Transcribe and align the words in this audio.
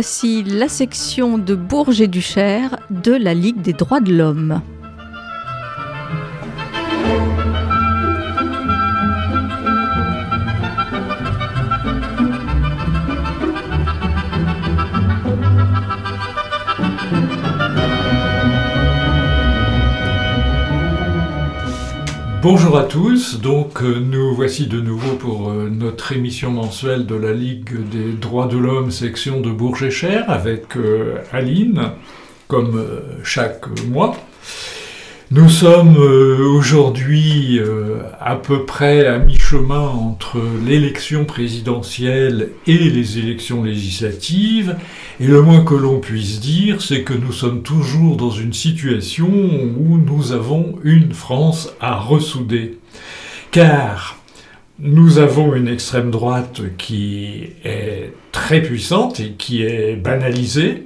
Voici 0.00 0.44
la 0.44 0.68
section 0.68 1.38
de 1.38 1.56
Bourges 1.56 2.00
et 2.00 2.06
Duchère 2.06 2.78
de 2.88 3.10
la 3.10 3.34
Ligue 3.34 3.60
des 3.62 3.72
droits 3.72 3.98
de 3.98 4.14
l'homme. 4.14 4.60
Bonjour 22.50 22.78
à 22.78 22.84
tous, 22.84 23.40
donc 23.42 23.82
euh, 23.82 24.00
nous 24.00 24.34
voici 24.34 24.68
de 24.68 24.80
nouveau 24.80 25.16
pour 25.16 25.50
euh, 25.50 25.68
notre 25.68 26.12
émission 26.12 26.50
mensuelle 26.50 27.04
de 27.04 27.14
la 27.14 27.34
Ligue 27.34 27.86
des 27.90 28.12
droits 28.12 28.46
de 28.46 28.56
l'homme 28.56 28.90
section 28.90 29.42
de 29.42 29.50
Bourges 29.50 29.82
et 29.82 29.90
Cher 29.90 30.30
avec 30.30 30.74
euh, 30.78 31.18
Aline, 31.30 31.90
comme 32.46 32.82
chaque 33.22 33.66
mois. 33.88 34.16
Nous 35.30 35.50
sommes 35.50 35.98
euh, 35.98 36.38
aujourd'hui 36.38 37.58
euh, 37.58 37.98
à 38.18 38.34
peu 38.34 38.64
près 38.64 39.06
à 39.06 39.18
mi-chemin 39.18 39.86
entre 39.86 40.40
l'élection 40.64 41.26
présidentielle 41.26 42.52
et 42.66 42.78
les 42.78 43.18
élections 43.18 43.62
législatives, 43.62 44.76
et 45.20 45.26
le 45.26 45.42
moins 45.42 45.62
que 45.64 45.74
l'on 45.74 46.00
puisse 46.00 46.40
dire, 46.40 46.80
c'est 46.80 47.02
que 47.02 47.12
nous 47.12 47.32
sommes 47.32 47.62
toujours 47.62 48.16
dans 48.16 48.30
une 48.30 48.54
situation 48.54 49.28
où 49.28 49.98
nous 49.98 50.32
avons 50.32 50.78
une 50.82 51.12
France 51.12 51.74
à 51.78 51.96
ressouder. 51.96 52.78
Car 53.50 54.18
nous 54.78 55.18
avons 55.18 55.54
une 55.54 55.68
extrême 55.68 56.10
droite 56.10 56.62
qui 56.78 57.50
est 57.64 58.14
très 58.32 58.62
puissante 58.62 59.20
et 59.20 59.32
qui 59.32 59.62
est 59.62 59.94
banalisée, 59.96 60.84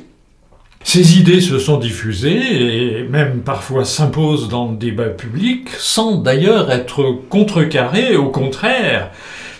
ces 0.93 1.19
idées 1.19 1.41
se 1.41 1.59
sont 1.59 1.79
diffusées 1.79 2.99
et 2.99 3.05
même 3.05 3.41
parfois 3.41 3.87
s'imposent 3.87 4.51
dans 4.51 4.71
le 4.71 4.77
débat 4.77 5.09
public 5.09 5.71
sans 5.79 6.17
d'ailleurs 6.17 6.71
être 6.71 7.17
contrecarrées, 7.31 8.15
au 8.15 8.29
contraire, 8.29 9.11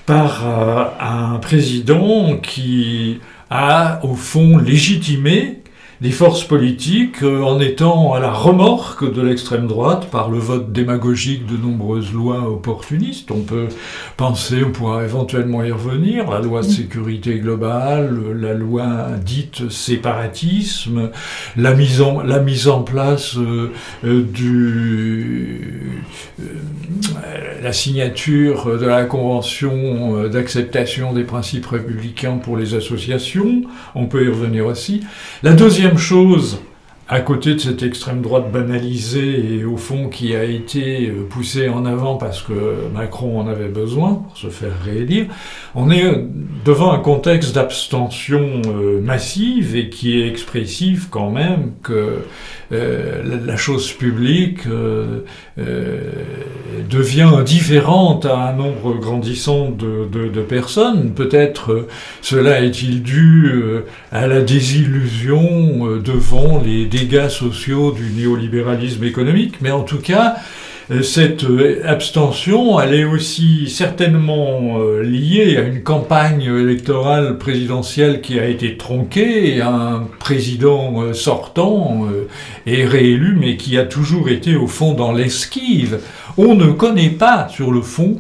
par 0.05 0.47
euh, 0.47 0.85
un 1.01 1.39
président 1.39 2.37
qui 2.37 3.19
a 3.49 4.01
au 4.05 4.15
fond 4.15 4.59
légitimé 4.59 5.62
des 6.03 6.11
forces 6.11 6.43
politiques 6.43 7.23
euh, 7.23 7.43
en 7.43 7.61
étant 7.61 8.13
à 8.13 8.19
la 8.19 8.33
remorque 8.33 9.11
de 9.11 9.23
l'extrême 9.23 9.69
droite 9.69 10.11
par 10.11 10.31
le 10.31 10.39
vote 10.39 10.73
démagogique 10.73 11.47
de 11.47 11.57
nombreuses 11.57 12.13
lois 12.13 12.51
opportunistes. 12.51 13.31
On 13.31 13.43
peut 13.43 13.69
penser, 14.17 14.65
on 14.67 14.73
pourra 14.73 15.05
éventuellement 15.05 15.63
y 15.63 15.71
revenir, 15.71 16.29
la 16.29 16.41
loi 16.41 16.63
de 16.63 16.67
sécurité 16.67 17.39
globale, 17.39 18.21
la 18.35 18.53
loi 18.53 19.11
dite 19.25 19.71
séparatisme, 19.71 21.11
la 21.57 21.73
mise 21.73 22.01
en, 22.01 22.83
place 22.83 23.37
euh, 23.37 23.71
euh, 24.05 24.23
du, 24.23 26.03
la 27.63 27.73
signature 27.73 28.77
de 28.77 28.87
la 28.87 29.05
convention 29.05 30.29
d'acceptation 30.29 31.13
des 31.13 31.23
principes 31.23 31.67
républicains 31.67 32.39
pour 32.39 32.57
les 32.57 32.75
associations, 32.75 33.63
on 33.95 34.07
peut 34.07 34.25
y 34.25 34.29
revenir 34.29 34.67
aussi. 34.67 35.03
La 35.45 35.53
deuxième 35.53 35.92
chose, 35.99 36.61
à 37.09 37.21
côté 37.21 37.55
de 37.55 37.59
cette 37.59 37.83
extrême 37.83 38.23
droite 38.23 38.51
banalisée 38.51 39.57
et 39.57 39.65
au 39.65 39.77
fond 39.77 40.09
qui 40.09 40.35
a 40.35 40.45
été 40.45 41.09
euh, 41.09 41.27
poussée 41.29 41.69
en 41.69 41.85
avant 41.85 42.17
parce 42.17 42.41
que 42.43 42.53
Macron 42.95 43.39
en 43.39 43.49
avait 43.49 43.69
besoin 43.69 44.15
pour 44.15 44.37
se 44.37 44.47
faire 44.49 44.73
réélire, 44.83 45.27
on 45.75 45.91
est 45.91 46.25
devant 46.65 46.93
un 46.93 47.01
contexte 47.01 47.55
d'abstention 47.55 48.63
euh, 48.67 49.01
massive 49.03 49.77
et 49.77 49.91
qui 49.91 50.21
est 50.21 50.29
expressif 50.29 51.09
quand 51.11 51.31
même 51.31 51.73
que 51.83 52.21
euh, 52.73 53.23
la 53.47 53.57
chose 53.57 53.93
publique 53.93 54.61
devient 56.91 57.43
différente 57.45 58.25
à 58.27 58.49
un 58.49 58.53
nombre 58.55 58.95
grandissant 58.99 59.71
de, 59.71 60.09
de 60.09 60.41
personnes. 60.41 61.13
Peut-être 61.13 61.87
cela 62.21 62.61
est-il 62.63 63.03
dû 63.03 63.51
à 64.11 64.27
la 64.27 64.41
désillusion 64.41 65.99
devant 65.99 66.63
les 66.65 66.87
dégâts 66.87 67.29
sociaux 67.29 67.93
du 67.93 68.11
néolibéralisme 68.13 69.05
économique, 69.05 69.57
mais 69.61 69.71
en 69.71 69.83
tout 69.83 69.99
cas, 70.01 70.37
euh, 70.37 70.62
cette 71.01 71.45
euh, 71.45 71.81
abstention, 71.87 72.79
elle 72.79 72.93
est 72.93 73.05
aussi 73.05 73.71
certainement 73.71 74.79
euh, 74.79 75.03
liée 75.03 75.57
à 75.57 75.63
une 75.63 75.83
campagne 75.83 76.43
électorale 76.43 77.39
présidentielle 77.39 78.21
qui 78.21 78.39
a 78.39 78.47
été 78.47 78.77
tronquée, 78.77 79.63
un 79.63 80.07
président 80.19 81.15
sortant 81.15 82.07
et 82.67 82.85
réélu, 82.85 83.37
mais 83.41 83.57
qui 83.57 83.79
a 83.79 83.85
toujours 83.85 84.29
été 84.29 84.55
au 84.57 84.67
fond 84.67 84.93
dans 84.93 85.13
l'esquive. 85.13 86.01
On 86.37 86.55
ne 86.55 86.73
connaît 86.73 87.11
pas 87.11 87.49
sur 87.49 87.73
le 87.73 87.81
fond 87.81 88.19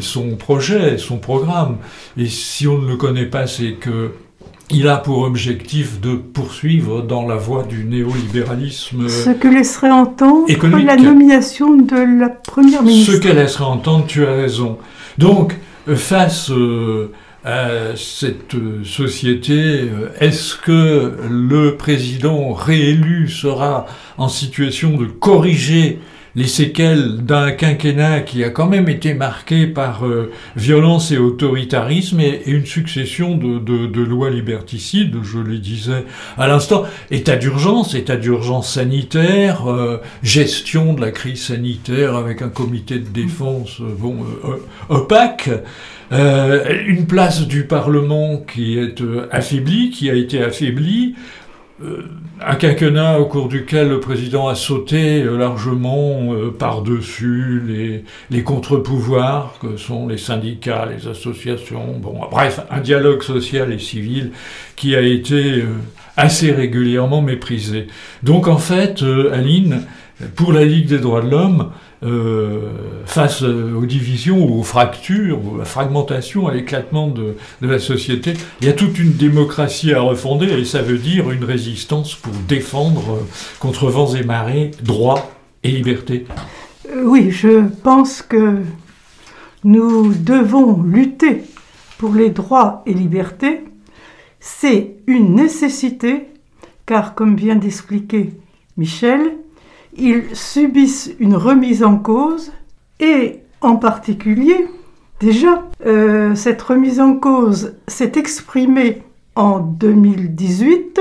son 0.00 0.36
projet, 0.36 0.98
son 0.98 1.18
programme. 1.18 1.78
Et 2.16 2.26
si 2.26 2.68
on 2.68 2.78
ne 2.78 2.88
le 2.88 2.96
connaît 2.96 3.26
pas, 3.26 3.46
c'est 3.46 3.72
que 3.72 4.12
il 4.72 4.88
a 4.88 4.96
pour 4.96 5.22
objectif 5.22 6.00
de 6.00 6.14
poursuivre 6.14 7.02
dans 7.02 7.26
la 7.26 7.36
voie 7.36 7.64
du 7.64 7.84
néolibéralisme. 7.84 9.08
Ce 9.08 9.30
que 9.30 9.48
laisserait 9.48 9.90
entendre 9.90 10.46
la 10.84 10.96
nomination 10.96 11.76
de 11.76 12.20
la 12.20 12.28
première 12.28 12.82
ministre. 12.82 13.12
Ce 13.14 13.18
qu'elle 13.18 13.36
laisserait 13.36 13.64
entendre, 13.64 14.06
tu 14.06 14.26
as 14.26 14.32
raison. 14.32 14.78
Donc, 15.18 15.56
face 15.94 16.50
euh, 16.50 17.12
à 17.44 17.96
cette 17.96 18.56
société, 18.84 19.54
euh, 19.54 20.08
est-ce 20.20 20.56
que 20.56 21.14
le 21.28 21.76
président 21.76 22.52
réélu 22.52 23.28
sera 23.28 23.86
en 24.18 24.28
situation 24.28 24.96
de 24.96 25.06
corriger 25.06 25.98
les 26.36 26.46
séquelles 26.46 27.18
d'un 27.18 27.50
quinquennat 27.52 28.20
qui 28.20 28.44
a 28.44 28.50
quand 28.50 28.66
même 28.66 28.88
été 28.88 29.14
marqué 29.14 29.66
par 29.66 30.06
euh, 30.06 30.30
violence 30.56 31.10
et 31.10 31.18
autoritarisme 31.18 32.20
et, 32.20 32.42
une 32.46 32.66
succession 32.66 33.36
de, 33.36 34.00
lois 34.02 34.30
liberticides, 34.30 35.16
je 35.22 35.38
le 35.38 35.58
disais 35.58 36.04
à 36.38 36.46
l'instant, 36.46 36.84
état 37.10 37.36
d'urgence, 37.36 37.94
état 37.94 38.16
d'urgence 38.16 38.72
sanitaire, 38.72 39.68
euh, 39.68 39.98
gestion 40.22 40.94
de 40.94 41.00
la 41.00 41.10
crise 41.10 41.42
sanitaire 41.42 42.14
avec 42.14 42.42
un 42.42 42.48
comité 42.48 42.98
de 42.98 43.08
défense 43.08 43.80
euh, 43.80 43.94
bon, 43.98 44.18
opaque, 44.88 45.50
une 46.12 47.06
place 47.06 47.46
du 47.46 47.66
Parlement 47.66 48.38
qui 48.38 48.76
est 48.76 49.00
affaiblie, 49.30 49.90
qui 49.90 50.10
a 50.10 50.14
été 50.14 50.42
affaiblie, 50.42 51.14
un 52.40 52.54
quinquennat 52.54 53.18
au 53.18 53.26
cours 53.26 53.48
duquel 53.48 53.88
le 53.88 54.00
président 54.00 54.48
a 54.48 54.54
sauté 54.54 55.22
euh, 55.22 55.36
largement 55.36 56.32
euh, 56.32 56.50
par-dessus 56.50 57.62
les, 57.66 58.04
les 58.30 58.42
contre-pouvoirs 58.42 59.54
que 59.60 59.76
sont 59.76 60.06
les 60.06 60.18
syndicats, 60.18 60.86
les 60.86 61.08
associations, 61.08 61.98
bon, 61.98 62.18
bref, 62.30 62.60
un 62.70 62.80
dialogue 62.80 63.22
social 63.22 63.72
et 63.72 63.78
civil 63.78 64.32
qui 64.76 64.94
a 64.94 65.00
été 65.00 65.64
assez 66.16 66.52
régulièrement 66.52 67.22
méprisé. 67.22 67.86
Donc 68.22 68.48
en 68.48 68.58
fait, 68.58 69.02
Aline, 69.32 69.82
pour 70.36 70.52
la 70.52 70.64
Ligue 70.64 70.86
des 70.86 70.98
droits 70.98 71.22
de 71.22 71.30
l'homme, 71.30 71.70
euh, 71.70 71.89
face 73.04 73.42
aux 73.42 73.84
divisions, 73.84 74.58
aux 74.58 74.62
fractures, 74.62 75.38
à 75.54 75.58
la 75.58 75.64
fragmentation, 75.64 76.48
à 76.48 76.54
l'éclatement 76.54 77.08
de, 77.08 77.36
la 77.60 77.78
société. 77.78 78.34
Il 78.60 78.66
y 78.66 78.70
a 78.70 78.72
toute 78.72 78.98
une 78.98 79.12
démocratie 79.12 79.92
à 79.92 80.00
refonder 80.00 80.46
et 80.46 80.64
ça 80.64 80.82
veut 80.82 80.98
dire 80.98 81.30
une 81.30 81.44
résistance 81.44 82.14
pour 82.14 82.32
défendre 82.48 83.10
euh, 83.10 83.26
contre 83.58 83.88
vents 83.88 84.14
et 84.14 84.22
marées 84.22 84.70
droits 84.82 85.30
et 85.62 85.70
libertés. 85.70 86.26
Euh, 86.90 87.04
oui, 87.04 87.30
je 87.30 87.66
pense 87.82 88.22
que 88.22 88.56
nous 89.64 90.12
devons 90.14 90.82
lutter 90.82 91.42
pour 91.98 92.14
les 92.14 92.30
droits 92.30 92.82
et 92.86 92.94
libertés. 92.94 93.64
C'est 94.40 94.96
une 95.06 95.34
nécessité 95.34 96.28
car, 96.86 97.14
comme 97.14 97.36
vient 97.36 97.56
d'expliquer 97.56 98.32
Michel, 98.76 99.20
ils 99.96 100.34
subissent 100.34 101.12
une 101.18 101.36
remise 101.36 101.82
en 101.82 101.96
cause 101.96 102.52
et 103.00 103.40
en 103.60 103.76
particulier, 103.76 104.66
déjà, 105.20 105.64
euh, 105.86 106.34
cette 106.34 106.62
remise 106.62 107.00
en 107.00 107.14
cause 107.16 107.74
s'est 107.86 108.12
exprimée 108.16 109.02
en 109.34 109.60
2018. 109.60 111.00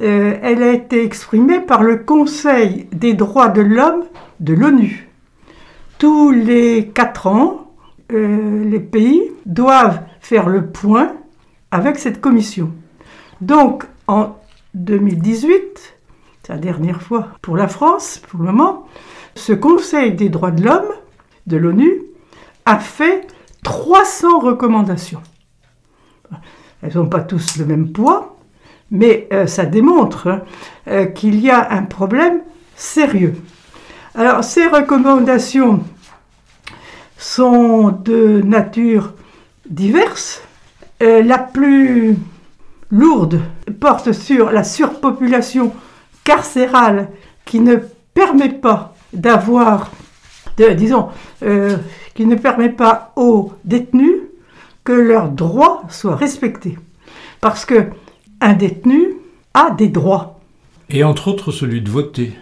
Euh, 0.00 0.36
elle 0.42 0.62
a 0.62 0.72
été 0.72 1.04
exprimée 1.04 1.60
par 1.60 1.82
le 1.82 1.98
Conseil 1.98 2.86
des 2.92 3.14
droits 3.14 3.48
de 3.48 3.60
l'homme 3.60 4.04
de 4.40 4.54
l'ONU. 4.54 5.08
Tous 5.98 6.32
les 6.32 6.90
quatre 6.92 7.28
ans, 7.28 7.72
euh, 8.12 8.64
les 8.64 8.80
pays 8.80 9.22
doivent 9.46 10.00
faire 10.20 10.48
le 10.48 10.66
point 10.66 11.12
avec 11.70 11.98
cette 11.98 12.20
commission. 12.20 12.72
Donc, 13.40 13.84
en 14.08 14.36
2018, 14.74 15.93
c'est 16.44 16.52
la 16.52 16.58
dernière 16.58 17.00
fois 17.00 17.28
pour 17.40 17.56
la 17.56 17.68
France, 17.68 18.20
pour 18.28 18.40
le 18.40 18.46
moment, 18.46 18.86
ce 19.34 19.54
Conseil 19.54 20.12
des 20.12 20.28
droits 20.28 20.50
de 20.50 20.62
l'homme 20.62 20.92
de 21.46 21.56
l'ONU 21.56 22.02
a 22.66 22.78
fait 22.78 23.26
300 23.62 24.40
recommandations. 24.40 25.22
Elles 26.82 26.96
n'ont 26.96 27.08
pas 27.08 27.22
tous 27.22 27.56
le 27.56 27.64
même 27.64 27.92
poids, 27.92 28.36
mais 28.90 29.26
euh, 29.32 29.46
ça 29.46 29.64
démontre 29.64 30.28
hein, 30.28 30.42
euh, 30.88 31.06
qu'il 31.06 31.40
y 31.40 31.50
a 31.50 31.72
un 31.72 31.84
problème 31.84 32.42
sérieux. 32.76 33.34
Alors 34.14 34.44
ces 34.44 34.66
recommandations 34.66 35.82
sont 37.16 37.88
de 37.88 38.42
nature 38.42 39.14
diverse. 39.68 40.42
Euh, 41.02 41.22
la 41.22 41.38
plus 41.38 42.16
lourde 42.90 43.40
porte 43.80 44.12
sur 44.12 44.52
la 44.52 44.62
surpopulation 44.62 45.72
carcérale 46.24 47.08
qui 47.44 47.60
ne 47.60 47.76
permet 48.14 48.48
pas 48.48 48.94
d'avoir, 49.12 49.90
disons, 50.56 51.08
euh, 51.42 51.76
qui 52.14 52.26
ne 52.26 52.34
permet 52.34 52.70
pas 52.70 53.12
aux 53.16 53.52
détenus 53.64 54.22
que 54.82 54.92
leurs 54.92 55.28
droits 55.28 55.82
soient 55.88 56.16
respectés. 56.16 56.78
Parce 57.40 57.64
que 57.64 57.86
un 58.40 58.54
détenu 58.54 59.16
a 59.54 59.70
des 59.70 59.88
droits. 59.88 60.40
Et 60.90 61.04
entre 61.04 61.28
autres 61.28 61.52
celui 61.52 61.80
de 61.80 61.90
voter. 61.90 62.32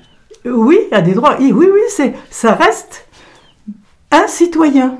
Oui, 0.44 0.78
a 0.90 1.02
des 1.02 1.12
droits. 1.12 1.36
Oui, 1.38 1.52
oui, 1.52 1.80
c'est, 1.88 2.14
ça 2.30 2.54
reste 2.54 3.06
un 4.10 4.26
citoyen. 4.26 4.98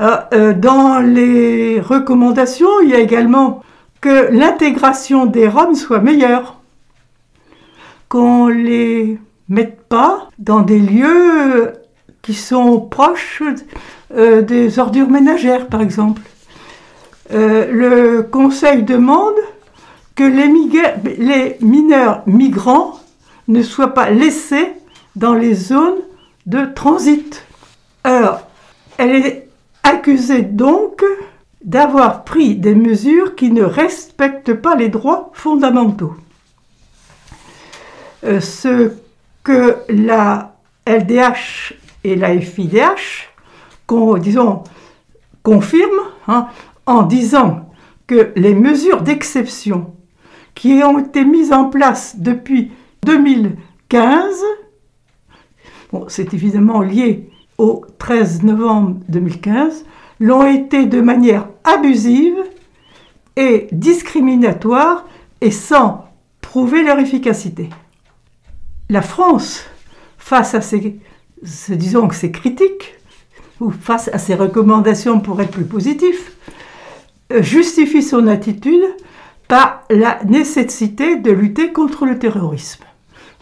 Euh, 0.00 0.16
euh, 0.32 0.52
dans 0.52 0.98
les 0.98 1.80
recommandations, 1.80 2.80
il 2.82 2.90
y 2.90 2.94
a 2.94 2.98
également 2.98 3.62
que 4.00 4.30
l'intégration 4.32 5.24
des 5.24 5.48
Roms 5.48 5.76
soit 5.76 6.00
meilleure. 6.00 6.58
Qu'on 8.14 8.46
les 8.46 9.18
mette 9.48 9.88
pas 9.88 10.28
dans 10.38 10.60
des 10.60 10.78
lieux 10.78 11.72
qui 12.22 12.34
sont 12.34 12.80
proches 12.80 13.42
euh, 14.14 14.40
des 14.40 14.78
ordures 14.78 15.10
ménagères, 15.10 15.66
par 15.66 15.82
exemple. 15.82 16.22
le 17.28 18.20
Conseil 18.20 18.84
demande 18.84 19.34
que 20.14 20.22
les, 20.22 20.46
les 21.18 21.56
mineurs 21.60 22.22
migrants 22.26 23.00
ne 23.48 23.62
soient 23.62 23.94
pas 23.94 24.10
laissés 24.10 24.74
dans 25.16 25.34
les 25.34 25.54
zones 25.54 26.02
de 26.46 26.66
transit. 26.72 27.44
Alors, 28.04 28.42
elle 28.96 29.16
est 29.16 29.48
accusée 29.82 30.42
donc 30.42 31.02
d'avoir 31.64 32.22
pris 32.22 32.54
des 32.54 32.76
mesures 32.76 33.34
qui 33.34 33.50
ne 33.50 33.64
respectent 33.64 34.54
pas 34.54 34.76
les 34.76 34.88
droits 34.88 35.32
fondamentaux. 35.32 36.14
Euh, 38.24 38.40
ce 38.40 38.92
que 39.42 39.76
la 39.90 40.56
LDH 40.86 41.74
et 42.04 42.16
la 42.16 42.38
FIDH 42.40 43.28
confirment 45.42 46.00
hein, 46.26 46.48
en 46.86 47.02
disant 47.02 47.68
que 48.06 48.32
les 48.36 48.54
mesures 48.54 49.02
d'exception 49.02 49.94
qui 50.54 50.82
ont 50.82 50.98
été 50.98 51.24
mises 51.24 51.52
en 51.52 51.66
place 51.66 52.16
depuis 52.18 52.72
2015, 53.04 54.34
bon, 55.92 56.06
c'est 56.08 56.32
évidemment 56.32 56.80
lié 56.80 57.30
au 57.58 57.84
13 57.98 58.42
novembre 58.42 58.96
2015 59.08 59.84
l'ont 60.20 60.46
été 60.46 60.86
de 60.86 61.00
manière 61.00 61.48
abusive 61.64 62.36
et 63.36 63.66
discriminatoire 63.72 65.04
et 65.40 65.50
sans 65.50 66.06
prouver 66.40 66.82
leur 66.82 66.98
efficacité. 66.98 67.68
La 68.90 69.00
France, 69.00 69.64
face 70.18 70.54
à 70.54 70.60
ces, 70.60 71.00
critiques, 72.32 72.94
ou 73.60 73.70
face 73.70 74.10
à 74.12 74.18
ces 74.18 74.34
recommandations 74.34 75.20
pour 75.20 75.40
être 75.40 75.52
plus 75.52 75.64
positif, 75.64 76.32
euh, 77.32 77.42
justifie 77.42 78.02
son 78.02 78.26
attitude 78.26 78.84
par 79.48 79.84
la 79.88 80.22
nécessité 80.24 81.16
de 81.16 81.30
lutter 81.30 81.72
contre 81.72 82.04
le 82.04 82.18
terrorisme. 82.18 82.84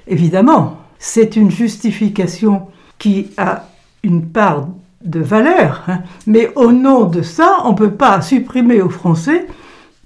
Évidemment, 0.06 0.78
c'est 0.98 1.34
une 1.34 1.50
justification 1.50 2.68
qui 2.98 3.30
a 3.36 3.68
une 4.04 4.26
part 4.26 4.68
de 5.04 5.20
valeur, 5.20 5.82
hein. 5.88 6.02
mais 6.26 6.52
au 6.54 6.70
nom 6.70 7.04
de 7.04 7.22
ça, 7.22 7.62
on 7.64 7.72
ne 7.72 7.76
peut 7.76 7.94
pas 7.94 8.20
supprimer 8.20 8.80
aux 8.80 8.90
Français 8.90 9.48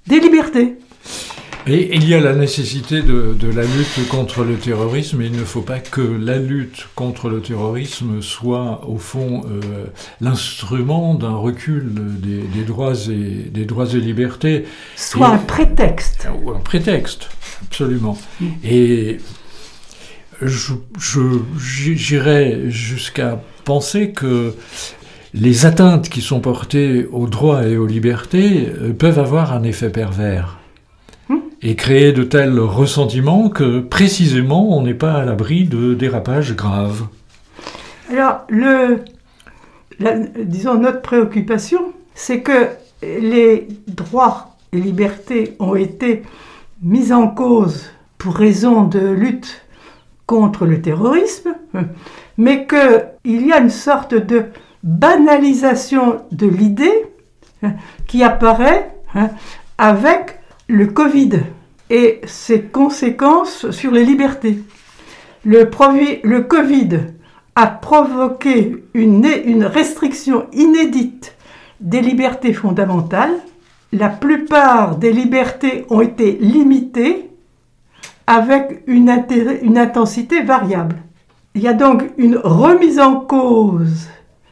des 0.06 0.19
libertés. 0.21 0.79
Et 1.69 1.97
il 1.97 2.09
y 2.09 2.15
a 2.15 2.21
la 2.21 2.33
nécessité 2.33 3.03
de, 3.03 3.35
la 3.43 3.63
lutte 3.63 4.09
contre 4.09 4.45
le 4.45 4.55
terrorisme, 4.55 5.21
il 5.23 5.33
ne 5.33 5.45
faut 5.45 5.63
pas 5.63 5.81
que 5.81 6.01
la 6.01 6.39
lutte 6.39 6.87
contre 6.95 7.29
le 7.29 7.41
terrorisme 7.41 8.23
soit, 8.23 8.89
au 8.89 8.99
fond, 8.99 9.45
euh, 9.47 9.87
l'instrument 10.21 11.15
d'un 11.15 11.35
recul 11.35 11.93
des, 11.93 12.63
droits 12.63 12.95
et, 13.11 13.51
des 13.51 13.65
droits 13.65 13.93
et 13.93 13.99
libertés. 13.99 14.65
Soit 14.95 15.27
un 15.27 15.39
prétexte. 15.39 16.29
Un 16.31 16.61
prétexte, 16.61 17.31
absolument. 17.63 18.17
Mm. 18.41 18.47
Et 18.62 19.19
j'irais 21.57 22.61
jusqu'à 22.69 23.41
penser 23.65 24.12
que 24.12 24.55
les 25.35 25.67
atteintes 25.67 26.09
qui 26.09 26.23
sont 26.23 26.39
portées 26.39 27.07
aux 27.11 27.27
droits 27.27 27.67
et 27.67 27.77
aux 27.77 27.87
libertés 27.87 28.69
euh, 28.69 28.93
peuvent 28.93 29.19
avoir 29.19 29.53
un 29.53 29.65
effet 29.65 29.91
pervers. 29.91 30.59
Et 31.62 31.75
créer 31.75 32.12
de 32.12 32.23
tels 32.23 32.58
ressentiments 32.58 33.49
que 33.49 33.81
précisément 33.81 34.76
on 34.76 34.82
n'est 34.82 34.94
pas 34.94 35.14
à 35.14 35.25
l'abri 35.25 35.64
de 35.64 35.94
dérapages 35.94 36.55
graves. 36.55 37.06
Alors, 38.11 38.43
le, 38.49 39.00
disons, 40.44 40.75
notre 40.79 41.03
préoccupation, 41.03 41.93
c'est 42.14 42.41
que 42.41 42.69
les 43.03 43.69
droits 43.88 44.57
et 44.73 44.78
libertés 44.78 45.57
ont 45.59 45.75
été 45.75 46.23
mis 46.83 47.12
en 47.12 47.28
cause 47.28 47.90
pour 48.19 48.35
raison 48.35 48.85
de 48.85 49.00
lutte 49.00 49.62
contre 50.26 50.66
le 50.66 50.83
terrorisme, 50.83 51.54
mais 52.37 52.66
qu'il 52.66 53.47
y 53.47 53.52
a 53.52 53.61
une 53.61 53.71
sorte 53.71 54.14
de 54.14 54.47
banalisation 54.83 56.23
de 56.33 56.47
l'idée 56.47 57.07
hein, 57.62 57.75
qui 58.07 58.23
apparaît 58.23 58.95
hein, 59.14 59.31
avec 59.78 60.36
le 60.68 60.87
Covid 60.87 61.40
et 61.90 62.20
ses 62.26 62.62
conséquences 62.62 63.70
sur 63.70 63.92
les 63.92 64.04
libertés. 64.04 64.58
Le, 65.44 65.64
Covid 66.40 66.99
a 67.54 67.66
provoqué 67.68 68.85
une, 68.94 69.64
restriction 69.64 70.46
inédite 70.52 71.37
des 71.80 72.00
libertés 72.00 72.52
fondamentales. 72.52 73.35
La 73.92 74.08
plupart 74.08 74.96
des 74.96 75.12
libertés 75.12 75.87
ont 75.88 76.00
été 76.00 76.32
limitées 76.40 77.30
avec 78.26 78.82
une 78.88 79.08
intensité 79.78 80.42
variable. 80.42 80.96
Il 81.54 81.62
y 81.62 81.68
a 81.68 81.73
donc 81.73 82.02
une 82.18 82.37
remise 82.37 82.99
en 82.99 83.20
cause, 83.20 84.08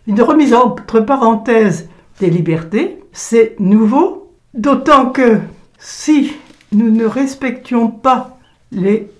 une 0.06 0.22
remise 0.22 0.54
entre 0.54 1.00
parenthèses 1.00 1.88
des 2.20 2.30
libertés. 2.30 3.00
C'est 3.12 3.56
nouveau, 3.58 4.32
d'autant 4.54 5.06
que 5.06 5.40
si 5.84 6.32
nous 6.72 6.90
ne 6.90 7.04
respections 7.04 7.88
pas 7.88 8.38
les 8.72 9.10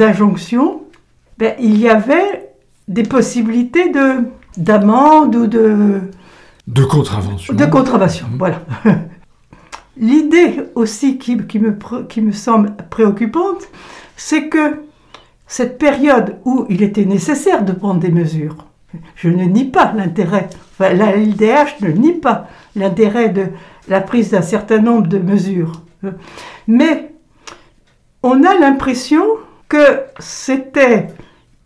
injonctions, 0.00 0.82
ben, 1.38 1.54
il 1.58 1.78
y 1.78 1.88
avait 1.88 2.50
des 2.86 3.02
possibilités 3.02 3.88
de 3.88 4.28
d'amende 4.58 5.34
ou 5.34 5.46
de 5.46 6.00
de 6.66 6.84
contravention. 6.84 7.54
De 7.54 7.64
contravention, 7.64 8.26
mmh. 8.28 8.38
voilà. 8.38 8.62
L'idée 9.96 10.60
aussi 10.74 11.16
qui, 11.18 11.38
qui, 11.46 11.58
me, 11.58 11.76
qui 12.08 12.20
me 12.20 12.32
semble 12.32 12.76
préoccupante, 12.90 13.62
c'est 14.16 14.48
que 14.48 14.82
cette 15.46 15.78
période 15.78 16.36
où 16.44 16.66
il 16.68 16.82
était 16.82 17.06
nécessaire 17.06 17.64
de 17.64 17.72
prendre 17.72 18.00
des 18.00 18.10
mesures, 18.10 18.66
je 19.16 19.28
ne 19.28 19.44
nie 19.44 19.64
pas 19.64 19.92
l'intérêt, 19.96 20.50
enfin, 20.72 20.92
la 20.92 21.16
LDH 21.16 21.80
ne 21.80 21.88
nie 21.88 22.12
pas 22.12 22.48
l'intérêt 22.76 23.30
de 23.30 23.46
la 23.88 24.02
prise 24.02 24.30
d'un 24.30 24.42
certain 24.42 24.78
nombre 24.78 25.08
de 25.08 25.18
mesures, 25.18 25.82
mais 26.66 27.12
on 28.22 28.44
a 28.44 28.58
l'impression 28.58 29.24
que 29.68 30.00
c'était 30.18 31.08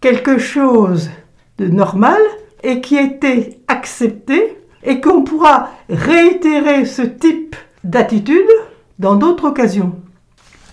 quelque 0.01 0.39
chose 0.39 1.11
de 1.59 1.67
normal 1.67 2.21
et 2.63 2.81
qui 2.81 2.97
était 2.97 3.59
accepté 3.69 4.59
et 4.83 5.01
qu'on 5.01 5.23
pourra 5.23 5.71
réitérer 5.89 6.85
ce 6.85 7.03
type 7.03 7.57
d'attitude 7.85 8.49
dans 8.99 9.17
d'autres 9.17 9.49
occasions. 9.49 9.97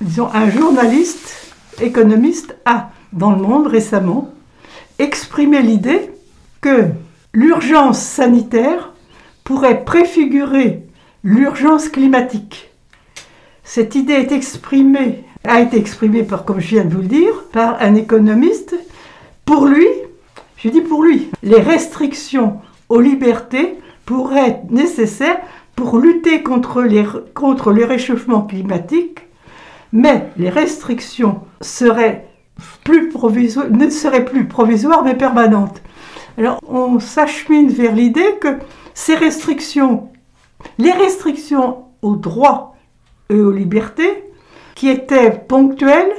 Disons, 0.02 0.30
un 0.34 0.50
journaliste 0.50 1.54
économiste 1.82 2.56
a, 2.66 2.92
dans 3.12 3.32
le 3.32 3.42
monde 3.42 3.68
récemment, 3.68 4.34
exprimé 5.00 5.62
l'idée 5.62 6.12
que 6.62 6.88
l'urgence 7.34 8.00
sanitaire 8.00 8.94
pourrait 9.44 9.84
préfigurer 9.84 10.84
l'urgence 11.24 11.90
climatique. 11.90 12.73
Cette 13.64 13.96
idée 13.96 14.14
a 14.14 14.20
été 14.20 14.36
exprimée 14.36 16.24
par, 16.24 16.46
comme 16.46 16.60
je 16.60 16.68
viens 16.68 16.86
de 16.86 16.94
vous 16.94 17.02
le 17.02 17.08
dire, 17.08 17.44
par 17.52 17.82
un 17.82 17.96
économiste. 17.96 18.76
Pour 19.46 19.66
lui, 19.66 19.88
je 20.58 20.70
dis 20.70 20.82
pour 20.82 21.04
lui, 21.04 21.30
les 21.42 21.62
restrictions 21.62 22.60
aux 22.90 23.00
libertés 23.00 23.78
pourraient 24.06 24.50
être 24.50 24.72
nécessaires 24.72 25.40
pour 25.76 25.98
lutter 25.98 26.44
contre, 26.44 26.82
le 26.82 27.86
réchauffement 27.86 28.42
climatique, 28.42 29.20
Mais 29.92 30.30
les 30.38 30.50
restrictions 30.50 31.42
ne 31.62 31.66
seraient 31.66 32.30
plus 32.80 33.10
provisoires 33.10 35.04
mais 35.04 35.16
permanentes. 35.16 35.82
Alors 36.38 36.60
on 36.68 37.00
s'achemine 37.00 37.70
vers 37.70 37.96
l'idée 37.96 38.36
que 38.40 38.60
ces 38.94 39.16
restrictions, 39.16 40.10
les 40.78 40.92
restrictions 40.92 41.86
aux 42.02 42.16
droits 42.16 42.73
et 43.34 43.42
aux 43.42 43.52
libertés, 43.52 44.24
qui 44.76 44.90
étaient 44.90 45.32
ponctuelles, 45.32 46.12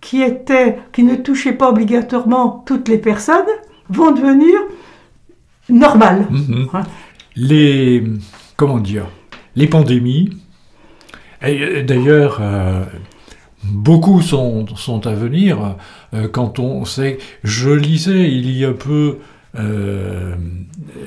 qui, 0.00 0.22
étaient, 0.22 0.78
qui 0.92 1.02
ne 1.02 1.16
touchaient 1.16 1.52
pas 1.52 1.70
obligatoirement 1.70 2.62
toutes 2.66 2.88
les 2.88 2.98
personnes, 2.98 3.46
vont 3.88 4.12
devenir 4.12 4.54
normales. 5.68 6.26
Mhm. 6.30 6.68
Les, 7.36 8.04
comment 8.56 8.78
dire, 8.78 9.06
les 9.54 9.66
pandémies, 9.66 10.30
et 11.42 11.82
d'ailleurs, 11.82 12.38
euh, 12.40 12.84
beaucoup 13.64 14.22
sont, 14.22 14.66
sont, 14.74 15.06
à 15.06 15.12
venir. 15.12 15.76
Euh, 16.14 16.28
quand 16.28 16.58
on 16.58 16.84
sait, 16.84 17.18
je 17.44 17.70
lisais 17.70 18.30
il 18.30 18.50
y 18.56 18.64
a 18.64 18.72
peu 18.72 19.18
euh, 19.58 20.34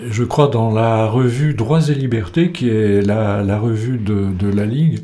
je 0.09 0.23
crois, 0.23 0.47
dans 0.47 0.73
la 0.73 1.05
revue 1.05 1.53
Droits 1.53 1.89
et 1.89 1.93
Libertés, 1.93 2.51
qui 2.51 2.69
est 2.69 3.01
la, 3.01 3.59
revue 3.59 3.97
de, 3.97 4.47
la 4.47 4.65
Ligue, 4.65 4.99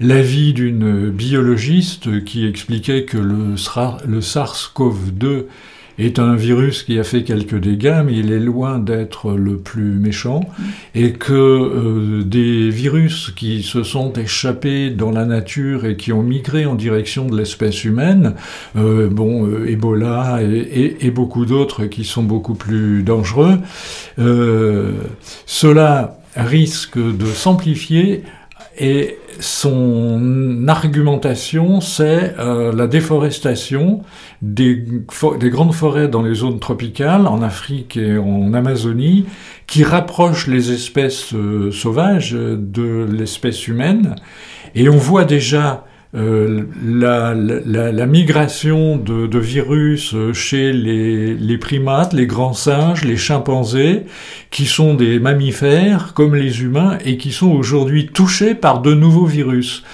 l'avis 0.00 0.52
d'une 0.52 1.10
biologiste 1.10 2.24
qui 2.24 2.46
expliquait 2.46 3.04
que 3.04 3.18
le, 3.18 3.54
le 4.06 4.20
SARS-CoV-2 4.20 5.44
est 6.00 6.18
un 6.18 6.34
virus 6.34 6.82
qui 6.82 6.98
a 6.98 7.04
fait 7.04 7.22
quelques 7.24 7.58
dégâts, 7.58 8.02
mais 8.04 8.14
il 8.14 8.32
est 8.32 8.40
loin 8.40 8.78
d'être 8.78 9.32
le 9.32 9.56
plus 9.56 9.92
méchant, 9.98 10.40
et 10.94 11.12
que 11.12 11.32
euh, 11.34 12.22
des 12.24 12.70
virus 12.70 13.32
qui 13.36 13.62
se 13.62 13.82
sont 13.82 14.12
échappés 14.14 14.90
dans 14.90 15.10
la 15.10 15.24
nature 15.24 15.84
et 15.84 15.96
qui 15.96 16.12
ont 16.12 16.22
migré 16.22 16.66
en 16.66 16.74
direction 16.74 17.26
de 17.26 17.36
l'espèce 17.36 17.84
humaine, 17.84 18.34
euh, 18.76 19.08
bon, 19.08 19.46
euh, 19.46 19.68
Ebola 19.68 20.40
et, 20.42 21.10
beaucoup 21.10 21.44
d'autres 21.44 21.86
qui 21.86 22.04
sont 22.04 22.22
beaucoup 22.22 22.54
plus 22.54 23.02
dangereux, 23.02 23.58
cela 25.44 26.18
risque 26.36 26.98
de 26.98 27.26
s'amplifier 27.26 28.22
et 28.80 29.18
son 29.40 30.66
argumentation, 30.66 31.82
c'est 31.82 32.34
euh, 32.38 32.72
la 32.72 32.86
déforestation 32.86 34.00
des, 34.40 34.82
des, 35.38 35.50
grandes 35.50 35.74
forêts 35.74 36.08
dans 36.08 36.22
les 36.22 36.34
zones 36.34 36.58
tropicales, 36.60 37.26
en 37.26 37.42
Afrique 37.42 37.98
et 37.98 38.16
en 38.16 38.54
Amazonie, 38.54 39.26
qui 39.66 39.84
rapprochent 39.84 40.46
les 40.46 40.72
espèces 40.72 41.34
euh, 41.34 41.70
sauvages 41.70 42.32
de 42.32 43.06
l'espèce 43.10 43.68
humaine. 43.68 44.16
Et 44.74 44.88
on 44.88 44.96
voit 44.96 45.26
déjà 45.26 45.84
euh, 46.16 46.64
la, 46.84 48.06
migration 48.06 48.96
de, 48.96 49.38
virus 49.38 50.14
chez 50.32 50.72
les, 50.72 51.58
primates, 51.58 52.12
les 52.12 52.26
grands 52.26 52.52
singes, 52.52 53.04
les 53.04 53.16
chimpanzés, 53.16 54.02
qui 54.50 54.66
sont 54.66 54.94
des 54.94 55.20
mammifères 55.20 56.12
comme 56.14 56.34
les 56.34 56.62
humains 56.62 56.98
et 57.04 57.16
qui 57.16 57.32
sont 57.32 57.50
aujourd'hui 57.50 58.08
touchés 58.08 58.54
par 58.54 58.80
de 58.80 58.94
nouveaux 58.94 59.26
virus. 59.26 59.84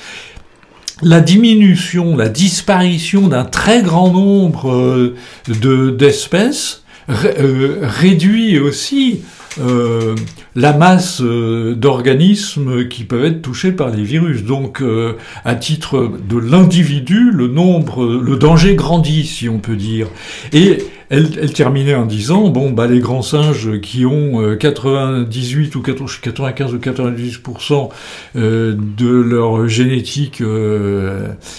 La 1.03 1.21
diminution, 1.21 2.17
la 2.17 2.31
disparition 2.31 3.29
d'un 3.29 3.45
très 3.45 3.83
grand 3.83 4.11
nombre 4.11 4.71
euh, 4.73 5.91
d'espèces 5.91 6.85
euh, 7.11 7.81
réduit 7.83 8.59
aussi 8.59 9.21
euh, 9.59 10.15
la 10.55 10.73
masse 10.73 11.21
euh, 11.23 11.75
d'organismes 11.75 12.89
qui 12.89 13.05
peuvent 13.05 13.25
être 13.25 13.43
touchés 13.43 13.73
par 13.73 13.91
les 13.91 14.03
virus. 14.03 14.45
Donc, 14.45 14.81
euh, 14.81 15.15
à 15.45 15.55
titre 15.55 16.13
de 16.29 16.39
l'individu, 16.39 17.31
le 17.31 17.49
nombre, 17.49 18.07
le 18.07 18.37
danger 18.37 18.75
grandit, 18.75 19.25
si 19.25 19.49
on 19.49 19.59
peut 19.59 19.77
dire. 19.77 20.09
Et 20.53 20.79
elle, 21.11 21.53
terminait 21.53 21.95
en 21.95 22.07
disant 22.07 22.49
bon 22.49 22.71
bah 22.71 22.87
les 22.87 23.01
grands 23.01 23.23
singes 23.23 23.81
qui 23.81 24.05
ont 24.07 24.57
98 24.57 25.75
ou 25.77 25.83
95 25.83 26.75
ou 26.75 26.79
98% 26.79 27.89
de 28.35 29.09
leur 29.09 29.69
génétique 29.69 30.43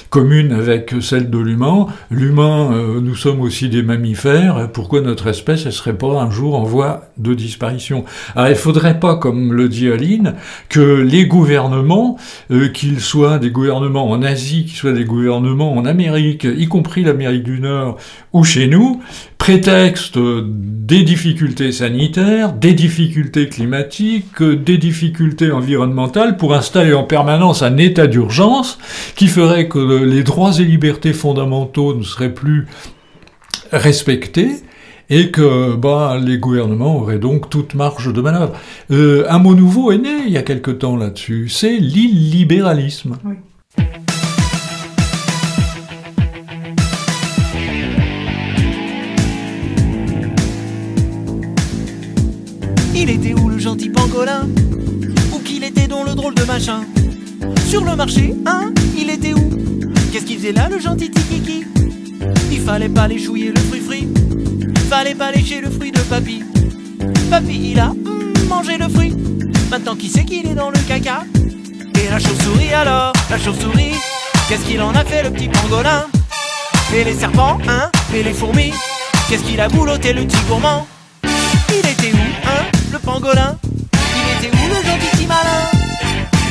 commune 0.09 0.51
avec 0.51 0.95
celle 1.01 1.29
de 1.29 1.37
l'humain, 1.37 1.87
l'humain, 2.11 2.99
nous 3.01 3.15
sommes 3.15 3.41
aussi 3.41 3.69
des 3.69 3.83
mammifères. 3.83 4.69
Pourquoi 4.71 5.01
notre 5.01 5.27
espèce 5.27 5.65
elle 5.65 5.71
serait 5.71 5.97
pas 5.97 6.21
un 6.21 6.29
jour 6.29 6.55
en 6.55 6.63
voie 6.63 7.09
de 7.17 7.33
disparition? 7.33 8.05
Alors 8.35 8.49
il 8.49 8.55
faudrait 8.55 8.99
pas, 8.99 9.15
comme 9.15 9.53
le 9.53 9.69
dit 9.69 9.89
Aline, 9.89 10.35
que 10.69 11.01
les 11.01 11.25
gouvernements, 11.25 12.17
euh, 12.51 12.69
qu'ils 12.69 13.01
soient 13.01 13.39
des 13.39 13.51
gouvernements 13.51 14.09
en 14.09 14.21
Asie, 14.21 14.65
qu'ils 14.65 14.77
soient 14.77 14.93
des 14.93 15.05
gouvernements 15.05 15.73
en 15.75 15.85
Amérique, 15.85 16.45
y 16.45 16.67
compris 16.67 17.03
l'Amérique 17.03 17.43
du 17.43 17.59
Nord 17.59 17.97
ou 18.33 18.43
chez 18.43 18.67
nous, 18.67 19.01
prétexte 19.37 20.17
des 20.17 21.03
difficultés 21.03 21.71
sanitaires, 21.71 22.53
des 22.53 22.73
difficultés 22.73 23.49
climatiques, 23.49 24.41
des 24.41 24.77
difficultés 24.77 25.51
environnementales 25.51 26.37
pour 26.37 26.53
installer 26.53 26.93
en 26.93 27.03
permanence 27.03 27.61
un 27.61 27.77
état 27.77 28.07
d'urgence 28.07 28.77
qui 29.15 29.27
ferait 29.27 29.67
que 29.67 30.03
les 30.03 30.23
droits 30.23 30.59
et 30.59 30.63
libertés 30.63 31.13
fondamentaux 31.13 31.95
ne 31.95 32.03
seraient 32.03 32.33
plus 32.33 32.67
respectés 33.71 34.51
et 35.09 35.31
que 35.31 35.75
bah, 35.75 36.17
les 36.21 36.37
gouvernements 36.37 36.97
auraient 36.97 37.19
donc 37.19 37.49
toute 37.49 37.73
marge 37.73 38.11
de 38.11 38.21
manœuvre. 38.21 38.53
Euh, 38.91 39.25
un 39.29 39.39
mot 39.39 39.55
nouveau 39.55 39.91
est 39.91 39.97
né 39.97 40.23
il 40.25 40.33
y 40.33 40.37
a 40.37 40.43
quelque 40.43 40.71
temps 40.71 40.97
là-dessus, 40.97 41.49
c'est 41.49 41.77
l'illibéralisme. 41.77 43.17
Il 52.99 53.11
était 53.11 53.35
où 53.35 53.47
le 53.47 53.59
gentil 53.59 53.89
pangolin 53.89 54.47
Où 55.31 55.37
qu'il 55.37 55.63
était 55.63 55.85
donc 55.85 56.07
le 56.07 56.15
drôle 56.15 56.33
de 56.33 56.43
machin 56.45 56.81
Sur 57.67 57.83
le 57.85 57.95
marché, 57.95 58.33
hein 58.47 58.73
Il 58.97 59.11
était 59.11 59.35
où 59.35 59.51
Qu'est-ce 60.11 60.25
qu'il 60.25 60.37
faisait 60.37 60.51
là 60.51 60.67
le 60.67 60.79
gentil 60.79 61.11
tikiki 61.11 61.63
Il 62.51 62.59
fallait 62.59 62.89
pas 62.89 63.07
les 63.07 63.19
chouiller 63.19 63.51
le 63.51 63.59
fruit 63.59 63.81
frit 63.81 64.07
Fallait 64.89 65.13
pas 65.13 65.31
lécher 65.31 65.61
le 65.61 65.69
fruit 65.69 65.91
de 65.91 65.99
papy. 65.99 66.41
Papy, 67.29 67.71
il 67.73 67.79
a 67.79 67.89
mm, 67.89 68.47
mangé 68.49 68.79
le 68.79 68.89
fruit. 68.89 69.13
Maintenant, 69.69 69.95
qui 69.95 70.09
sait 70.09 70.25
qu'il 70.25 70.47
est 70.47 70.55
dans 70.55 70.71
le 70.71 70.79
caca 70.87 71.23
Et 72.03 72.09
la 72.09 72.17
chauve-souris 72.17 72.73
alors 72.73 73.13
La 73.29 73.37
chauve-souris 73.37 73.93
Qu'est-ce 74.49 74.65
qu'il 74.65 74.81
en 74.81 74.95
a 74.95 75.05
fait, 75.05 75.21
le 75.21 75.29
petit 75.29 75.49
pangolin 75.49 76.07
Et 76.95 77.03
les 77.03 77.13
serpents, 77.13 77.59
hein 77.69 77.91
Et 78.15 78.23
les 78.23 78.33
fourmis 78.33 78.73
Qu'est-ce 79.29 79.43
qu'il 79.43 79.61
a 79.61 79.69
boulotté, 79.69 80.13
le 80.13 80.23
petit 80.25 80.41
gourmand 80.49 80.87
Il 81.69 81.87
était 81.87 82.11
où, 82.11 82.47
hein 82.47 82.76
Le 82.91 82.99
pangolin. 82.99 83.57
Il 83.93 84.45
était 84.45 84.55
où, 84.55 84.67
le 84.69 84.75
gentil 84.75 85.09
petit 85.11 85.27
malin 85.27 85.69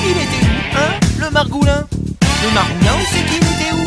Il 0.04 0.10
était 0.10 0.44
où, 0.44 0.78
hein 0.78 1.00
Le 1.18 1.30
margoulin? 1.30 1.86
Le 2.42 2.50
margoulin, 2.54 2.92
où 2.92 3.06
c'est 3.10 3.24
qu'il 3.24 3.36
était 3.36 3.72
Où? 3.72 3.85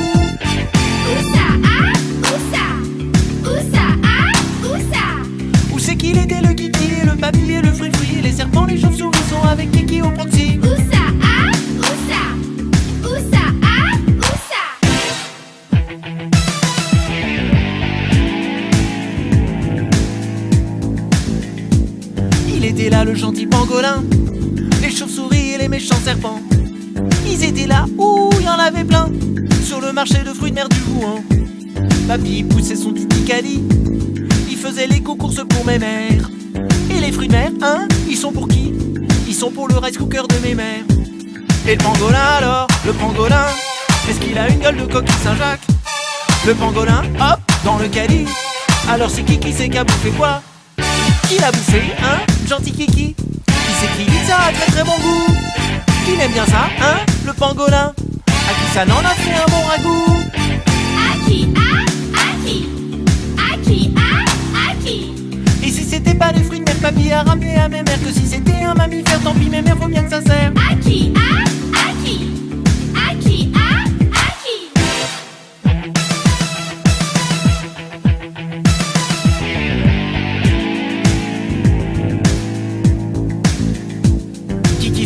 Il 23.01 23.05
le 23.05 23.15
gentil 23.15 23.45
pangolin, 23.45 24.03
les 24.81 24.89
chauves-souris 24.89 25.51
et 25.53 25.57
les 25.57 25.67
méchants 25.67 25.99
serpents. 26.03 26.41
Ils 27.25 27.43
étaient 27.43 27.67
là, 27.67 27.85
où 27.97 28.29
il 28.39 28.45
y 28.45 28.49
en 28.49 28.59
avait 28.59 28.83
plein, 28.83 29.09
sur 29.63 29.79
le 29.79 29.93
marché 29.93 30.19
de 30.19 30.33
fruits 30.33 30.51
de 30.51 30.55
mer 30.55 30.69
du 30.69 30.81
Rouen. 30.93 31.23
Papy 32.07 32.43
poussait 32.43 32.75
son 32.75 32.91
petit 32.93 33.23
caddie 33.23 33.63
faisais 34.59 34.87
les 34.87 35.01
courses 35.01 35.41
pour 35.47 35.65
mes 35.65 35.79
mères. 35.79 36.29
Et 36.91 36.99
les 36.99 37.11
fruits 37.11 37.29
de 37.29 37.33
mer, 37.33 37.49
hein, 37.61 37.87
ils 38.09 38.17
sont 38.17 38.31
pour 38.31 38.47
qui? 38.47 38.73
Ils 39.27 39.33
sont 39.33 39.51
pour 39.51 39.69
le 39.69 39.77
rice 39.77 39.97
cooker 39.97 40.23
de 40.27 40.47
mes 40.47 40.53
mères. 40.53 40.83
Et 41.65 41.75
le 41.75 41.77
pangolin 41.77 42.29
alors 42.37 42.67
Le 42.85 42.91
pangolin 42.93 43.45
Est-ce 44.09 44.19
qu'il 44.19 44.37
a 44.37 44.49
une 44.49 44.59
gueule 44.59 44.77
de 44.77 44.83
coquille 44.83 45.21
Saint-Jacques? 45.23 45.65
Le 46.45 46.53
pangolin, 46.53 47.03
hop, 47.21 47.39
dans 47.63 47.77
le 47.77 47.87
caddie. 47.87 48.25
Alors 48.89 49.09
c'est 49.09 49.23
qui 49.23 49.39
qui 49.39 49.53
sait 49.53 49.69
qu'a 49.69 49.85
quoi? 50.17 50.41
Qui 51.29 51.37
l'a 51.37 51.51
bouffé, 51.51 51.83
hein 52.01 52.25
Gentil 52.47 52.71
Kiki 52.71 53.13
Qui 53.13 53.15
c'est 53.79 53.87
qui 53.95 54.09
dit 54.09 54.17
ça 54.27 54.37
a 54.47 54.51
très 54.51 54.71
très 54.71 54.83
bon 54.83 54.97
goût. 54.97 55.31
Qui 56.03 56.19
aime 56.19 56.31
bien 56.31 56.45
ça, 56.47 56.67
hein 56.81 57.05
Le 57.23 57.33
pangolin 57.33 57.93
À 58.27 58.53
qui 58.55 58.73
ça 58.73 58.83
n'en 58.83 58.97
a 58.97 59.09
fait 59.09 59.35
un 59.35 59.45
bon 59.51 59.61
ragoût 59.69 60.17
À 60.97 61.29
qui 61.29 61.53
À 61.55 61.81
À 62.17 63.57
qui 63.63 63.93
À 63.95 64.75
qui 64.83 65.13
et 65.61 65.71
si 65.71 65.83
c'était 65.83 66.15
pas 66.15 66.31
les 66.31 66.41
fruits 66.41 66.61
de 66.61 66.65
mes 66.65 66.79
papy 66.79 67.11
à 67.11 67.21
ramener 67.21 67.55
à 67.57 67.69
mes 67.69 67.83
mères 67.83 68.01
Que 68.03 68.11
si 68.11 68.25
c'était 68.25 68.63
un 68.63 68.73
mammifère, 68.73 69.19
tant 69.21 69.35
pis 69.35 69.49
mes 69.49 69.61
mères, 69.61 69.77
faut 69.77 69.87
bien 69.87 70.01
que 70.03 70.09
ça 70.09 70.21
sert 70.21 70.51
À 70.71 70.73
qui 70.81 71.13
À 71.15 71.19
À 71.19 71.21
qui 71.21 71.35
À 71.35 71.35
qui 71.35 71.35
À 71.35 71.38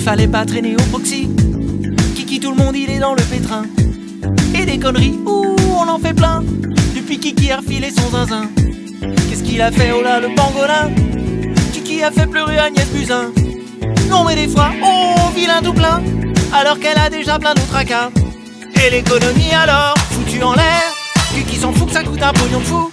fallait 0.03 0.27
pas 0.27 0.45
traîner 0.45 0.75
au 0.75 0.83
proxy. 0.91 1.29
Kiki, 2.13 2.41
tout 2.41 2.51
le 2.51 2.57
monde, 2.57 2.75
il 2.75 2.89
est 2.89 2.99
dans 2.99 3.15
le 3.15 3.21
pétrin. 3.21 3.63
Et 4.53 4.65
des 4.65 4.77
conneries, 4.77 5.17
ouh, 5.25 5.55
on 5.77 5.87
en 5.87 5.97
fait 5.97 6.13
plein. 6.13 6.43
Depuis 6.93 7.19
Kiki 7.19 7.49
a 7.51 7.57
refilé 7.57 7.89
son 7.89 8.09
zinzin. 8.09 8.49
Qu'est-ce 9.29 9.43
qu'il 9.43 9.61
a 9.61 9.71
fait, 9.71 9.93
oh 9.97 10.01
là, 10.03 10.19
le 10.19 10.27
pangolin? 10.35 10.91
Kiki 11.71 12.03
a 12.03 12.11
fait 12.11 12.27
pleurer 12.27 12.59
Agnès 12.59 12.85
Buzyn. 12.87 13.31
Non, 14.09 14.25
mais 14.25 14.35
des 14.35 14.49
fois, 14.49 14.71
oh, 14.83 15.31
vilain 15.33 15.61
tout. 15.61 15.73
Alors 16.53 16.79
qu'elle 16.79 16.97
a 16.97 17.09
déjà 17.09 17.39
plein 17.39 17.53
d'autres 17.53 17.67
tracas. 17.67 18.09
Et 18.85 18.89
l'économie 18.89 19.53
alors, 19.53 19.93
foutu 20.11 20.43
en 20.43 20.53
l'air. 20.53 20.83
Kiki 21.33 21.55
s'en 21.55 21.71
fout 21.71 21.87
que 21.87 21.93
ça 21.93 22.03
coûte 22.03 22.21
un 22.21 22.33
pognon 22.33 22.59
de 22.59 22.65
fou. 22.65 22.91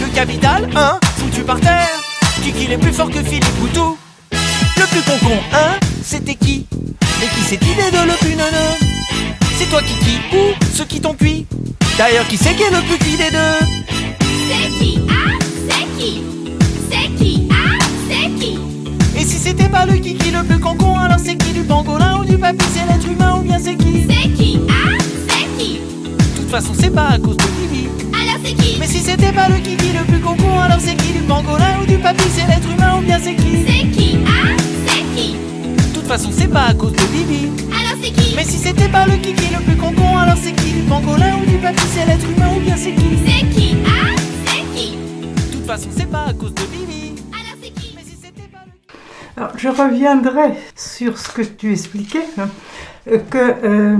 Le 0.00 0.06
capital, 0.14 0.68
hein, 0.76 1.00
foutu 1.16 1.42
par 1.42 1.58
terre. 1.58 1.90
Kiki 2.44 2.66
il 2.66 2.72
est 2.72 2.78
plus 2.78 2.92
fort 2.92 3.10
que 3.10 3.20
Philippe 3.20 3.52
Poutou. 3.58 3.96
Le 4.80 4.86
plus 4.86 5.02
con 5.02 5.34
hein, 5.52 5.78
c'était 6.02 6.34
qui 6.34 6.66
Et 7.22 7.26
qui 7.26 7.40
s'est 7.46 7.56
idée 7.56 7.90
de 7.92 8.06
le 8.06 8.16
plus 8.18 8.30
neuneux 8.30 8.78
C'est 9.58 9.68
toi 9.68 9.82
Kiki 9.82 10.18
ou 10.32 10.54
ceux 10.74 10.86
qui 10.86 11.02
t'ont 11.02 11.12
cuit 11.12 11.46
D'ailleurs, 11.98 12.26
qui 12.28 12.38
c'est 12.38 12.54
qui 12.54 12.62
est 12.62 12.70
le 12.70 12.80
plus 12.80 12.96
qui 12.96 13.16
des 13.18 13.30
deux 13.30 13.66
C'est 14.48 14.78
qui 14.78 15.00
Ah, 15.10 15.32
c'est 15.68 16.02
qui 16.02 16.22
C'est 16.90 17.14
qui 17.22 17.48
Ah, 17.50 17.84
c'est 18.08 18.30
qui 18.40 18.58
Et 19.18 19.24
si 19.26 19.36
c'était 19.36 19.68
pas 19.68 19.84
le 19.84 19.98
Kiki 19.98 20.30
le 20.30 20.42
plus 20.44 20.58
con 20.58 20.96
alors 20.96 21.18
c'est 21.22 21.36
qui 21.36 21.52
du 21.52 21.60
pangolin 21.60 22.20
ou 22.20 22.24
du 22.24 22.38
papy 22.38 22.64
C'est 22.72 22.90
l'être 22.90 23.06
humain 23.06 23.36
ou 23.38 23.42
bien 23.42 23.58
c'est 23.62 23.76
qui 23.76 24.06
C'est 24.08 24.32
qui 24.32 24.60
Ah, 24.70 24.96
c'est 25.28 25.62
qui 25.62 25.74
De 25.74 26.36
toute 26.36 26.50
façon, 26.50 26.72
c'est 26.80 26.90
pas 26.90 27.08
à 27.08 27.18
cause 27.18 27.36
de 27.36 27.44
Bibi. 27.44 27.99
Alors 28.40 28.48
c'est 28.48 28.54
qui 28.54 28.78
Mais 28.78 28.86
si 28.86 29.00
c'était 29.00 29.32
pas 29.32 29.48
le 29.48 29.56
Kiki 29.56 29.92
le 29.92 30.04
plus 30.04 30.20
con 30.20 30.34
alors 30.60 30.78
c'est 30.80 30.96
qui 30.96 31.12
du 31.12 31.20
pangolin 31.20 31.80
ou 31.82 31.86
du 31.86 31.98
papy? 31.98 32.24
C'est 32.30 32.46
l'être 32.46 32.70
humain 32.70 32.98
ou 32.98 33.02
bien 33.02 33.18
c'est 33.18 33.34
qui? 33.34 33.64
C'est 33.66 33.86
qui? 33.90 34.18
Ah, 34.26 34.56
c'est 34.86 35.04
qui? 35.14 35.36
De 35.76 35.94
toute 35.94 36.06
façon, 36.06 36.30
c'est 36.32 36.48
pas 36.48 36.66
à 36.68 36.74
cause 36.74 36.92
de 36.92 37.04
Bibi. 37.12 37.50
Alors 37.68 37.98
c'est 38.02 38.10
qui? 38.10 38.34
Mais 38.34 38.44
si 38.44 38.56
c'était 38.56 38.88
pas 38.88 39.06
le 39.06 39.16
Kiki 39.16 39.52
le 39.52 39.62
plus 39.62 39.76
con 39.76 39.92
alors 40.16 40.36
c'est 40.42 40.52
qui 40.52 40.72
du 40.72 40.82
pangolin 40.82 41.36
ou 41.42 41.46
du 41.50 41.58
papy? 41.58 41.82
C'est 41.92 42.06
l'être 42.06 42.28
humain 42.30 42.54
ou 42.56 42.60
bien 42.60 42.76
c'est 42.76 42.92
qui? 42.94 43.18
C'est 43.26 43.46
qui? 43.48 43.76
Ah, 43.86 44.16
c'est 44.46 44.64
qui? 44.74 44.96
De 44.96 45.52
toute 45.52 45.66
façon, 45.66 45.90
c'est 45.94 46.10
pas 46.10 46.24
à 46.28 46.32
cause 46.32 46.54
de 46.54 46.62
Bibi. 46.62 47.14
Alors 47.32 47.56
c'est 47.62 47.70
qui? 47.70 47.94
Mais 47.94 48.02
si 48.02 48.16
c'était 48.16 48.48
pas 48.50 48.64
le 48.64 49.42
Alors, 49.42 49.52
je 49.58 49.68
reviendrai 49.68 50.54
sur 50.74 51.18
ce 51.18 51.28
que 51.28 51.42
tu 51.42 51.72
expliquais, 51.72 52.26
hein, 52.38 52.48
que 53.30 53.38
euh, 53.38 53.98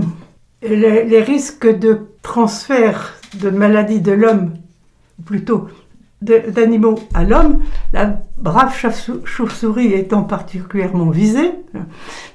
les, 0.62 1.04
les 1.04 1.22
risques 1.22 1.68
de 1.78 2.08
transfert 2.22 3.19
de 3.34 3.50
maladies 3.50 4.00
de 4.00 4.12
l'homme, 4.12 4.54
ou 5.18 5.22
plutôt 5.22 5.68
d'animaux 6.22 6.98
à 7.14 7.24
l'homme, 7.24 7.62
la 7.94 8.20
brave 8.36 8.74
chauve- 8.76 9.24
chauve-souris 9.24 9.94
étant 9.94 10.22
particulièrement 10.22 11.08
visée, 11.08 11.52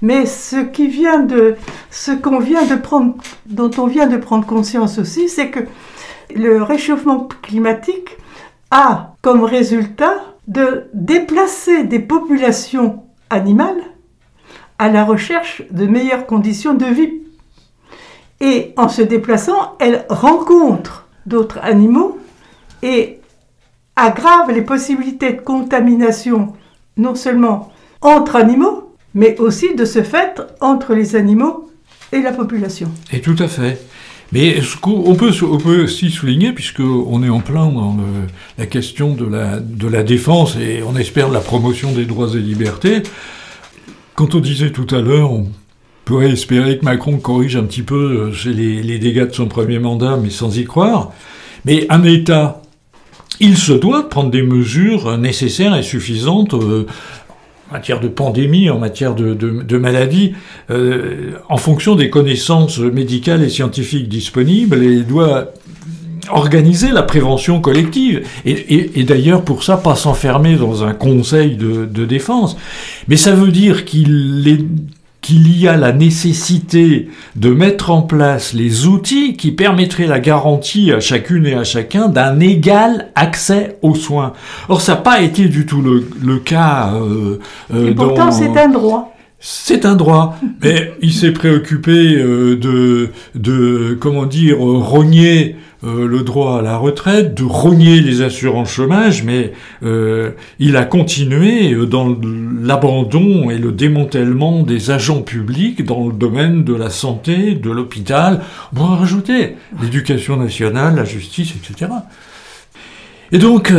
mais 0.01 0.25
ce 0.25 0.55
qui 0.55 0.87
vient 0.87 1.19
de, 1.19 1.55
dont 3.45 3.71
on 3.77 3.87
vient 3.87 4.07
de 4.07 4.17
prendre 4.17 4.45
conscience 4.47 4.97
aussi, 4.97 5.29
c'est 5.29 5.51
que 5.51 5.59
le 6.35 6.63
réchauffement 6.63 7.27
climatique 7.43 8.17
a 8.71 9.13
comme 9.21 9.43
résultat 9.43 10.15
de 10.47 10.85
déplacer 10.93 11.83
des 11.83 11.99
populations 11.99 13.03
animales 13.29 13.81
à 14.79 14.89
la 14.89 15.05
recherche 15.05 15.61
de 15.69 15.85
meilleures 15.85 16.25
conditions 16.25 16.73
de 16.73 16.85
vie. 16.85 17.13
Et 18.41 18.73
en 18.77 18.89
se 18.89 19.01
déplaçant, 19.01 19.75
elles 19.79 20.05
rencontrent 20.09 21.07
d'autres 21.25 21.59
animaux 21.61 22.19
et 22.83 23.19
aggravent 23.95 24.51
les 24.51 24.61
possibilités 24.61 25.33
de 25.33 25.41
contamination 25.41 26.53
non 26.97 27.15
seulement 27.15 27.71
entre 28.01 28.35
animaux, 28.35 28.95
mais 29.13 29.37
aussi 29.39 29.73
de 29.75 29.85
ce 29.85 30.03
fait 30.03 30.41
entre 30.59 30.93
les 30.93 31.15
animaux 31.15 31.71
et 32.11 32.21
la 32.21 32.31
population. 32.31 32.91
Et 33.11 33.21
tout 33.21 33.35
à 33.39 33.47
fait. 33.47 33.79
Mais 34.31 34.59
on 34.83 35.15
peut, 35.15 35.83
aussi 35.83 36.09
souligner, 36.09 36.51
puisqu'on 36.51 37.23
est 37.23 37.29
en 37.29 37.39
plein 37.39 37.67
dans 37.67 37.95
la 38.57 38.65
question 38.65 39.13
de 39.13 39.87
la, 39.87 40.03
défense 40.03 40.57
et 40.57 40.81
on 40.85 40.95
espère 40.95 41.29
la 41.29 41.39
promotion 41.39 41.91
des 41.91 42.05
droits 42.05 42.29
et 42.33 42.39
libertés, 42.39 43.03
quand 44.15 44.35
on 44.35 44.39
disait 44.39 44.71
tout 44.71 44.87
à 44.95 45.01
l'heure, 45.01 45.31
pourrait 46.05 46.31
espérer 46.31 46.77
que 46.77 46.85
Macron 46.85 47.17
corrige 47.17 47.55
un 47.57 47.63
petit 47.63 47.81
peu 47.81 48.31
euh, 48.45 48.51
les, 48.51 48.81
les 48.83 48.99
dégâts 48.99 49.27
de 49.27 49.33
son 49.33 49.47
premier 49.47 49.79
mandat, 49.79 50.17
mais 50.21 50.29
sans 50.29 50.57
y 50.57 50.63
croire. 50.63 51.11
Mais 51.65 51.87
un 51.89 52.03
État, 52.03 52.61
il 53.39 53.57
se 53.57 53.73
doit 53.73 54.03
de 54.03 54.07
prendre 54.07 54.29
des 54.29 54.43
mesures 54.43 55.17
nécessaires 55.17 55.75
et 55.75 55.83
suffisantes 55.83 56.53
euh, 56.53 56.85
en 57.71 57.73
matière 57.73 57.99
de 57.99 58.07
pandémie, 58.07 58.69
en 58.69 58.77
matière 58.77 59.15
de, 59.15 59.33
de, 59.33 59.77
maladie, 59.79 60.33
euh, 60.69 61.31
en 61.49 61.57
fonction 61.57 61.95
des 61.95 62.11
connaissances 62.11 62.77
médicales 62.79 63.41
et 63.43 63.49
scientifiques 63.49 64.07
disponibles, 64.07 64.83
et 64.83 65.01
doit 65.01 65.51
organiser 66.29 66.91
la 66.91 67.03
prévention 67.03 67.61
collective. 67.61 68.21
Et, 68.45 68.51
et- 68.51 68.99
et 68.99 69.03
d'ailleurs, 69.03 69.43
pour 69.43 69.63
ça, 69.63 69.77
pas 69.77 69.95
s'enfermer 69.95 70.55
dans 70.55 70.83
un 70.83 70.93
conseil 70.93 71.55
de, 71.55 71.85
de 71.85 72.05
défense. 72.05 72.55
Mais 73.07 73.15
ça 73.15 73.33
veut 73.33 73.51
dire 73.51 73.85
qu'il 73.85 74.43
est 74.47 74.63
qu'il 75.25 75.59
y 75.59 75.67
a 75.67 75.75
la 75.75 75.91
nécessité 75.91 77.09
de 77.35 77.49
mettre 77.49 77.89
en 77.89 78.03
place 78.03 78.53
les 78.53 78.85
outils 78.85 79.35
qui 79.35 79.51
permettraient 79.51 80.05
la 80.05 80.19
garantie 80.19 80.91
à 80.91 80.99
chacune 80.99 81.47
et 81.47 81.55
à 81.55 81.63
chacun 81.63 82.09
d'un 82.09 82.39
égal 82.39 83.07
accès 83.15 83.77
aux 83.81 83.95
soins. 83.95 84.33
Or, 84.69 84.81
ça 84.81 84.91
n'a 84.93 84.97
pas 85.01 85.21
été 85.21 85.47
du 85.47 85.65
tout 85.65 85.81
le, 85.81 86.07
le 86.23 86.37
cas. 86.37 86.91
euh, 86.93 87.39
euh, 87.73 87.89
Et 87.89 87.95
pourtant, 87.95 88.25
dans- 88.27 88.31
c'est 88.31 88.55
un 88.55 88.69
droit. 88.69 89.14
C'est 89.39 89.85
un 89.85 89.95
droit, 89.95 90.39
mais 90.63 90.93
il 91.01 91.13
s'est 91.13 91.31
préoccupé 91.31 92.15
euh, 92.15 92.55
de, 92.55 93.09
de, 93.35 93.97
comment 93.99 94.25
dire, 94.25 94.55
euh, 94.57 94.77
rogner 94.77 95.57
euh, 95.83 96.07
le 96.07 96.21
droit 96.21 96.59
à 96.59 96.61
la 96.61 96.77
retraite, 96.77 97.35
de 97.35 97.43
rogner 97.43 97.99
les 97.99 98.21
assurances 98.21 98.71
chômage, 98.71 99.23
mais 99.23 99.53
il 100.59 100.77
a 100.77 100.85
continué 100.85 101.75
dans 101.85 102.17
l'abandon 102.61 103.51
et 103.51 103.57
le 103.57 103.71
démantèlement 103.71 104.63
des 104.63 104.89
agents 104.89 105.21
publics 105.21 105.85
dans 105.85 106.07
le 106.07 106.13
domaine 106.13 106.63
de 106.63 106.73
la 106.73 106.89
santé, 106.89 107.53
de 107.53 107.69
l'hôpital, 107.69 108.41
on 108.71 108.77
pourrait 108.77 108.97
rajouter 108.97 109.55
l'éducation 109.81 110.37
nationale, 110.37 110.95
la 110.95 111.05
justice, 111.05 111.53
etc. 111.55 111.91
Et 113.31 113.37
donc, 113.37 113.71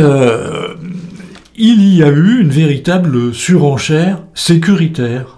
il 1.57 1.95
y 1.95 2.03
a 2.03 2.09
eu 2.09 2.39
une 2.39 2.49
véritable 2.49 3.33
surenchère 3.33 4.23
sécuritaire. 4.33 5.36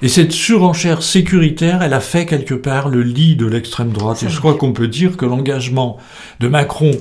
Et 0.00 0.08
cette 0.08 0.30
surenchère 0.30 1.02
sécuritaire, 1.02 1.82
elle 1.82 1.92
a 1.92 2.00
fait 2.00 2.24
quelque 2.24 2.54
part 2.54 2.88
le 2.88 3.02
lit 3.02 3.34
de 3.34 3.46
l'extrême 3.46 3.90
droite. 3.90 4.22
Et 4.22 4.28
je 4.28 4.38
crois 4.38 4.54
qu'on 4.54 4.72
peut 4.72 4.86
dire 4.86 5.16
que 5.16 5.26
l'engagement 5.26 5.96
de 6.38 6.46
Macron 6.46 6.92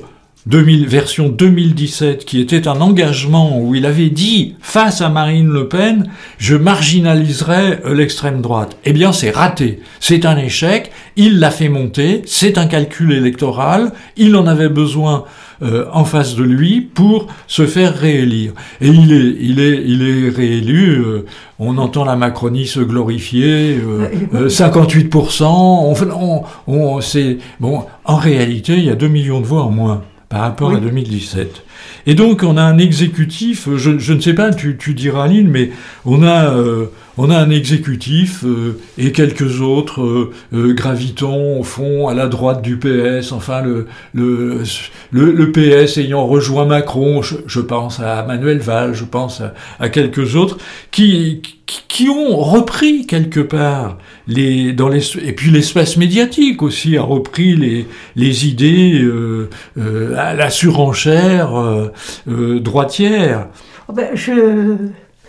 2000, 0.47 0.87
version 0.87 1.27
2017, 1.27 2.23
qui 2.23 2.39
était 2.39 2.69
un 2.69 2.79
engagement 2.79 3.59
où 3.61 3.75
il 3.75 3.85
avait 3.85 4.09
dit 4.09 4.55
face 4.61 5.01
à 5.01 5.09
Marine 5.09 5.49
Le 5.49 5.67
Pen, 5.67 6.09
je 6.37 6.55
marginaliserai 6.55 7.79
euh, 7.85 7.93
l'extrême 7.93 8.41
droite. 8.41 8.77
Eh 8.85 8.93
bien, 8.93 9.11
c'est 9.11 9.29
raté. 9.31 9.81
C'est 9.99 10.25
un 10.25 10.37
échec. 10.37 10.91
Il 11.17 11.39
l'a 11.39 11.51
fait 11.51 11.67
monter. 11.67 12.21
C'est 12.25 12.57
un 12.57 12.65
calcul 12.65 13.11
électoral. 13.11 13.91
Il 14.15 14.35
en 14.37 14.47
avait 14.47 14.69
besoin 14.69 15.25
euh, 15.63 15.85
en 15.91 16.05
face 16.05 16.35
de 16.35 16.43
lui 16.43 16.79
pour 16.79 17.27
se 17.47 17.65
faire 17.65 17.93
réélire. 17.97 18.53
Et 18.79 18.87
il 18.87 19.11
est, 19.11 19.35
il 19.41 19.59
est, 19.59 19.83
il 19.85 20.01
est 20.01 20.29
réélu. 20.29 20.91
euh, 20.99 21.25
on 21.59 21.77
entend 21.77 22.05
la 22.05 22.15
Macronie 22.15 22.67
se 22.67 22.79
glorifier. 22.79 23.77
euh, 23.85 24.07
euh, 24.33 24.47
58%. 24.47 25.43
On, 25.43 25.93
fait- 25.93 26.05
on, 26.15 26.43
on, 26.67 27.01
c'est 27.01 27.37
bon. 27.59 27.83
En 28.05 28.15
réalité, 28.15 28.75
il 28.77 28.85
y 28.85 28.89
a 28.89 28.95
2 28.95 29.07
millions 29.09 29.41
de 29.41 29.45
voix 29.45 29.63
en 29.63 29.71
moins 29.71 30.03
par 30.29 30.41
rapport 30.41 30.71
à 30.71 30.75
Oui. 30.75 30.81
2017. 30.81 31.63
Et 32.05 32.15
donc, 32.15 32.43
on 32.43 32.57
a 32.57 32.61
un 32.61 32.77
exécutif. 32.77 33.69
Je, 33.75 33.97
je 33.97 34.13
ne 34.13 34.19
sais 34.19 34.33
pas, 34.33 34.53
tu, 34.53 34.77
tu 34.77 34.93
diras, 34.93 35.23
Aline, 35.25 35.47
mais 35.47 35.71
on 36.05 36.23
a, 36.23 36.53
euh, 36.53 36.87
on 37.17 37.29
a 37.29 37.37
un 37.37 37.49
exécutif 37.49 38.43
euh, 38.45 38.79
et 38.97 39.11
quelques 39.11 39.61
autres 39.61 40.01
euh, 40.01 40.31
euh, 40.53 40.73
gravitons 40.73 41.59
au 41.59 41.63
fond 41.63 42.07
à 42.07 42.13
la 42.13 42.27
droite 42.27 42.61
du 42.61 42.77
PS. 42.77 43.31
Enfin, 43.31 43.61
le, 43.61 43.87
le, 44.13 44.63
le, 45.11 45.31
le 45.31 45.51
PS 45.51 45.97
ayant 45.97 46.25
rejoint 46.25 46.65
Macron, 46.65 47.21
je, 47.21 47.35
je 47.45 47.59
pense 47.59 47.99
à 47.99 48.23
Manuel 48.23 48.59
Valls, 48.59 48.93
je 48.93 49.05
pense 49.05 49.41
à, 49.41 49.53
à 49.79 49.89
quelques 49.89 50.35
autres, 50.35 50.57
qui, 50.91 51.41
qui, 51.65 51.81
qui 51.87 52.09
ont 52.09 52.35
repris 52.37 53.05
quelque 53.07 53.39
part 53.39 53.97
les, 54.27 54.73
dans 54.73 54.89
les, 54.89 55.17
et 55.17 55.31
puis 55.33 55.51
l'espace 55.51 55.97
médiatique 55.97 56.61
aussi 56.61 56.97
a 56.97 57.01
repris 57.01 57.55
les, 57.55 57.87
les 58.15 58.47
idées 58.47 58.99
euh, 59.01 59.49
euh, 59.77 60.15
à 60.17 60.33
la 60.33 60.49
surenchère 60.49 61.57
euh, 61.57 62.59
droitière. 62.59 63.47
Oh 63.87 63.93
ben, 63.93 64.09
je... 64.13 64.75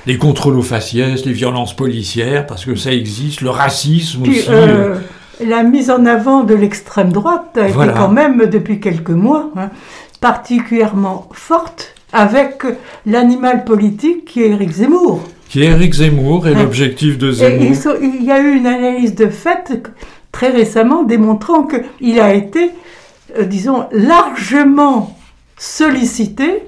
Les 0.06 0.16
contrôles 0.16 0.56
aux 0.56 0.62
faciès, 0.62 1.24
les 1.26 1.32
violences 1.32 1.74
policières, 1.76 2.46
parce 2.46 2.64
que 2.64 2.74
ça 2.76 2.92
existe, 2.92 3.40
le 3.40 3.50
racisme 3.50 4.22
Puis, 4.22 4.38
aussi. 4.40 4.48
la 5.46 5.62
mise 5.62 5.90
en 5.90 6.06
avant 6.06 6.44
de 6.44 6.54
l'extrême 6.54 7.12
droite 7.12 7.56
a 7.56 7.66
Voilà. 7.68 7.92
été 7.92 8.00
quand 8.00 8.08
même, 8.08 8.46
depuis 8.46 8.80
quelques 8.80 9.10
mois, 9.10 9.50
hein, 9.56 9.70
particulièrement 10.20 11.28
forte 11.32 11.94
avec 12.12 12.62
l'animal 13.06 13.64
politique 13.64 14.24
qui 14.24 14.42
est 14.42 14.50
Éric 14.50 14.70
Zemmour. 14.70 15.22
Qui 15.48 15.62
est 15.62 15.66
Éric 15.66 15.94
Zemmour 15.94 16.46
et 16.46 16.54
l'objectif 16.54 17.18
de 17.18 17.32
Zemmour. 17.32 17.74
il 18.02 18.24
y 18.24 18.30
a 18.30 18.40
eu 18.40 18.54
une 18.54 18.66
analyse 18.66 19.14
de 19.14 19.28
fait 19.28 19.82
très 20.30 20.50
récemment 20.50 21.04
démontrant 21.04 21.66
qu'il 21.66 22.20
a 22.20 22.34
été, 22.34 22.70
euh, 23.38 23.44
disons, 23.44 23.86
largement 23.90 25.16
sollicité 25.56 26.64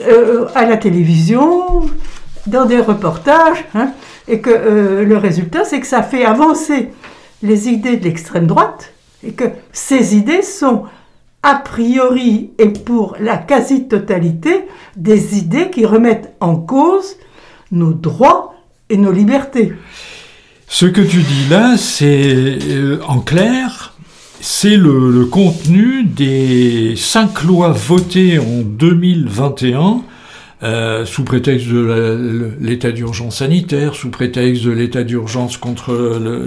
euh, 0.00 0.46
à 0.54 0.66
la 0.66 0.76
télévision, 0.76 1.82
dans 2.46 2.64
des 2.64 2.80
reportages, 2.80 3.64
hein, 3.74 3.92
et 4.26 4.40
que 4.40 4.50
euh, 4.50 5.04
le 5.04 5.16
résultat, 5.16 5.64
c'est 5.64 5.80
que 5.80 5.86
ça 5.86 6.02
fait 6.02 6.24
avancer 6.24 6.90
les 7.42 7.68
idées 7.68 7.96
de 7.96 8.04
l'extrême 8.04 8.46
droite, 8.46 8.92
et 9.24 9.32
que 9.32 9.44
ces 9.72 10.16
idées 10.16 10.42
sont 10.42 10.84
a 11.44 11.54
priori 11.56 12.50
et 12.58 12.68
pour 12.68 13.16
la 13.20 13.36
quasi-totalité 13.36 14.64
des 14.96 15.38
idées 15.38 15.70
qui 15.70 15.86
remettent 15.86 16.34
en 16.40 16.56
cause 16.56 17.16
nos 17.72 17.92
droits 17.92 18.54
et 18.88 18.96
nos 18.96 19.12
libertés. 19.12 19.72
Ce 20.68 20.86
que 20.86 21.00
tu 21.00 21.18
dis 21.18 21.48
là, 21.50 21.76
c'est 21.76 22.58
euh, 22.68 23.00
en 23.06 23.20
clair, 23.20 23.94
c'est 24.40 24.76
le, 24.76 25.10
le 25.10 25.26
contenu 25.26 26.04
des 26.04 26.94
cinq 26.96 27.42
lois 27.42 27.72
votées 27.72 28.38
en 28.38 28.62
2021 28.62 30.02
euh, 30.62 31.04
sous 31.04 31.24
prétexte 31.24 31.68
de 31.68 32.52
l'état 32.60 32.92
d'urgence 32.92 33.38
sanitaire, 33.38 33.94
sous 33.94 34.10
prétexte 34.10 34.64
de 34.64 34.70
l'état 34.70 35.02
d'urgence 35.02 35.56
contre 35.56 35.94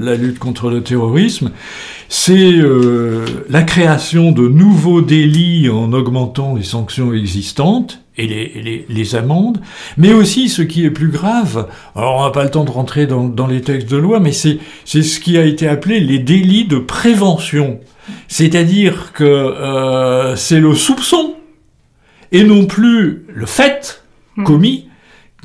la 0.02 0.16
lutte 0.16 0.40
contre 0.40 0.70
le 0.70 0.82
terrorisme. 0.82 1.52
C'est 2.08 2.54
euh, 2.54 3.26
la 3.50 3.64
création 3.64 4.32
de 4.32 4.48
nouveaux 4.48 5.02
délits 5.02 5.70
en 5.70 5.92
augmentant 5.92 6.56
les 6.56 6.64
sanctions 6.64 7.14
existantes 7.14 8.02
et 8.18 8.28
les, 8.28 8.52
les- 8.64 8.86
les 8.88 9.16
amendes, 9.16 9.60
mais 9.98 10.14
aussi 10.14 10.48
ce 10.48 10.62
qui 10.62 10.86
est 10.86 10.92
plus 10.92 11.10
grave, 11.10 11.68
alors 11.96 12.16
on 12.20 12.24
n'a 12.24 12.30
pas 12.32 12.46
le 12.46 12.52
temps 12.52 12.64
de 12.64 12.72
rentrer 12.72 13.08
dans, 13.08 13.28
dans 13.28 13.48
les 13.48 13.60
textes 13.62 13.90
de 13.90 13.98
loi, 13.98 14.22
mais 14.22 14.32
c'est 14.32 14.60
c'est 14.86 15.02
ce 15.04 15.20
qui 15.20 15.38
a 15.38 15.44
été 15.44 15.68
appelé 15.68 16.00
les 16.00 16.20
délits 16.20 16.66
de 16.66 16.78
prévention. 16.78 17.80
C'est-à-dire 18.30 19.12
que 19.14 19.24
euh, 19.26 20.36
c'est 20.38 20.60
le 20.62 20.74
soupçon 20.76 21.34
et 22.32 22.44
non 22.44 22.66
plus 22.68 23.26
le 23.34 23.46
fait 23.46 24.04
commis 24.44 24.88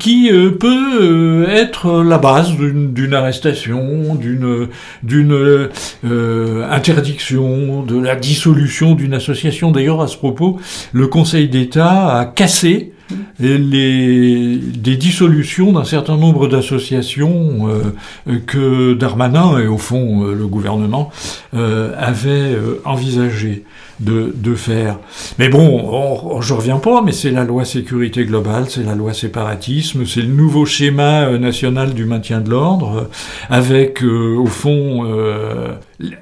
qui 0.00 0.32
euh, 0.32 0.50
peut 0.50 0.98
euh, 1.00 1.46
être 1.46 2.02
la 2.02 2.18
base 2.18 2.56
d'une 2.56 3.14
arrestation, 3.14 4.16
d'une 4.16 4.68
d'une 5.04 5.32
euh, 5.32 6.68
interdiction, 6.68 7.82
de 7.82 8.00
la 8.00 8.16
dissolution 8.16 8.94
d'une 8.94 9.14
association. 9.14 9.70
D'ailleurs, 9.70 10.00
à 10.00 10.08
ce 10.08 10.16
propos, 10.16 10.58
le 10.92 11.06
Conseil 11.06 11.48
d'État 11.48 12.18
a 12.18 12.24
cassé 12.24 12.92
les, 13.40 14.56
des 14.56 14.96
dissolutions 14.96 15.72
d'un 15.72 15.84
certain 15.84 16.16
nombre 16.16 16.46
d'associations 16.48 17.68
euh, 17.68 18.36
que 18.46 18.94
Darmanin 18.94 19.58
et 19.58 19.66
au 19.66 19.78
fond 19.78 20.24
euh, 20.24 20.34
le 20.34 20.46
gouvernement 20.46 21.10
euh, 21.54 21.92
avaient 21.98 22.56
envisagé 22.84 23.64
de, 24.00 24.54
faire. 24.54 24.98
Mais 25.38 25.48
bon, 25.50 25.78
on, 25.84 26.36
on- 26.36 26.40
je 26.40 26.54
reviens 26.54 26.78
pas, 26.78 27.02
mais 27.02 27.12
c'est 27.12 27.30
la 27.30 27.44
loi 27.44 27.64
sécurité 27.66 28.24
globale, 28.24 28.64
c'est 28.68 28.82
la 28.82 28.94
loi 28.94 29.12
séparatisme, 29.12 30.06
c'est 30.06 30.22
le 30.22 30.28
nouveau 30.28 30.64
schéma 30.64 31.36
national 31.38 31.92
du 31.92 32.06
maintien 32.06 32.40
de 32.40 32.48
l'ordre, 32.50 33.08
avec 33.50 34.02
au 34.02 34.46
fond 34.46 35.04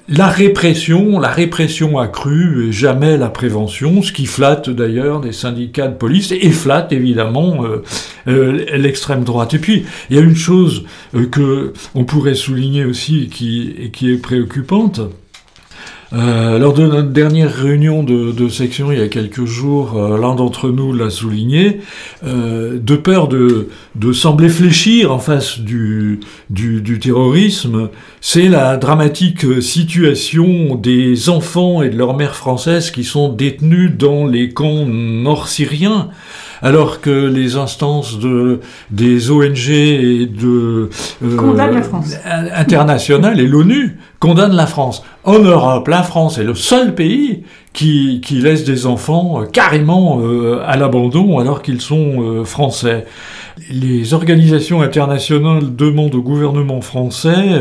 la 0.08 0.26
répression, 0.26 1.20
la 1.20 1.28
répression 1.28 1.98
accrue 1.98 2.68
et 2.68 2.72
jamais 2.72 3.16
la 3.16 3.28
prévention, 3.28 4.02
ce 4.02 4.10
qui 4.10 4.26
flatte 4.26 4.68
d'ailleurs 4.70 5.20
des 5.20 5.32
syndicats 5.32 5.86
de 5.86 5.94
police 5.94 6.32
et 6.32 6.50
flatte 6.50 6.92
évidemment 6.92 7.07
euh, 7.16 7.82
euh, 8.28 8.76
l'extrême 8.76 9.24
droite. 9.24 9.54
Et 9.54 9.58
puis 9.58 9.84
il 10.10 10.16
y 10.16 10.18
a 10.18 10.22
une 10.22 10.36
chose 10.36 10.84
euh, 11.14 11.26
que 11.26 11.72
on 11.94 12.04
pourrait 12.04 12.34
souligner 12.34 12.84
aussi 12.84 13.28
qui, 13.28 13.74
et 13.78 13.90
qui 13.90 14.10
est 14.10 14.18
préoccupante. 14.18 15.00
Lors 16.10 16.72
de 16.72 16.86
notre 16.86 17.10
dernière 17.10 17.54
réunion 17.54 18.02
de, 18.02 18.48
section 18.48 18.90
il 18.90 18.98
y 18.98 19.02
a 19.02 19.08
quelques 19.08 19.44
jours, 19.44 19.92
l'un 20.18 20.34
d'entre 20.34 20.70
nous 20.70 20.94
l'a 20.94 21.10
souligné, 21.10 21.80
de 22.24 22.96
peur 22.96 23.28
de, 23.28 23.68
de 23.98 24.12
sembler 24.12 24.48
fléchir 24.48 25.12
en 25.12 25.18
face 25.18 25.58
du, 25.58 26.20
du, 26.50 26.80
du 26.80 26.98
terrorisme, 27.00 27.88
c'est 28.20 28.48
la 28.48 28.76
dramatique 28.76 29.60
situation 29.60 30.76
des 30.76 31.28
enfants 31.28 31.82
et 31.82 31.90
de 31.90 31.96
leurs 31.96 32.16
mères 32.16 32.36
françaises 32.36 32.90
qui 32.90 33.02
sont 33.02 33.28
détenus 33.28 33.90
dans 33.96 34.26
les 34.26 34.50
camps 34.50 34.86
nord-syriens, 34.86 36.10
alors 36.62 37.00
que 37.00 37.10
les 37.10 37.56
instances 37.56 38.18
de, 38.18 38.60
des 38.90 39.30
ONG 39.30 39.68
et 39.68 40.26
de 40.26 40.90
euh, 41.24 41.36
Condamnent 41.36 41.74
la 41.74 41.82
France. 41.82 42.16
internationales 42.54 43.40
et 43.40 43.46
l'ONU 43.46 43.98
condamnent 44.20 44.56
la 44.56 44.66
France. 44.66 45.02
En 45.24 45.38
Europe, 45.38 45.88
la 45.88 46.02
France 46.02 46.38
est 46.38 46.44
le 46.44 46.54
seul 46.54 46.94
pays 46.94 47.42
qui, 47.72 48.20
qui 48.24 48.40
laisse 48.40 48.64
des 48.64 48.86
enfants 48.86 49.42
euh, 49.42 49.46
carrément 49.46 50.20
euh, 50.20 50.62
à 50.66 50.76
l'abandon 50.76 51.38
alors 51.38 51.62
qu'ils 51.62 51.80
sont 51.80 52.22
euh, 52.22 52.44
français. 52.44 53.06
Les 53.70 54.14
organisations 54.14 54.82
internationales 54.82 55.74
demandent 55.74 56.14
au 56.14 56.22
gouvernement 56.22 56.80
français, 56.80 57.60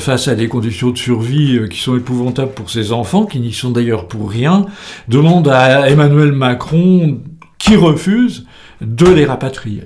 face 0.00 0.26
à 0.26 0.34
des 0.34 0.48
conditions 0.48 0.90
de 0.90 0.98
survie 0.98 1.60
qui 1.70 1.78
sont 1.78 1.96
épouvantables 1.96 2.50
pour 2.50 2.68
ces 2.68 2.90
enfants, 2.90 3.24
qui 3.24 3.38
n'y 3.38 3.52
sont 3.52 3.70
d'ailleurs 3.70 4.08
pour 4.08 4.28
rien, 4.28 4.66
demandent 5.06 5.46
à 5.46 5.88
Emmanuel 5.88 6.32
Macron, 6.32 7.20
qui 7.58 7.76
refuse, 7.76 8.44
de 8.80 9.06
les 9.06 9.24
rapatrier. 9.24 9.84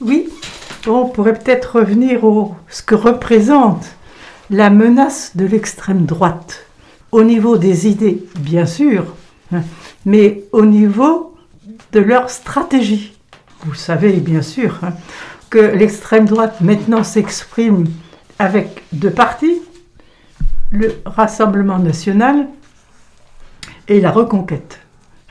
Oui, 0.00 0.30
on 0.86 1.04
pourrait 1.04 1.34
peut-être 1.34 1.80
revenir 1.80 2.24
au 2.24 2.54
ce 2.70 2.82
que 2.82 2.94
représente 2.94 3.84
la 4.48 4.70
menace 4.70 5.36
de 5.36 5.44
l'extrême 5.44 6.06
droite 6.06 6.66
au 7.12 7.22
niveau 7.22 7.58
des 7.58 7.86
idées, 7.86 8.24
bien 8.40 8.66
sûr, 8.66 9.14
hein, 9.52 9.62
mais 10.06 10.44
au 10.52 10.64
niveau 10.64 11.36
de 11.92 12.00
leur 12.00 12.30
stratégie. 12.30 13.12
Vous 13.64 13.74
savez 13.74 14.14
bien 14.14 14.42
sûr 14.42 14.78
hein, 14.82 14.94
que 15.50 15.58
l'extrême 15.58 16.24
droite 16.24 16.60
maintenant 16.62 17.04
s'exprime 17.04 17.84
avec 18.38 18.82
deux 18.92 19.10
partis, 19.10 19.60
le 20.70 20.94
Rassemblement 21.04 21.78
national 21.78 22.48
et 23.88 24.00
la 24.00 24.10
Reconquête. 24.10 24.80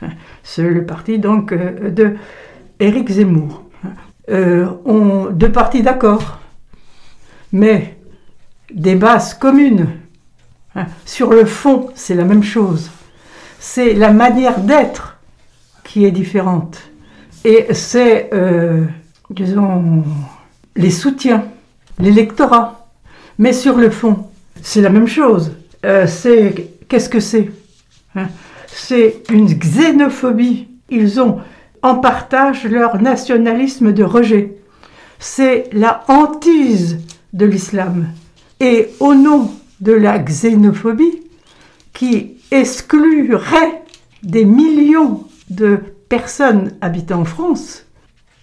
Hein, 0.01 0.09
C'est 0.43 0.61
le 0.61 0.85
parti 0.85 1.17
donc 1.17 1.51
euh, 1.51 1.89
de 1.89 2.15
Éric 2.79 3.09
Zemmour. 3.09 3.63
Euh, 4.29 4.69
ont 4.85 5.29
deux 5.31 5.51
partis 5.51 5.81
d'accord, 5.81 6.39
mais 7.51 7.97
des 8.71 8.95
bases 8.95 9.33
communes. 9.33 9.87
Hein, 10.75 10.85
Sur 11.05 11.31
le 11.31 11.45
fond, 11.45 11.89
c'est 11.95 12.15
la 12.15 12.23
même 12.23 12.43
chose. 12.43 12.89
C'est 13.59 13.93
la 13.93 14.11
manière 14.11 14.59
d'être 14.59 15.17
qui 15.83 16.05
est 16.05 16.11
différente. 16.11 16.79
Et 17.43 17.73
c'est, 17.73 18.29
euh, 18.33 18.85
disons, 19.29 20.03
les 20.75 20.91
soutiens, 20.91 21.45
l'électorat. 21.99 22.87
Mais 23.37 23.53
sur 23.53 23.77
le 23.77 23.89
fond, 23.89 24.27
c'est 24.61 24.81
la 24.81 24.89
même 24.89 25.07
chose. 25.07 25.51
Euh, 25.85 26.07
c'est 26.07 26.71
qu'est-ce 26.87 27.09
que 27.09 27.19
c'est? 27.19 27.51
Hein 28.15 28.27
C'est 28.67 29.23
une 29.29 29.47
xénophobie. 29.47 30.67
Ils 30.89 31.19
ont 31.19 31.39
en 31.81 31.95
partage 31.95 32.65
leur 32.65 33.01
nationalisme 33.01 33.91
de 33.91 34.03
rejet. 34.03 34.57
C'est 35.19 35.69
la 35.73 36.03
hantise 36.07 36.99
de 37.33 37.45
l'islam. 37.45 38.07
Et 38.59 38.89
au 38.99 39.15
nom 39.15 39.51
de 39.81 39.93
la 39.93 40.19
xénophobie, 40.19 41.21
qui 41.93 42.33
exclurait 42.51 43.83
des 44.23 44.45
millions 44.45 45.23
de 45.49 45.79
personnes 46.09 46.73
habitant 46.81 47.21
en 47.21 47.25
France, 47.25 47.85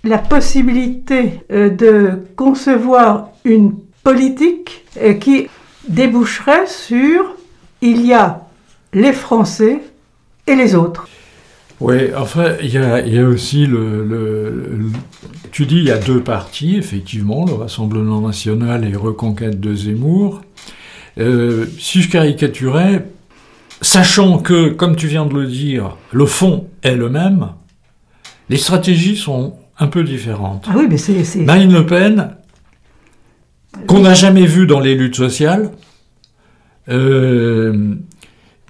la 0.05 0.18
possibilité 0.18 1.40
euh, 1.51 1.70
de 1.70 2.18
concevoir 2.37 3.31
une 3.44 3.74
politique 4.05 4.85
euh, 5.01 5.14
qui 5.14 5.48
déboucherait 5.88 6.66
sur 6.66 7.35
il 7.81 8.05
y 8.07 8.12
a 8.12 8.42
les 8.92 9.12
Français 9.12 9.81
et 10.46 10.55
les 10.57 10.74
autres. 10.74 11.09
Oui, 11.81 11.96
enfin, 12.16 12.55
il 12.61 12.70
y 12.72 12.79
a, 13.18 13.24
aussi 13.29 13.66
le- 13.66 14.05
le- 14.05 14.90
Tu 15.53 15.64
dis, 15.66 15.77
il 15.77 15.85
y 15.85 15.90
a 15.92 15.98
deux 15.98 16.20
partis, 16.20 16.77
effectivement, 16.77 17.44
le 17.46 17.53
Rassemblement 17.53 18.20
national 18.20 18.85
et 18.85 18.96
Reconquête 18.96 19.61
de 19.61 19.74
Zemmour. 19.74 20.42
Euh, 21.18 21.66
si 21.78 22.00
je 22.02 22.11
caricaturais, 22.11 23.07
sachant 23.81 24.38
que, 24.38 24.68
comme 24.70 24.94
tu 24.96 25.07
viens 25.09 25.26
de 25.26 25.35
le 25.35 25.46
dire, 25.46 25.96
le 26.12 26.26
fond 26.26 26.68
est 26.83 26.94
le 26.94 27.09
même, 27.09 27.48
les 28.48 28.57
stratégies 28.57 29.16
sont 29.16 29.54
un 29.78 29.88
peu 29.88 30.04
différentes. 30.04 30.66
Ah 30.68 30.74
oui, 30.76 30.87
mais 30.88 30.96
c'est... 30.96 31.24
c'est- 31.24 31.40
Marine 31.40 31.72
Le 31.72 31.87
Pen, 31.87 32.35
qu'on 33.87 34.00
n'a 34.00 34.14
jamais 34.14 34.46
vu 34.46 34.66
dans 34.66 34.81
les 34.81 34.94
luttes 34.94 35.16
sociales, 35.16 35.70
euh, 36.88 37.94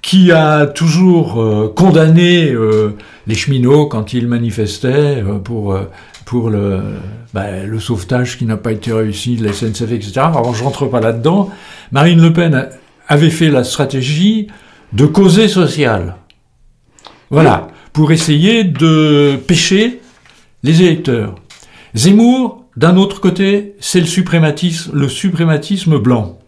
qui 0.03 0.33
a 0.33 0.67
toujours 0.67 1.41
euh, 1.41 1.73
condamné 1.75 2.51
euh, 2.51 2.95
les 3.27 3.35
cheminots 3.35 3.87
quand 3.87 4.13
ils 4.13 4.27
manifestaient 4.27 5.23
pour, 5.45 5.79
pour 6.29 6.51
le, 6.51 6.83
bah, 7.33 7.65
le 7.65 7.81
sauvetage 7.81 8.37
qui 8.37 8.45
n'a 8.45 8.59
pas 8.59 8.73
été 8.73 8.93
réussi 8.93 9.37
de 9.37 9.47
la 9.47 9.55
SNCF, 9.55 9.91
etc. 9.93 10.13
Alors 10.17 10.55
je 10.55 10.63
rentre 10.63 10.85
pas 10.85 11.01
là-dedans. 11.01 11.49
Marine 11.91 12.21
Le 12.21 12.35
Pen 12.35 12.69
avait 13.09 13.31
fait 13.31 13.49
la 13.49 13.65
stratégie 13.65 14.49
de 14.93 15.07
causer 15.07 15.49
social. 15.49 16.17
Voilà, 17.31 17.69
pour 17.95 18.13
essayer 18.13 18.63
de 18.65 19.41
pêcher 19.47 20.03
les 20.63 20.83
électeurs. 20.83 21.35
Zemmour, 21.95 22.67
d'un 22.77 22.99
autre 22.99 23.23
côté, 23.23 23.77
c'est 23.81 24.01
le 24.01 24.07
suprématisme, 24.07 24.91
le 24.93 25.09
suprématisme 25.09 25.97
blanc. 25.97 26.39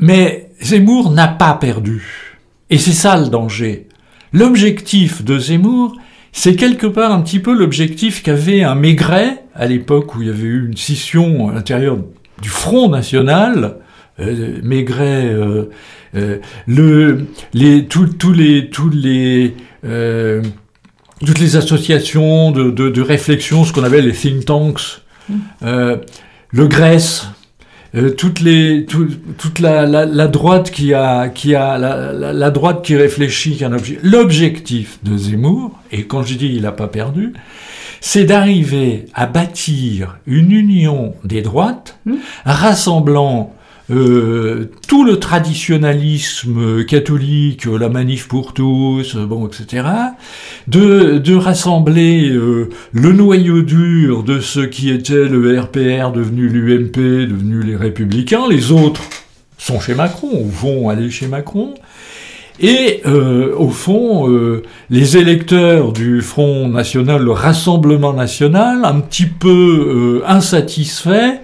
Mais 0.00 0.50
Zemmour 0.60 1.12
n'a 1.12 1.28
pas 1.28 1.54
perdu. 1.54 2.36
Et 2.70 2.78
c'est 2.78 2.90
ça 2.90 3.16
le 3.16 3.28
danger. 3.28 3.86
L'objectif 4.32 5.22
de 5.22 5.38
Zemmour, 5.38 5.96
c'est 6.38 6.54
quelque 6.54 6.86
part 6.86 7.12
un 7.12 7.22
petit 7.22 7.38
peu 7.38 7.56
l'objectif 7.56 8.22
qu'avait 8.22 8.62
un 8.62 8.74
Maigret 8.74 9.42
à 9.54 9.64
l'époque 9.66 10.14
où 10.14 10.20
il 10.20 10.28
y 10.28 10.30
avait 10.30 10.42
eu 10.42 10.66
une 10.66 10.76
scission 10.76 11.48
à 11.48 11.54
l'intérieur 11.54 11.96
du 12.42 12.50
Front 12.50 12.90
National. 12.90 13.78
Euh, 14.20 14.60
Maigret, 14.62 15.24
euh, 15.24 15.70
euh, 16.14 16.36
le, 16.66 17.24
les, 17.54 17.86
tous 17.86 18.32
les, 18.34 18.68
tous 18.68 18.90
les, 18.90 19.54
euh, 19.86 20.42
toutes 21.24 21.38
les 21.38 21.56
associations 21.56 22.50
de, 22.50 22.70
de, 22.70 22.90
de 22.90 23.00
réflexion, 23.00 23.64
ce 23.64 23.72
qu'on 23.72 23.82
appelle 23.82 24.04
les 24.04 24.12
think 24.12 24.44
tanks, 24.44 25.00
euh, 25.62 25.96
le 26.50 26.66
Grèce, 26.68 27.28
euh, 27.96 28.10
toutes 28.10 28.40
les, 28.40 28.84
tout- 28.84 29.08
toute 29.38 29.58
la, 29.60 29.86
la, 29.86 30.04
la 30.06 30.28
droite 30.28 30.70
qui 30.70 30.92
a, 30.94 31.28
qui 31.28 31.54
a 31.54 31.78
la, 31.78 32.12
droite 32.50 32.84
qui 32.84 32.94
réfléchit, 32.96 33.56
L'objectif 34.02 34.98
de 35.02 35.16
Zemmour, 35.16 35.78
et 35.92 36.04
quand 36.04 36.22
je 36.22 36.34
dis 36.34 36.52
il 36.54 36.62
n'a 36.62 36.72
pas 36.72 36.88
perdu, 36.88 37.32
c'est 38.00 38.24
d'arriver 38.24 39.06
à 39.14 39.26
bâtir 39.26 40.18
une 40.26 40.52
union 40.52 41.14
des 41.24 41.40
droites 41.42 41.98
rassemblant 42.44 43.54
euh, 43.90 44.64
tout 44.88 45.04
le 45.04 45.20
traditionnalisme 45.20 46.84
catholique, 46.84 47.66
la 47.66 47.88
manif 47.88 48.26
pour 48.26 48.52
tous, 48.52 49.14
euh, 49.14 49.26
bon, 49.26 49.46
etc., 49.46 49.86
de, 50.66 51.18
de 51.18 51.34
rassembler 51.36 52.28
euh, 52.30 52.68
le 52.92 53.12
noyau 53.12 53.62
dur 53.62 54.24
de 54.24 54.40
ce 54.40 54.60
qui 54.60 54.90
était 54.90 55.28
le 55.28 55.60
RPR 55.60 56.10
devenu 56.10 56.48
l'UMP, 56.48 57.28
devenu 57.28 57.62
les 57.62 57.76
Républicains, 57.76 58.48
les 58.50 58.72
autres 58.72 59.02
sont 59.56 59.78
chez 59.78 59.94
Macron, 59.94 60.30
ou 60.32 60.48
vont 60.48 60.88
aller 60.88 61.10
chez 61.10 61.28
Macron, 61.28 61.74
et 62.58 63.02
euh, 63.06 63.54
au 63.56 63.68
fond, 63.68 64.30
euh, 64.30 64.62
les 64.88 65.16
électeurs 65.16 65.92
du 65.92 66.22
Front 66.22 66.68
National, 66.68 67.22
le 67.22 67.32
Rassemblement 67.32 68.14
National, 68.14 68.84
un 68.84 69.00
petit 69.00 69.26
peu 69.26 70.22
euh, 70.22 70.22
insatisfaits 70.26 71.40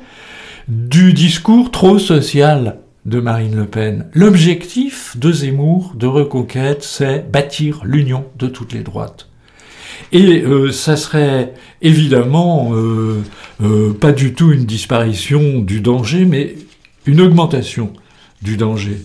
du 0.69 1.13
discours 1.13 1.71
trop 1.71 1.99
social 1.99 2.79
de 3.05 3.21
Marine 3.21 3.57
Le 3.57 3.67
Pen. 3.67 4.07
L'objectif 4.15 5.17
de 5.17 5.33
Zemmour, 5.33 5.95
de 5.97 6.07
Reconquête, 6.07 6.83
c'est 6.83 7.31
bâtir 7.31 7.81
l'union 7.85 8.25
de 8.39 8.47
toutes 8.47 8.73
les 8.73 8.83
droites. 8.83 9.29
Et 10.13 10.43
euh, 10.43 10.71
ça 10.71 10.97
serait 10.97 11.55
évidemment 11.81 12.71
euh, 12.75 13.23
euh, 13.63 13.93
pas 13.93 14.13
du 14.13 14.35
tout 14.35 14.53
une 14.53 14.65
disparition 14.65 15.59
du 15.61 15.81
danger, 15.81 16.25
mais 16.25 16.55
une 17.07 17.21
augmentation 17.21 17.93
du 18.41 18.57
danger. 18.57 18.99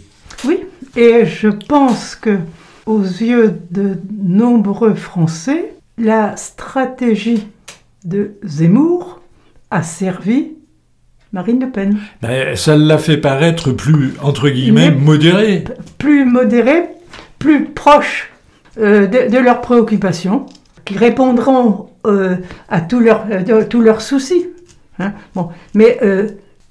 Oui, 0.45 0.59
et 0.95 1.25
je 1.25 1.47
pense 1.47 2.15
que 2.15 2.37
aux 2.85 3.01
yeux 3.01 3.59
de 3.71 3.97
nombreux 4.21 4.93
Français, 4.93 5.73
la 5.97 6.37
stratégie 6.37 7.47
de 8.05 8.33
Zemmour 8.43 9.21
a 9.71 9.83
servi 9.83 10.56
Marine 11.37 11.59
Le 11.59 11.69
Pen. 11.69 11.97
Ben, 12.23 12.55
ça 12.55 12.75
l'a 12.75 12.97
fait 12.97 13.17
paraître 13.17 13.71
plus, 13.71 14.13
entre 14.23 14.49
guillemets, 14.49 14.89
Mais- 14.89 14.97
modéré. 14.97 15.63
Plus 15.99 16.25
modérée, 16.25 16.85
plus 17.37 17.65
proche 17.65 18.31
euh, 18.79 19.05
de, 19.05 19.29
de 19.31 19.37
leurs 19.37 19.61
préoccupations, 19.61 20.47
qui 20.83 20.97
répondront 20.97 21.89
euh, 22.07 22.37
à 22.69 22.81
tous 22.81 22.99
leurs, 22.99 23.25
euh, 23.29 23.63
tous 23.69 23.81
leurs 23.81 24.01
soucis. 24.01 24.47
hein. 24.97 25.13
Bon, 25.35 25.49
mais 25.75 25.99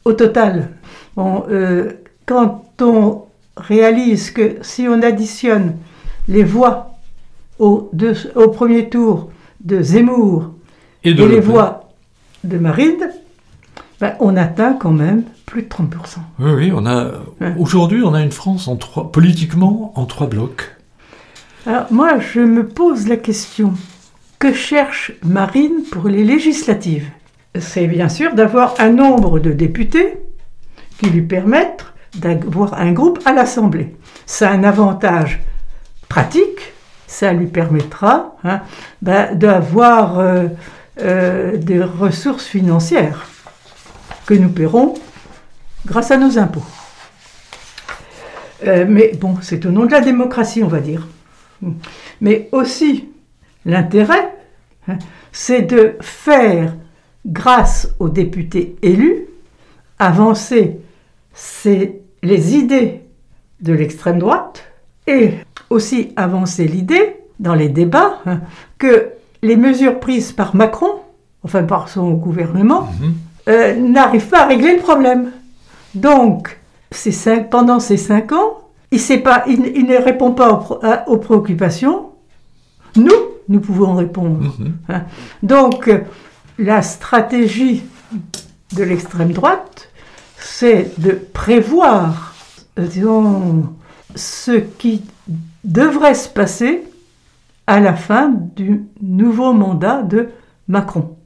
au 0.04 0.12
total, 0.14 0.70
bon, 1.16 1.44
quand 2.26 2.64
on 2.82 3.22
réalise 3.56 4.32
que 4.32 4.56
si 4.62 4.88
on 4.88 5.00
additionne 5.00 5.74
les 6.26 6.42
voix 6.42 6.90
au, 7.60 7.88
deux- 7.92 8.16
au 8.34 8.48
premier 8.48 8.88
tour 8.88 9.30
de 9.64 9.80
Zemmour 9.80 10.50
Et 11.04 11.10
et 11.10 11.14
de 11.14 11.22
Le 11.22 11.28
les 11.30 11.40
Pen. 11.40 11.44
voix 11.50 11.88
de 12.42 12.58
Marine, 12.58 13.10
ben, 14.00 14.14
on 14.20 14.36
atteint 14.36 14.74
quand 14.74 14.90
même 14.90 15.22
plus 15.46 15.62
de 15.62 15.68
30%. 15.68 15.86
Oui, 16.38 16.50
oui, 16.52 16.72
on 16.74 16.84
a. 16.86 17.06
Ouais. 17.40 17.54
Aujourd'hui, 17.58 18.02
on 18.04 18.14
a 18.14 18.20
une 18.20 18.32
France 18.32 18.68
en 18.68 18.76
trois, 18.76 19.10
politiquement 19.10 19.92
en 19.94 20.04
trois 20.04 20.26
blocs. 20.26 20.76
Alors 21.66 21.86
moi, 21.90 22.18
je 22.18 22.40
me 22.40 22.66
pose 22.66 23.08
la 23.08 23.16
question, 23.16 23.72
que 24.38 24.52
cherche 24.52 25.12
Marine 25.24 25.82
pour 25.90 26.08
les 26.08 26.24
législatives? 26.24 27.08
C'est 27.58 27.86
bien 27.86 28.08
sûr 28.08 28.34
d'avoir 28.34 28.74
un 28.78 28.90
nombre 28.90 29.38
de 29.40 29.50
députés 29.50 30.18
qui 30.98 31.08
lui 31.08 31.22
permettent 31.22 31.86
d'avoir 32.14 32.74
un 32.74 32.92
groupe 32.92 33.20
à 33.24 33.32
l'Assemblée. 33.32 33.96
C'est 34.26 34.46
un 34.46 34.62
avantage 34.62 35.40
pratique, 36.08 36.74
ça 37.06 37.32
lui 37.32 37.46
permettra 37.46 38.36
hein, 38.44 38.60
ben, 39.00 39.34
d'avoir 39.34 40.18
euh, 40.18 40.48
euh, 41.00 41.56
des 41.56 41.82
ressources 41.82 42.46
financières 42.46 43.26
que 44.26 44.34
nous 44.34 44.48
paierons 44.48 44.94
grâce 45.86 46.10
à 46.10 46.16
nos 46.16 46.38
impôts. 46.38 46.64
Euh, 48.66 48.86
mais 48.88 49.12
bon, 49.20 49.36
c'est 49.42 49.64
au 49.66 49.70
nom 49.70 49.84
de 49.86 49.92
la 49.92 50.00
démocratie, 50.00 50.62
on 50.62 50.68
va 50.68 50.80
dire. 50.80 51.06
Mais 52.20 52.48
aussi, 52.52 53.08
l'intérêt, 53.64 54.34
hein, 54.88 54.98
c'est 55.32 55.62
de 55.62 55.96
faire, 56.00 56.74
grâce 57.24 57.94
aux 57.98 58.08
députés 58.08 58.76
élus, 58.82 59.26
avancer 59.98 60.78
ces- 61.34 62.00
les 62.22 62.54
idées 62.56 63.02
de 63.60 63.72
l'extrême 63.72 64.18
droite 64.18 64.64
et 65.06 65.34
aussi 65.70 66.12
avancer 66.16 66.66
l'idée 66.66 67.16
dans 67.38 67.54
les 67.54 67.68
débats 67.68 68.18
hein, 68.26 68.40
que 68.78 69.08
les 69.42 69.56
mesures 69.56 70.00
prises 70.00 70.32
par 70.32 70.54
Macron, 70.56 70.90
enfin 71.42 71.62
par 71.62 71.88
son 71.88 72.12
gouvernement, 72.12 72.88
euh, 73.48 73.74
n'arrivent 73.76 74.28
pas 74.28 74.42
à 74.42 74.46
régler 74.46 74.76
le 74.76 74.82
problème. 74.82 75.30
Donc, 75.94 76.58
ces 76.90 77.12
cinq- 77.12 77.50
pendant 77.50 77.80
ces 77.80 77.96
cinq 77.96 78.32
ans, 78.32 78.58
il, 78.90 79.00
sait 79.00 79.18
pas, 79.18 79.44
il, 79.46 79.72
il 79.74 79.86
ne 79.86 79.96
répond 79.96 80.32
pas 80.32 80.50
aux, 80.52 80.56
pro- 80.58 80.78
à- 80.82 81.08
aux 81.08 81.18
préoccupations. 81.18 82.10
Nous, 82.96 83.10
nous 83.48 83.60
pouvons 83.60 83.94
répondre. 83.94 84.40
Mhm. 84.58 84.72
hein. 84.88 85.02
Donc, 85.42 85.90
la 86.58 86.82
stratégie 86.82 87.82
de 88.74 88.82
l'extrême 88.82 89.32
droite, 89.32 89.90
c'est 90.38 90.98
de 91.00 91.12
prévoir, 91.32 92.34
euh, 92.78 92.86
disons, 92.86 93.66
ce 94.14 94.52
qui 94.52 95.02
devrait 95.64 96.14
se 96.14 96.28
passer 96.28 96.84
à 97.66 97.80
la 97.80 97.94
fin 97.94 98.32
du 98.56 98.84
nouveau 99.02 99.52
mandat 99.52 100.02
de 100.02 100.28
Macron. 100.68 101.16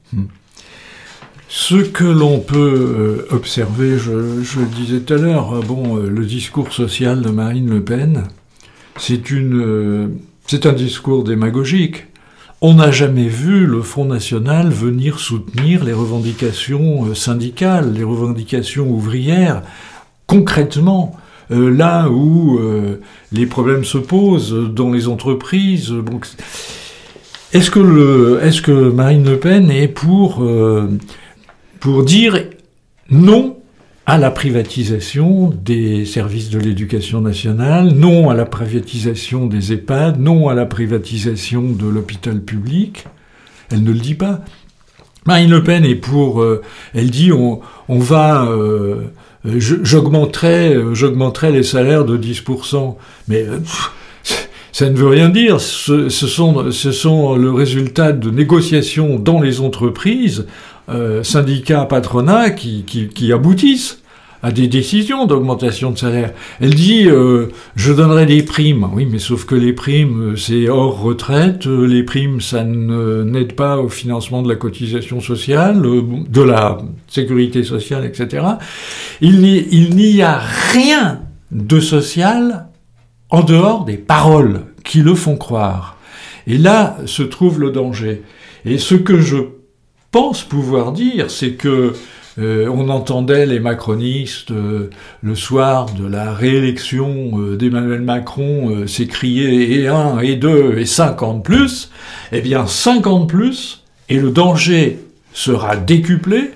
Ce 1.53 1.75
que 1.75 2.05
l'on 2.05 2.39
peut 2.39 3.27
euh, 3.29 3.35
observer, 3.35 3.97
je, 3.97 4.61
disais 4.73 5.01
tout 5.01 5.15
à 5.15 5.17
l'heure, 5.17 5.53
euh, 5.53 5.59
bon, 5.59 5.97
euh, 5.97 6.09
le 6.09 6.25
discours 6.25 6.71
social 6.71 7.21
de 7.21 7.29
Marine 7.29 7.69
Le 7.69 7.83
Pen, 7.83 8.23
c'est 8.95 9.29
une, 9.31 9.61
euh, 9.61 10.07
c'est 10.47 10.65
un 10.65 10.71
discours 10.71 11.25
démagogique. 11.25 12.05
On 12.61 12.75
n'a 12.75 12.89
jamais 12.89 13.27
vu 13.27 13.65
le 13.65 13.81
Front 13.81 14.05
National 14.05 14.69
venir 14.69 15.19
soutenir 15.19 15.83
les 15.83 15.91
revendications 15.91 17.13
syndicales, 17.15 17.91
les 17.91 18.05
revendications 18.05 18.89
ouvrières, 18.89 19.61
concrètement. 20.27 21.17
là 21.49 22.07
où 22.09 22.61
les 23.33 23.45
problèmes 23.45 23.83
se 23.83 23.97
posent 23.97 24.53
dans 24.53 24.89
les 24.91 25.09
entreprises. 25.09 25.93
est-ce 27.51 27.71
que, 27.71 27.79
le, 27.79 28.39
est-ce 28.43 28.61
que 28.61 28.89
Marine 28.91 29.25
Le 29.25 29.37
Pen 29.37 29.69
est 29.71 29.89
pour 29.89 30.41
pour 31.81 32.03
dire 32.05 32.37
non 33.09 33.57
à 34.05 34.17
la 34.17 34.31
privatisation 34.31 35.51
des 35.65 36.05
services 36.05 36.49
de 36.49 36.59
l'éducation 36.59 37.21
nationale, 37.21 37.89
non 37.93 38.29
à 38.29 38.35
la 38.35 38.45
privatisation 38.45 39.47
des 39.47 39.73
EHPAD, 39.73 40.19
non 40.19 40.47
à 40.47 40.53
la 40.53 40.65
privatisation 40.65 41.63
de 41.63 41.87
l'hôpital 41.87 42.41
public. 42.41 43.05
Elle 43.71 43.83
ne 43.83 43.91
le 43.91 43.99
dit 43.99 44.15
pas. 44.15 44.41
Marine 45.25 45.49
Le 45.51 45.63
Pen 45.63 45.83
est 45.85 45.95
pour. 45.95 46.41
euh, 46.41 46.61
elle 46.93 47.09
dit 47.09 47.31
on, 47.31 47.59
on 47.89 47.99
va. 47.99 48.45
euh, 48.45 49.01
euh, 49.45 49.59
j'augmenterai 49.59 51.51
les 51.51 51.63
salaires 51.63 52.05
de 52.05 52.17
10%. 52.17 52.95
Mais 53.27 53.45
ça 54.71 54.89
ne 54.89 54.95
veut 54.95 55.07
rien 55.07 55.29
dire. 55.29 55.59
Ce 55.59 56.09
sont, 56.09 56.71
ce 56.71 56.91
sont 56.91 57.35
le 57.35 57.51
résultat 57.51 58.11
de 58.13 58.29
négociations 58.29 59.17
dans 59.19 59.41
les 59.41 59.61
entreprises, 59.61 60.47
euh, 60.91 61.23
syndicats, 61.23 61.85
patronats, 61.85 62.49
qui, 62.49 62.83
qui, 62.83 63.33
aboutissent 63.33 63.99
à 64.43 64.51
des 64.51 64.67
décisions 64.67 65.25
d'augmentation 65.25 65.91
de 65.91 65.97
salaire. 65.97 66.33
Elle 66.59 66.73
dit 66.73 67.07
euh, 67.07 67.47
je 67.75 67.93
donnerai 67.93 68.25
des 68.25 68.43
primes. 68.43 68.87
Oui, 68.93 69.07
mais 69.09 69.19
sauf 69.19 69.45
que 69.45 69.55
les 69.55 69.73
primes, 69.73 70.31
euh, 70.31 70.35
c'est 70.35 70.67
hors 70.67 71.01
retraite. 71.01 71.65
Les 71.65 72.03
primes, 72.03 72.41
ça 72.41 72.63
n'aide 72.63 73.53
pas 73.53 73.77
au 73.77 73.89
financement 73.89 74.41
de 74.41 74.49
la 74.49 74.55
cotisation 74.55 75.21
sociale, 75.21 75.81
de 75.81 76.41
la 76.41 76.79
sécurité 77.07 77.63
sociale, 77.63 78.05
etc. 78.05 78.45
Il 79.21 79.41
n'y 79.41 80.21
a 80.21 80.41
rien 80.73 81.21
de 81.51 81.79
social 81.79 82.67
en 83.29 83.43
dehors 83.43 83.85
des 83.85 83.97
paroles 83.97 84.61
qui 84.83 85.01
le 85.01 85.15
font 85.15 85.37
croire. 85.37 85.97
Et 86.47 86.57
là 86.57 86.97
se 87.05 87.23
trouve 87.23 87.59
le 87.59 87.71
danger. 87.71 88.23
Et 88.65 88.77
ce 88.77 88.95
que 88.95 89.19
je 89.19 89.37
pense 90.11 90.43
pouvoir 90.43 90.91
dire, 90.91 91.31
c'est 91.31 91.53
que 91.53 91.93
euh, 92.39 92.67
on 92.69 92.89
entendait 92.89 93.45
les 93.45 93.59
macronistes 93.59 94.51
euh, 94.51 94.89
le 95.21 95.35
soir 95.35 95.87
de 95.93 96.05
la 96.05 96.33
réélection 96.33 97.31
euh, 97.39 97.57
d'Emmanuel 97.57 98.01
Macron 98.01 98.87
s'écrier 98.87 99.79
et 99.79 99.87
un, 99.87 100.19
et 100.19 100.35
deux, 100.35 100.77
et 100.77 100.85
50 100.85 101.43
plus. 101.43 101.91
Eh 102.31 102.41
bien, 102.41 102.67
50 102.67 103.27
plus, 103.27 103.83
et 104.09 104.19
le 104.19 104.31
danger 104.31 104.99
sera 105.33 105.75
décuplé. 105.75 106.51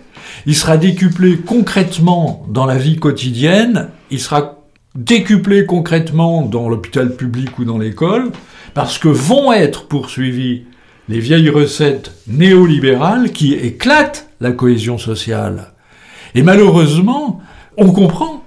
Il 0.46 0.56
sera 0.56 0.78
décuplé 0.78 1.38
concrètement 1.38 2.46
dans 2.50 2.66
la 2.66 2.78
vie 2.78 2.98
quotidienne. 2.98 3.90
Il 4.12 4.20
sera 4.20 4.60
décuplé 4.96 5.66
concrètement 5.66 6.44
dans 6.44 6.70
l'hôpital 6.70 7.16
public 7.16 7.58
ou 7.60 7.66
dans 7.66 7.78
l'école, 7.78 8.32
parce 8.74 8.98
que 8.98 9.10
vont 9.10 9.52
être 9.52 9.88
poursuivies 9.88 10.64
les 11.10 11.20
vieilles 11.20 11.50
recettes 11.50 12.12
néolibérales 12.28 13.32
qui 13.32 13.54
éclatent 13.54 14.30
la 14.42 14.52
cohésion 14.52 14.98
sociale. 14.98 15.72
Et 16.34 16.44
malheureusement, 16.44 17.42
on 17.78 17.92
comprend 17.92 18.44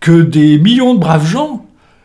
que 0.00 0.22
des 0.22 0.58
millions 0.58 0.94
de 0.94 1.00
braves 1.00 1.26
gens 1.26 1.64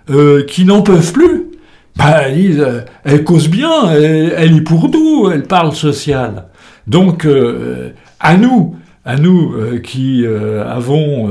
euh, 0.10 0.46
qui 0.46 0.64
n'en 0.64 0.82
peuvent 0.84 1.12
plus, 1.12 1.48
bah, 1.96 2.30
ils 2.30 2.62
euh, 2.62 2.82
elle 3.04 3.24
cause 3.24 3.50
bien, 3.50 3.92
elle, 3.92 4.34
elle 4.38 4.56
est 4.58 4.62
pour 4.62 4.90
nous, 4.90 5.30
elle 5.30 5.44
parle 5.44 5.74
social. 5.74 6.46
Donc, 6.86 7.26
euh, 7.26 7.90
à 8.20 8.38
nous, 8.38 8.76
à 9.04 9.16
nous 9.16 9.56
qui 9.84 10.26
avons 10.26 11.30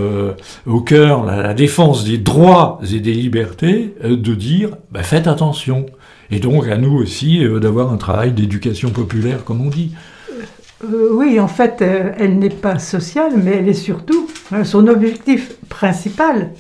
au 0.64 0.81
cœur 0.81 1.26
la, 1.26 1.52
défense 1.52 2.05
des 2.05 2.16
droits 2.16 2.81
et 2.90 3.00
des 3.00 3.12
libertés, 3.12 3.94
de 4.02 4.35
dire 4.35 4.70
bah, 4.90 5.02
faites 5.02 5.26
attention. 5.26 5.85
Et 6.31 6.41
donc 6.41 6.67
à 6.69 6.77
nous 6.77 6.93
aussi 6.95 7.45
euh, 7.45 7.61
d'avoir 7.61 7.93
un 7.93 7.97
travail 7.97 8.33
d'éducation 8.33 8.91
populaire, 8.91 9.45
comme 9.45 9.61
on 9.61 9.71
dit. 9.71 9.93
Euh, 10.85 11.09
oui, 11.12 11.41
en 11.41 11.49
fait, 11.49 11.79
euh, 11.81 12.11
elle 12.19 12.39
n'est 12.39 12.51
pas 12.51 12.79
sociale, 12.79 13.33
mais 13.43 13.57
elle 13.59 13.69
est 13.69 13.73
surtout, 13.75 14.29
hein, 14.53 14.65
son 14.65 14.89
objectif 14.89 15.53
principal, 15.69 16.51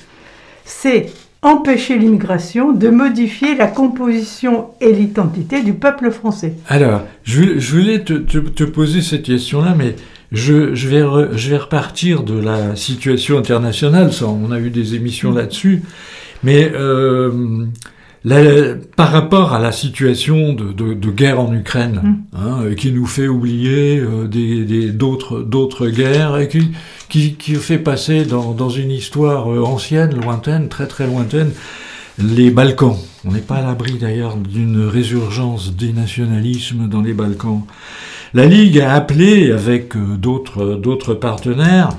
c'est 0.64 1.12
empêcher 1.42 1.98
l'immigration 1.98 2.72
de 2.72 2.88
modifier 2.88 3.54
la 3.54 3.66
composition 3.66 4.68
et 4.80 4.90
l'identité 4.92 5.62
du 5.62 5.74
peuple 5.74 6.10
français. 6.10 6.54
Alors, 6.66 7.02
je, 7.24 7.40
voulais- 7.40 7.60
je 7.60 7.76
voulais 7.76 8.04
te, 8.04 8.14
te- 8.14 8.38
te 8.38 8.64
poser 8.64 9.02
cette 9.02 9.22
question-là, 9.22 9.74
mais 9.76 9.94
je, 10.32 10.74
je 10.74 10.88
vais 10.88 11.02
re- 11.02 11.36
je 11.36 11.50
vais 11.50 11.58
repartir 11.58 12.22
de 12.22 12.38
la 12.38 12.74
situation 12.74 13.38
internationale. 13.38 14.12
Ça, 14.12 14.26
on 14.26 14.50
a 14.50 14.58
eu 14.58 14.70
des 14.70 14.94
émissions 14.94 15.32
là-dessus. 15.32 15.82
Mais 16.42 16.72
euh, 16.74 17.66
la- 18.26 18.74
par 18.96 19.12
rapport 19.12 19.54
à 19.54 19.58
la 19.60 19.70
situation 19.72 20.52
de, 20.52 20.72
de- 20.72 20.94
de 20.94 21.10
guerre 21.10 21.40
en 21.40 21.52
Ukraine, 21.54 22.24
hein, 22.34 22.58
euh, 22.64 22.74
qui 22.74 22.90
nous 22.92 23.06
fait 23.06 23.28
oublier 23.28 23.98
euh, 24.00 24.26
des- 24.26 24.64
des- 24.64 24.90
d'autres 24.90 25.88
guerres 25.88 26.36
et 26.38 26.48
qui, 26.48 26.72
qui, 27.08 27.34
qui 27.34 27.54
fait 27.54 27.78
passer 27.78 28.24
dans, 28.24 28.52
dans 28.52 28.68
une 28.68 28.90
histoire 28.90 29.50
euh, 29.52 29.62
ancienne, 29.62 30.14
lointaine, 30.20 30.68
très 30.68 30.86
très 30.88 31.06
lointaine, 31.06 31.50
les 32.18 32.50
Balkans. 32.50 32.96
On 33.24 33.32
n'est 33.32 33.40
pas 33.40 33.56
à 33.56 33.62
l'abri 33.62 33.94
d'ailleurs 33.98 34.36
d'une 34.36 34.84
résurgence 34.86 35.74
des 35.76 35.92
nationalismes 35.92 36.88
dans 36.88 37.02
les 37.02 37.12
Balkans. 37.14 37.62
La 38.34 38.46
Ligue 38.46 38.80
a 38.80 38.92
appelé, 38.92 39.52
avec 39.52 39.94
d'autres 39.96 40.74
d'autres 40.74 41.14
partenaires, 41.14 41.90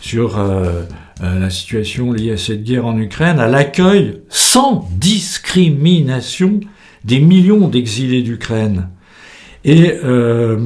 sur 0.00 0.38
euh, 0.38 0.82
euh, 1.22 1.38
la 1.38 1.50
situation 1.50 2.12
liée 2.12 2.32
à 2.32 2.36
cette 2.36 2.62
guerre 2.64 2.86
en 2.86 2.98
Ukraine, 2.98 3.38
à 3.38 3.48
l'accueil 3.48 4.20
sans 4.28 4.88
discrimination 4.98 6.60
des 7.04 7.20
millions 7.20 7.68
d'exilés 7.68 8.22
d'Ukraine. 8.22 8.88
Et 9.64 9.94
euh, 10.04 10.58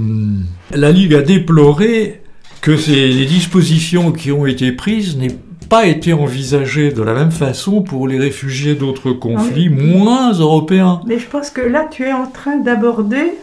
la 0.72 0.92
Ligue 0.92 1.14
a 1.14 1.22
déploré 1.22 2.22
que 2.60 2.76
ces, 2.76 3.08
les 3.08 3.26
dispositions 3.26 4.12
qui 4.12 4.32
ont 4.32 4.46
été 4.46 4.72
prises 4.72 5.16
n'aient 5.16 5.38
pas 5.68 5.86
été 5.86 6.12
envisagées 6.12 6.90
de 6.90 7.00
la 7.00 7.14
même 7.14 7.30
façon 7.30 7.82
pour 7.82 8.08
les 8.08 8.18
réfugiés 8.18 8.74
d'autres 8.74 9.12
conflits 9.12 9.68
moins 9.68 10.32
européens. 10.32 11.00
Mais 11.06 11.18
je 11.18 11.26
pense 11.26 11.50
que 11.50 11.60
là, 11.60 11.86
tu 11.88 12.02
es 12.02 12.12
en 12.12 12.26
train 12.26 12.56
d'aborder 12.56 13.34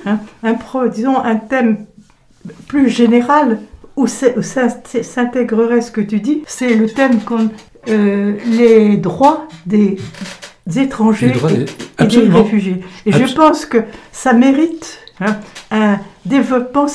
un, 0.43 0.53
pro- 0.55 0.89
disons, 0.89 1.17
un 1.17 1.37
thème 1.37 1.85
plus 2.67 2.89
général 2.89 3.59
où 3.97 4.07
ça 4.07 4.27
s'intégrerait 5.01 5.81
ce 5.81 5.91
que 5.91 6.01
tu 6.01 6.19
dis. 6.21 6.43
C'est 6.47 6.73
le 6.75 6.87
thème 6.89 7.19
qu'on 7.21 7.49
euh, 7.89 8.35
les 8.45 8.97
droits 8.97 9.47
des 9.65 9.97
étrangers 10.75 11.27
Les 11.27 11.33
droits 11.33 11.51
des- 11.51 11.63
et, 11.63 12.03
et 12.03 12.07
des 12.07 12.29
réfugiés. 12.29 12.83
Et 13.05 13.11
je 13.11 13.33
pense 13.33 13.65
que 13.65 13.79
ça 14.11 14.33
mérite 14.33 14.99
hein, 15.19 15.37
un 15.71 15.99
développement 16.25 16.85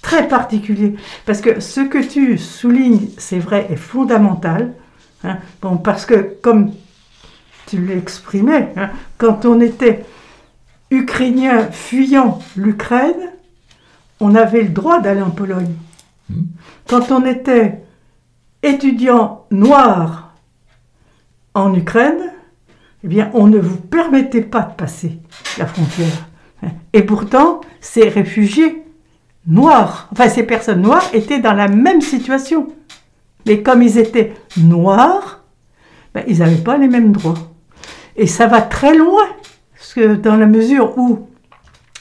très 0.00 0.26
particulier. 0.28 0.94
Parce 1.26 1.40
que 1.40 1.60
ce 1.60 1.80
que 1.80 1.98
tu 1.98 2.38
soulignes, 2.38 3.08
c'est 3.18 3.38
vrai, 3.38 3.66
est 3.70 3.76
fondamental. 3.76 4.72
hein. 5.24 5.38
Bon, 5.60 5.76
parce 5.76 6.06
que 6.06 6.34
comme 6.40 6.72
tu 7.66 7.78
l'exprimais, 7.78 8.72
hein, 8.76 8.90
quand 9.18 9.44
on 9.44 9.60
était 9.60 10.04
ukrainien 10.90 11.68
fuyant 11.70 12.38
l'Ukraine, 12.56 13.30
on 14.20 14.34
avait 14.34 14.62
le 14.62 14.68
droit 14.68 15.00
d'aller 15.00 15.22
en 15.22 15.30
Pologne. 15.30 15.72
Quand 16.88 17.10
on 17.10 17.24
était 17.24 17.82
étudiant 18.62 19.46
noir 19.50 20.34
en 21.54 21.74
Ukraine, 21.74 22.32
eh 23.04 23.24
on 23.34 23.46
ne 23.48 23.58
vous 23.58 23.78
permettait 23.78 24.42
pas 24.42 24.62
de 24.62 24.74
passer 24.74 25.18
la 25.58 25.66
frontière. 25.66 26.28
Et 26.92 27.02
pourtant, 27.02 27.60
ces 27.80 28.08
réfugiés 28.08 28.84
noirs, 29.46 30.08
enfin 30.12 30.28
ces 30.28 30.44
personnes 30.44 30.82
noires, 30.82 31.04
étaient 31.12 31.40
dans 31.40 31.54
la 31.54 31.68
même 31.68 32.00
situation. 32.00 32.68
Mais 33.46 33.62
comme 33.62 33.82
ils 33.82 33.98
étaient 33.98 34.34
noirs, 34.56 35.42
ben, 36.14 36.22
ils 36.28 36.38
n'avaient 36.38 36.62
pas 36.62 36.78
les 36.78 36.88
mêmes 36.88 37.12
droits. 37.12 37.34
Et 38.16 38.26
ça 38.26 38.46
va 38.46 38.62
très 38.62 38.96
loin, 38.96 39.24
parce 39.74 39.98
dans 39.98 40.36
la 40.36 40.46
mesure 40.46 40.96
où, 40.98 41.26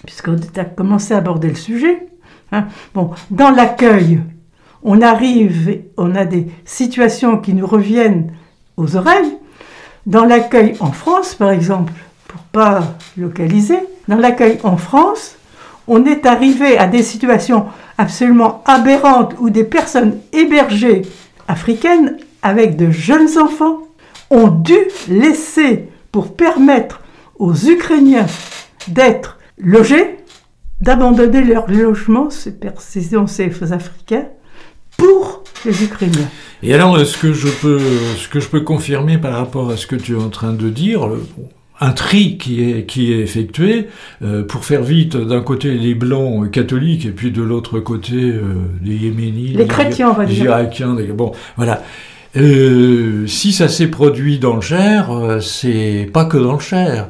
puisqu'on 0.06 0.36
a 0.58 0.66
commencé 0.66 1.14
à 1.14 1.18
aborder 1.18 1.50
le 1.50 1.56
sujet, 1.56 2.08
hein, 2.52 2.68
bon, 2.94 3.12
dans 3.30 3.52
l'accueil, 3.52 4.20
on 4.84 5.02
arrive, 5.02 5.82
on 5.98 6.16
a 6.16 6.26
des 6.26 6.48
situations 6.66 7.38
qui 7.38 7.54
nous 7.54 7.68
reviennent 7.68 8.34
aux 8.78 8.96
oreilles. 8.96 9.38
Dans 10.06 10.26
l'accueil 10.26 10.76
en 10.80 10.92
France, 10.92 11.36
par 11.36 11.52
exemple, 11.52 11.94
pour 12.28 12.42
pas 12.42 12.96
localiser, 13.18 13.80
dans 14.08 14.18
l'accueil 14.18 14.60
en 14.64 14.78
France, 14.78 15.36
on 15.88 16.06
est 16.06 16.26
arrivé 16.26 16.78
à 16.78 16.88
des 16.88 17.04
situations 17.04 17.66
absolument 17.98 18.64
aberrantes 18.66 19.36
où 19.40 19.50
des 19.50 19.64
personnes 19.64 20.18
hébergées 20.34 21.04
africaines 21.48 22.18
avec 22.42 22.78
de 22.78 22.90
jeunes 22.90 23.38
enfants 23.38 23.80
ont 24.30 24.48
dû 24.48 24.78
laisser 25.10 25.90
pour 26.12 26.36
permettre 26.36 27.02
aux 27.38 27.54
Ukrainiens 27.54 28.28
d'être 28.88 29.38
logés, 29.58 30.18
d'abandonner 30.82 31.44
leur 31.44 31.70
logement, 31.72 32.30
ces, 32.30 32.52
per- 32.52 32.70
ces, 32.80 33.14
Africains, 33.72 34.26
pour 34.98 35.44
les 35.66 35.84
Ukrainiens. 35.84 36.30
Et 36.64 36.74
alors, 36.74 37.00
ce 37.00 37.18
que 37.18 37.34
je 37.34 37.48
peux, 37.48 37.80
ce 38.18 38.28
que 38.28 38.40
je 38.40 38.48
peux 38.48 38.62
confirmer 38.62 39.18
par 39.18 39.34
rapport 39.34 39.70
à 39.72 39.78
ce 39.78 39.88
que 39.88 39.96
tu 39.96 40.14
es 40.14 40.18
en 40.22 40.30
train 40.30 40.54
de 40.54 40.70
dire, 40.70 41.08
un 41.80 41.92
tri 41.92 42.38
qui 42.38 42.62
est, 42.64 42.86
qui 42.86 43.12
est 43.12 43.20
effectué, 43.20 43.88
euh, 44.24 44.44
pour 44.44 44.66
faire 44.66 44.84
vite, 44.84 45.18
d'un 45.18 45.42
côté 45.42 45.72
les 45.74 45.96
blancs 45.96 46.52
catholiques, 46.52 47.06
et 47.06 47.12
puis 47.12 47.32
de 47.32 47.42
l'autre 47.42 47.80
côté 47.80 48.16
euh, 48.16 48.42
les 48.84 48.96
yéménis, 48.96 49.54
Les 49.54 49.66
chrétiens, 49.68 50.10
on 50.12 50.14
va 50.14 50.26
les 50.26 50.34
dire. 50.34 50.46
irakiens, 50.46 50.96
les- 50.96 51.08
bon, 51.08 51.32
voilà. 51.58 51.82
Euh, 52.38 53.28
si 53.28 53.52
ça 53.52 53.68
s'est 53.68 53.88
produit 53.88 54.40
dans 54.40 54.56
le 54.56 54.62
Cher, 54.62 55.10
c'est 55.42 56.10
pas 56.14 56.26
que 56.26 56.38
dans 56.38 56.54
le 56.54 56.60
Cher. 56.60 57.10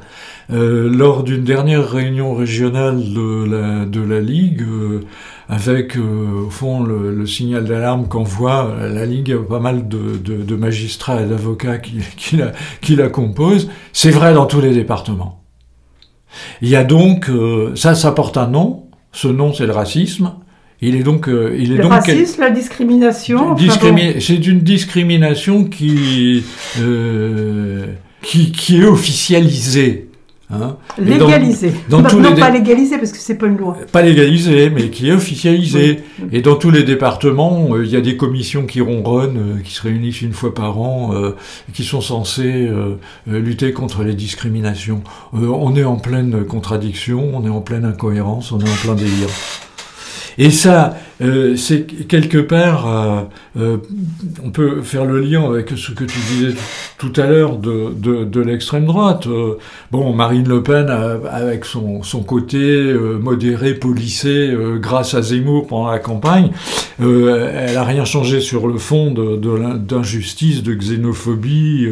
Euh, 0.52 0.90
lors 0.94 1.24
d'une 1.24 1.44
dernière 1.46 1.90
réunion 1.90 2.34
régionale 2.36 2.98
de 3.14 3.46
la, 3.50 3.86
de 3.86 4.02
la 4.02 4.20
Ligue, 4.20 4.64
euh, 4.64 5.00
avec 5.48 5.96
euh, 5.96 6.46
au 6.46 6.50
fond 6.50 6.84
le, 6.84 7.16
le 7.16 7.26
signal 7.26 7.64
d'alarme 7.66 8.08
qu'envoie 8.10 8.76
la 8.92 9.06
Ligue, 9.06 9.34
pas 9.38 9.60
mal 9.62 9.88
de, 9.88 10.18
de- 10.22 10.44
de 10.44 10.56
magistrats 10.56 11.22
et 11.22 11.26
d'avocats 11.26 11.78
qui, 11.78 12.00
qui, 12.18 12.36
la, 12.36 12.52
qui 12.82 12.98
la 12.98 13.08
composent, 13.08 13.70
c'est 13.94 14.12
vrai 14.12 14.34
dans 14.34 14.46
tous 14.46 14.60
les 14.60 14.74
départements. 14.74 15.42
Il 16.62 16.68
y 16.70 16.76
a 16.76 16.84
donc, 16.84 17.30
euh, 17.30 17.72
ça, 17.76 17.96
ça 17.96 18.12
porte 18.12 18.36
un 18.38 18.48
nom. 18.48 18.88
Ce 19.14 19.28
nom, 19.30 19.54
c'est 19.54 19.66
le 19.66 19.74
racisme. 19.74 20.34
Il 20.82 20.96
est 20.96 21.04
donc, 21.04 21.30
euh, 21.30 21.56
il 21.58 21.72
est 21.74 21.78
Le 21.78 21.84
donc 21.84 21.92
racisme, 21.94 22.42
la 22.42 22.50
discrimination. 22.50 23.52
enfin 23.52 23.64
C'est 24.20 24.48
une 24.48 24.60
discrimination 24.62 25.64
qui, 25.66 26.44
euh, 26.80 27.86
qui, 28.22 28.52
qui 28.52 28.82
est 28.82 28.86
officialisée. 28.86 30.10
Hein. 30.54 30.76
dans- 30.98 31.04
légalisé. 31.04 31.72
dans 31.90 32.02
non, 32.02 32.36
pas 32.36 32.50
légalisé 32.50 32.98
parce 32.98 33.12
que 33.12 33.18
c'est 33.18 33.36
pas 33.36 33.48
une 33.48 33.58
loi. 33.58 33.78
Pas 33.92 34.02
légalisée, 34.02 34.70
mais 34.70 34.90
qui 34.90 35.10
est 35.10 35.14
officialisée. 35.14 36.04
Oui. 36.20 36.28
Et 36.34 36.42
dans 36.42 36.56
tous 36.56 36.72
les 36.72 36.84
départements, 36.84 37.70
euh, 37.72 37.86
il 37.86 37.92
y 37.92 37.96
a 37.96 38.02
des 38.02 38.18
commissions 38.18 38.66
qui 38.66 38.82
ronronnent, 38.82 39.38
euh, 39.38 39.62
qui 39.64 39.74
se 39.74 39.82
réunissent 39.82 40.22
une 40.22 40.34
fois 40.34 40.54
par 40.54 40.80
an, 40.80 41.12
euh, 41.14 41.36
qui 41.74 41.84
sont 41.84 42.02
censées 42.02 42.70
lutter 43.28 43.72
contre 43.72 44.04
les 44.04 44.14
discriminations. 44.14 45.02
On 45.34 45.76
est 45.76 45.84
en 45.84 45.96
pleine 45.98 46.44
contradiction, 46.46 47.32
on 47.34 47.46
est 47.46 47.50
en 47.50 47.62
pleine 47.62 47.86
incohérence, 47.86 48.52
on 48.52 48.60
est 48.60 48.70
en 48.70 48.76
plein 48.84 48.96
délire. 48.96 49.30
Et 50.38 50.50
ça, 50.50 50.98
euh, 51.22 51.56
c'est 51.56 51.86
quelque 52.08 52.38
part, 52.38 52.88
euh, 52.88 53.22
euh, 53.60 53.78
on 54.44 54.50
peut 54.50 54.82
faire 54.82 55.06
le 55.06 55.20
lien 55.20 55.44
avec 55.46 55.72
ce 55.76 55.92
que 55.92 56.04
tu 56.04 56.18
disais 56.32 56.56
tout 56.98 57.12
à 57.18 57.28
l'heure 57.28 57.58
de, 57.58 57.94
de, 57.94 58.24
de 58.24 58.42
l'extrême 58.42 58.86
droite. 58.86 59.28
Euh, 59.28 59.58
bon, 59.92 60.14
Marine 60.14 60.48
Le 60.48 60.64
Pen, 60.64 60.90
avec 61.30 61.66
son, 61.66 62.02
son 62.04 62.24
côté 62.24 62.58
euh, 62.58 63.18
modéré, 63.20 63.78
euh, 64.26 64.78
grâce 64.80 65.14
à 65.14 65.22
Zemmour 65.22 65.68
pendant 65.68 65.92
la 65.92 66.00
campagne, 66.00 66.52
elle 67.00 67.78
a 67.78 67.84
rien 67.84 68.06
changé 68.06 68.40
sur 68.42 68.68
le 68.68 68.78
fond 68.78 69.12
de, 69.12 69.36
de 69.36 69.78
d'injustice, 69.78 70.64
de 70.64 70.74
xénophobie 70.74 71.88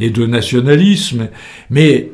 et 0.00 0.10
de 0.10 0.26
nationalisme. 0.26 1.28
Mais 1.70 2.10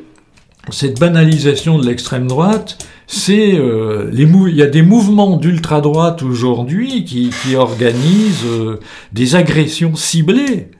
cette 0.73 0.99
banalisation 0.99 1.77
de 1.77 1.85
l'extrême 1.85 2.27
droite, 2.27 2.77
c'est 3.07 3.55
euh, 3.55 4.09
les 4.11 4.23
il 4.23 4.55
y 4.55 4.61
a 4.61 4.67
des 4.67 4.81
mouvements 4.81 5.37
d'ultra 5.37 5.81
droite 5.81 6.23
aujourd'hui 6.23 7.05
qui, 7.05 7.29
qui 7.29 7.55
organisent 7.55 8.45
euh, 8.45 8.79
des 9.13 9.35
agressions 9.35 9.95
ciblées. 9.95 10.71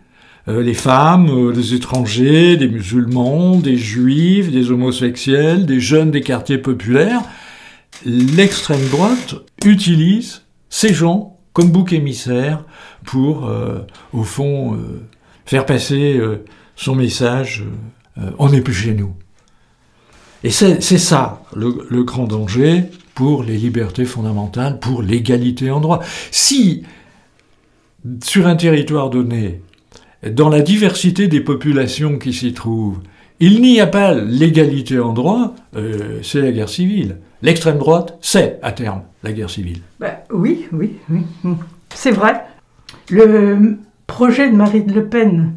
Euh, 0.50 0.64
les 0.64 0.74
femmes, 0.74 1.30
euh, 1.30 1.52
les 1.52 1.74
étrangers, 1.74 2.56
des 2.56 2.70
musulmans, 2.70 3.58
des 3.58 3.76
juifs, 3.76 4.50
des 4.50 4.72
homosexuels, 4.72 5.66
des 5.66 5.82
jeunes 5.82 6.12
des 6.12 6.22
quartiers 6.22 6.58
populaires. 6.58 7.22
L'extrême 8.06 8.86
droite 8.90 9.36
utilise 9.66 10.44
ces 10.70 10.94
gens 10.94 11.38
comme 11.52 11.72
bouc 11.72 11.92
émissaire 11.92 12.64
pour, 13.04 13.48
euh, 13.48 13.80
au 14.14 14.24
fond, 14.24 14.78
faire 15.46 15.66
passer 15.66 16.20
son 16.76 16.94
message 16.94 17.64
on 18.38 18.50
n'est 18.50 18.62
plus 18.62 18.74
chez 18.74 18.94
nous. 18.94 19.14
Et 20.44 20.52
c'est 20.52 20.80
ça 20.82 21.42
le, 21.56 22.04
grand 22.04 22.26
danger 22.26 22.84
pour 23.16 23.44
les 23.44 23.58
libertés 23.58 24.06
fondamentales, 24.06 24.80
pour 24.80 25.02
l'égalité 25.02 25.72
en 25.72 25.80
droit. 25.80 26.02
Si, 26.32 26.84
sur 28.24 28.48
un 28.48 28.56
territoire 28.56 29.10
donné, 29.10 29.62
dans 30.30 30.50
la 30.50 30.62
diversité 30.62 31.28
des 31.28 31.42
populations 31.42 32.20
qui 32.20 32.34
s'y 32.34 32.54
trouvent, 32.54 33.00
il 33.40 33.62
n'y 33.62 33.80
a 33.80 33.88
pas 33.88 34.14
l'égalité 34.14 35.00
en 35.00 35.14
droit, 35.14 35.54
euh, 35.76 36.20
c'est 36.24 36.42
la 36.42 36.52
guerre 36.52 36.70
civile. 36.70 37.18
L'extrême 37.42 37.78
droite, 37.78 38.18
c'est 38.22 38.60
à 38.64 38.72
terme 38.72 39.04
la 39.24 39.32
guerre 39.32 39.50
civile. 39.50 39.82
Ben, 40.00 40.14
oui, 40.32 40.68
oui, 40.72 40.98
oui. 41.10 41.22
C'est 41.94 42.12
vrai. 42.12 42.42
Le 43.10 43.78
projet 44.08 44.50
de 44.50 44.56
Marine 44.56 44.92
Le 44.92 45.08
Pen, 45.08 45.54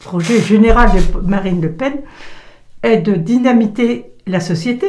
projet 0.00 0.40
général 0.40 0.90
de 0.92 1.28
Marine 1.28 1.60
Le 1.60 1.72
Pen, 1.72 1.94
est 2.82 2.98
de 2.98 3.12
dynamiter 3.14 4.06
la 4.26 4.40
société, 4.40 4.86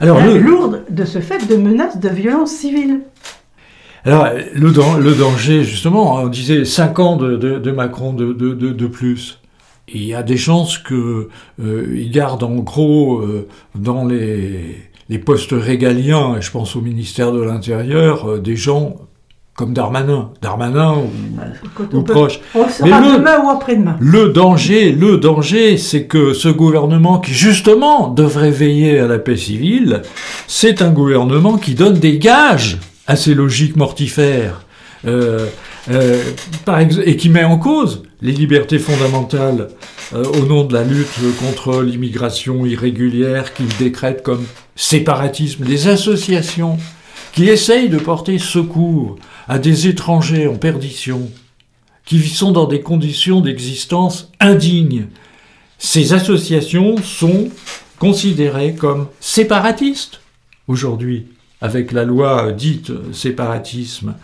Alors, 0.00 0.20
le, 0.24 0.38
lourde 0.38 0.84
de 0.90 1.04
ce 1.04 1.20
fait 1.20 1.46
de 1.48 1.56
menaces 1.56 1.98
de 2.00 2.08
violence 2.08 2.50
civile. 2.52 3.00
Alors, 4.04 4.26
le, 4.54 4.70
dan- 4.72 4.98
le 5.00 5.14
danger, 5.14 5.62
justement, 5.64 6.16
on 6.16 6.26
disait 6.28 6.64
5 6.64 6.98
ans 6.98 7.16
de, 7.16 7.36
de- 7.36 7.58
de 7.58 7.70
Macron 7.70 8.12
de, 8.12 8.86
plus. 8.86 9.38
Il 9.92 10.02
y 10.04 10.14
a 10.14 10.22
des 10.22 10.36
chances 10.36 10.78
qu'il 10.78 12.10
garde 12.10 12.42
en 12.42 12.56
gros 12.56 13.20
euh, 13.20 13.46
dans 13.74 14.04
les, 14.04 14.76
les 15.08 15.18
postes 15.18 15.52
régaliens, 15.52 16.36
et 16.36 16.42
je 16.42 16.50
pense 16.50 16.74
au 16.74 16.80
ministère 16.80 17.32
de 17.32 17.42
l'Intérieur, 17.42 18.28
euh, 18.28 18.38
des 18.40 18.56
gens 18.56 18.96
comme 19.54 19.74
Darmanin. 19.74 20.30
Darmanin 20.40 20.94
ou, 21.92 22.02
peut- 22.02 22.12
proche. 22.12 22.40
on 22.54 22.64
le 22.64 22.70
saura 22.72 23.00
Mais 23.00 23.08
le- 23.08 23.18
demain 23.18 23.38
ou 23.44 23.50
après-demain. 23.50 23.96
Le 24.00 24.28
danger, 24.28 24.92
le 24.92 25.18
danger, 25.18 25.76
c'est 25.76 26.04
que 26.06 26.32
ce 26.32 26.48
gouvernement 26.48 27.18
qui 27.18 27.32
justement 27.32 28.08
devrait 28.08 28.50
veiller 28.50 28.98
à 28.98 29.06
la 29.06 29.18
paix 29.18 29.36
civile, 29.36 30.02
c'est 30.46 30.80
un 30.80 30.90
gouvernement 30.90 31.58
qui 31.58 31.74
donne 31.74 31.98
des 31.98 32.18
gages 32.18 32.78
à 33.06 33.16
ces 33.16 33.34
logiques 33.34 33.76
mortifères, 33.76 34.62
euh, 35.06 35.46
euh, 35.90 36.22
par 36.64 36.80
et 36.80 37.16
qui 37.16 37.28
met 37.28 37.44
en 37.44 37.58
cause 37.58 38.04
les 38.22 38.32
libertés 38.32 38.78
fondamentales 38.78 39.68
euh, 40.14 40.24
au 40.40 40.46
nom 40.46 40.62
de 40.64 40.72
la 40.72 40.84
lutte 40.84 41.08
contre 41.40 41.82
l'immigration 41.82 42.64
irrégulière 42.64 43.52
qu'il 43.52 43.66
décrète 43.78 44.22
comme 44.22 44.44
séparatisme. 44.76 45.64
Les 45.66 45.88
associations 45.88 46.78
qui 47.32 47.48
essayent 47.48 47.88
de 47.88 47.98
porter 47.98 48.38
secours 48.38 49.16
à 49.48 49.58
des 49.58 49.88
étrangers 49.88 50.46
en 50.46 50.56
perdition, 50.56 51.30
qui 52.04 52.20
sont 52.28 52.52
dans 52.52 52.66
des 52.66 52.80
conditions 52.80 53.40
d'existence 53.40 54.30
indignes. 54.40 55.06
Ces 55.78 56.12
associations 56.12 56.96
sont 56.98 57.48
considérées 57.98 58.74
comme 58.74 59.08
séparatistes 59.20 60.20
aujourd'hui, 60.68 61.26
avec 61.60 61.92
la 61.92 62.04
loi 62.04 62.52
dite 62.52 62.92
séparatisme. 63.12 64.14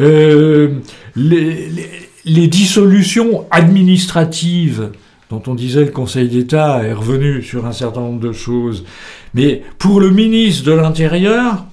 Euh, 0.00 0.80
les, 1.14 2.48
dissolutions 2.48 3.46
administratives 3.50 4.90
dont 5.30 5.42
on 5.46 5.54
disait 5.54 5.84
le 5.84 5.90
Conseil 5.90 6.28
d'État 6.28 6.82
est 6.82 6.92
revenu 6.92 7.42
sur 7.42 7.66
un 7.66 7.72
certain 7.72 8.00
nombre 8.00 8.20
de 8.20 8.32
choses, 8.32 8.84
mais 9.34 9.62
pour 9.78 10.00
le 10.00 10.10
ministre 10.10 10.64
de 10.64 10.72
l'Intérieur, 10.72 11.64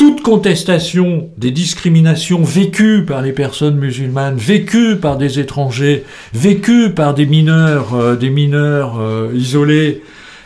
toute 0.00 0.22
contestation 0.22 1.28
des 1.36 1.50
discriminations 1.50 2.42
vécues 2.42 3.04
par 3.06 3.20
les 3.20 3.32
personnes 3.32 3.76
musulmanes, 3.76 4.38
vécues 4.38 4.96
par 4.96 5.18
des 5.18 5.38
étrangers, 5.38 6.04
vécues 6.32 6.88
par 6.88 7.12
des 7.12 7.26
mineurs, 7.26 7.92
euh, 7.92 8.16
des 8.16 8.30
mineurs 8.30 8.98
euh, 8.98 9.30
isolés, 9.34 10.00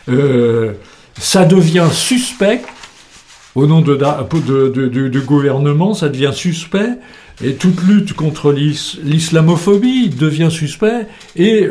euh, 0.09 0.73
ça 1.17 1.45
devient 1.45 1.87
suspect 1.89 2.63
au 3.55 3.65
nom 3.65 3.79
de, 3.79 3.95
de 3.95 5.19
gouvernement, 5.21 5.93
ça 5.93 6.09
devient 6.09 6.33
suspect, 6.33 6.89
et 7.41 7.53
toute 7.53 7.81
lutte 7.87 8.11
contre 8.11 8.51
l'is- 8.51 8.97
l'islamophobie 9.05 10.09
devient 10.09 10.51
suspect, 10.51 11.07
et 11.37 11.65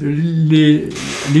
les, 0.00 0.88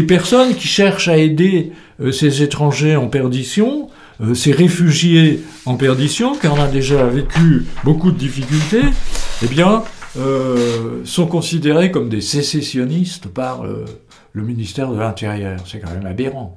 personnes 0.06 0.54
qui 0.54 0.68
cherchent 0.68 1.08
à 1.08 1.16
aider 1.16 1.72
ces 2.12 2.42
étrangers 2.42 2.96
en 2.96 3.06
perdition, 3.06 3.88
euh, 4.20 4.34
ces 4.34 4.52
réfugiés 4.52 5.42
en 5.66 5.76
perdition, 5.76 6.36
car 6.36 6.54
on 6.54 6.60
a 6.60 6.68
déjà 6.68 7.04
vécu 7.04 7.66
beaucoup 7.82 8.10
de 8.10 8.18
difficultés, 8.18 8.82
eh 9.42 9.46
bien, 9.46 9.82
euh, 10.16 11.00
sont 11.04 11.26
considérés 11.26 11.90
comme 11.90 12.08
des 12.08 12.20
sécessionnistes 12.20 13.26
par 13.26 13.64
euh, 13.64 13.84
le 14.32 14.42
ministère 14.44 14.90
de 14.92 14.98
l'Intérieur. 14.98 15.58
C'est 15.66 15.80
quand 15.80 15.90
même 15.90 16.06
aberrant. 16.06 16.56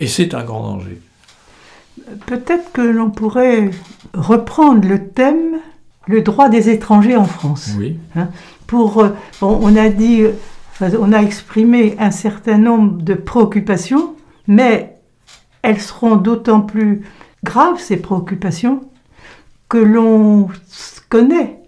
Et 0.00 0.06
c'est 0.06 0.32
un 0.32 0.42
grand 0.42 0.62
danger. 0.62 1.00
Peut-être 2.26 2.72
que 2.72 2.80
l'on 2.80 3.10
pourrait 3.10 3.70
reprendre 4.14 4.88
le 4.88 5.08
thème 5.08 5.58
le 6.06 6.22
droit 6.22 6.48
des 6.48 6.70
étrangers 6.70 7.16
en 7.16 7.24
France. 7.24 7.72
Oui. 7.78 7.98
Pour, 8.66 9.02
euh, 9.02 9.10
bon, 9.40 9.58
on 9.60 9.76
a 9.76 9.90
dit, 9.90 10.22
on 10.80 11.12
a 11.12 11.18
exprimé 11.18 11.94
un 11.98 12.10
certain 12.10 12.56
nombre 12.56 13.02
de 13.02 13.14
préoccupations, 13.14 14.14
mais 14.46 14.95
elles 15.66 15.80
seront 15.80 16.14
d'autant 16.14 16.60
plus 16.60 17.02
graves 17.42 17.80
ces 17.80 17.96
préoccupations 17.96 18.82
que 19.68 19.78
l'on 19.78 20.48
connaît 21.08 21.60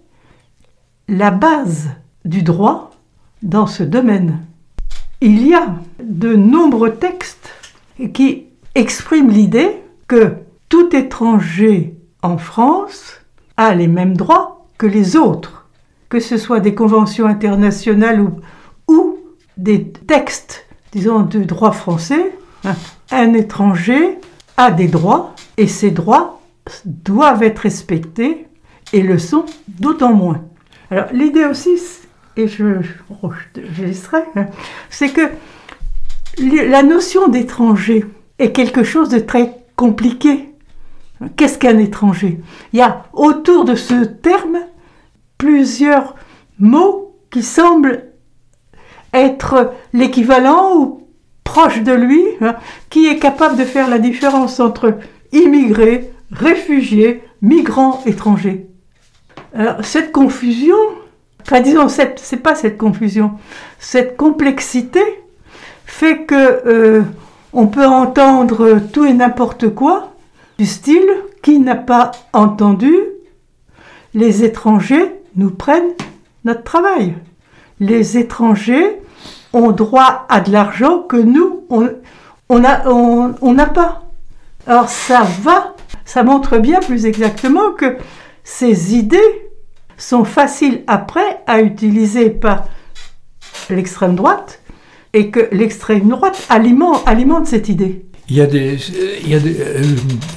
la 1.09 1.31
base 1.31 1.89
du 2.23 2.41
droit 2.41 2.91
dans 3.43 3.67
ce 3.67 3.83
domaine. 3.83 4.39
Il 5.19 5.45
y 5.45 5.53
a 5.53 5.75
de 6.01 6.33
nombreux 6.33 6.93
textes 6.93 7.51
qui 8.13 8.45
expriment 8.73 9.31
l'idée 9.31 9.83
que 10.07 10.35
tout 10.69 10.95
étranger 10.95 11.93
en 12.21 12.37
France 12.37 13.19
a 13.57 13.75
les 13.75 13.87
mêmes 13.87 14.15
droits 14.15 14.65
que 14.77 14.87
les 14.87 15.17
autres, 15.17 15.67
que 16.07 16.21
ce 16.21 16.37
soit 16.37 16.61
des 16.61 16.73
conventions 16.73 17.25
internationales 17.25 18.25
ou, 18.87 19.17
des 19.57 19.91
textes, 19.91 20.67
disons, 20.93 21.19
de 21.19 21.43
droit 21.43 21.73
français. 21.73 22.31
Un 23.11 23.33
étranger 23.33 24.19
a 24.57 24.71
des 24.71 24.87
droits 24.87 25.35
et 25.57 25.67
ces 25.67 25.91
droits 25.91 26.41
doivent 26.85 27.43
être 27.43 27.59
respectés 27.59 28.47
et 28.93 29.01
le 29.01 29.17
sont 29.17 29.45
d'autant 29.67 30.13
moins. 30.13 30.41
Alors 30.91 31.07
l'idée 31.13 31.45
aussi, 31.45 31.79
et 32.35 32.47
je, 32.47 32.81
je, 32.81 32.91
je 33.73 33.83
laisserai, 33.83 34.23
hein, 34.35 34.47
c'est 34.89 35.09
que 35.09 35.29
La 36.39 36.83
notion 36.83 37.27
d'étranger 37.27 38.05
est 38.37 38.53
quelque 38.53 38.83
chose 38.83 39.09
de 39.09 39.19
très 39.19 39.57
compliqué. 39.75 40.53
Qu'est-ce 41.35 41.57
qu'un 41.57 41.77
étranger? 41.77 42.39
Il 42.71 42.79
y 42.79 42.81
a 42.81 43.03
autour 43.11 43.65
de 43.65 43.75
ce 43.75 44.05
terme 44.05 44.59
plusieurs 45.37 46.15
mots 46.57 47.17
qui 47.29 47.43
semblent 47.43 48.05
être 49.11 49.73
l'équivalent 49.91 50.77
ou 50.77 50.98
proche 51.49 51.81
de 51.81 51.93
lui, 51.93 52.21
hein, 52.41 52.55
qui 52.91 53.07
est 53.07 53.17
capable 53.17 53.57
de 53.57 53.63
faire 53.63 53.89
la 53.89 53.97
différence 53.97 54.59
entre 54.59 54.99
immigré, 55.31 56.11
réfugié, 56.31 57.23
migrant, 57.41 58.01
étranger. 58.05 58.67
Alors, 59.55 59.83
cette 59.83 60.11
confusion, 60.11 60.77
enfin 61.41 61.59
disons, 61.61 61.87
c'est 61.89 62.43
pas 62.43 62.53
cette 62.53 62.77
confusion, 62.77 63.31
cette 63.79 64.15
complexité 64.15 65.01
fait 65.87 66.25
que 66.25 66.35
euh, 66.67 67.01
on 67.51 67.65
peut 67.65 67.87
entendre 67.87 68.79
tout 68.93 69.05
et 69.05 69.13
n'importe 69.13 69.69
quoi 69.69 70.13
du 70.59 70.67
style 70.67 71.09
qui 71.41 71.57
n'a 71.57 71.75
pas 71.75 72.11
entendu 72.31 72.93
les 74.13 74.43
étrangers 74.43 75.15
nous 75.35 75.49
prennent 75.49 75.95
notre 76.45 76.63
travail. 76.63 77.15
Les 77.79 78.19
étrangers 78.19 78.99
ont 79.53 79.71
droit 79.71 80.25
à 80.29 80.41
de 80.41 80.51
l'argent 80.51 80.99
que 80.99 81.17
nous, 81.17 81.65
on 81.69 82.59
n'a 82.59 82.83
on, 82.87 83.55
pas. 83.73 84.03
Alors 84.67 84.89
ça 84.89 85.23
va, 85.41 85.75
ça 86.05 86.23
montre 86.23 86.57
bien 86.57 86.79
plus 86.79 87.05
exactement 87.05 87.71
que 87.71 87.97
ces 88.43 88.95
idées 88.95 89.17
sont 89.97 90.23
faciles 90.23 90.83
après 90.87 91.41
à 91.47 91.61
utiliser 91.61 92.29
par 92.29 92.65
l'extrême 93.69 94.15
droite 94.15 94.61
et 95.13 95.29
que 95.29 95.49
l'extrême 95.51 96.07
droite 96.07 96.45
alimente, 96.49 97.01
alimente 97.05 97.47
cette 97.47 97.69
idée. 97.69 98.05
Il 98.29 98.35
y 98.35 98.41
a 98.41 98.45
des, 98.45 98.77
il 99.23 99.29
y 99.29 99.33
a 99.33 99.39
des 99.39 99.59
euh, 99.59 99.83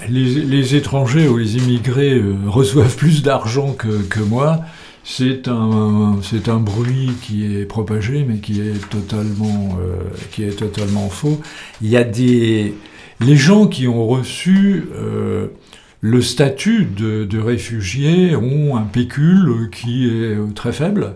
les, 0.09 0.77
étrangers 0.77 1.29
ou 1.29 1.37
les 1.37 1.59
immigrés 1.59 2.15
euh, 2.15 2.37
reçoivent 2.47 2.97
plus 2.97 3.23
d'argent 3.23 3.75
que, 3.75 4.03
que, 4.09 4.21
moi. 4.21 4.61
C'est 5.05 5.49
un, 5.49 6.19
c'est 6.23 6.49
un 6.49 6.59
bruit 6.59 7.11
qui 7.23 7.57
est 7.57 7.65
propagé, 7.65 8.25
mais 8.27 8.39
qui 8.39 8.61
est 8.61 8.89
totalement, 8.89 9.79
euh, 9.81 9.97
qui 10.31 10.45
est 10.45 10.57
totalement 10.57 11.09
faux. 11.09 11.41
Il 11.81 11.89
y 11.89 11.97
a 11.97 12.05
des, 12.05 12.75
les 13.21 13.37
gens 13.37 13.67
qui 13.67 13.89
ont 13.89 14.07
reçu 14.07 14.85
le 16.01 16.21
statut 16.21 16.85
de, 16.85 17.25
de 17.25 17.39
réfugié 17.39 18.37
ont 18.37 18.77
un 18.77 18.83
pécule 18.83 19.71
qui 19.71 20.09
est 20.09 20.37
très 20.55 20.73
faible. 20.73 21.15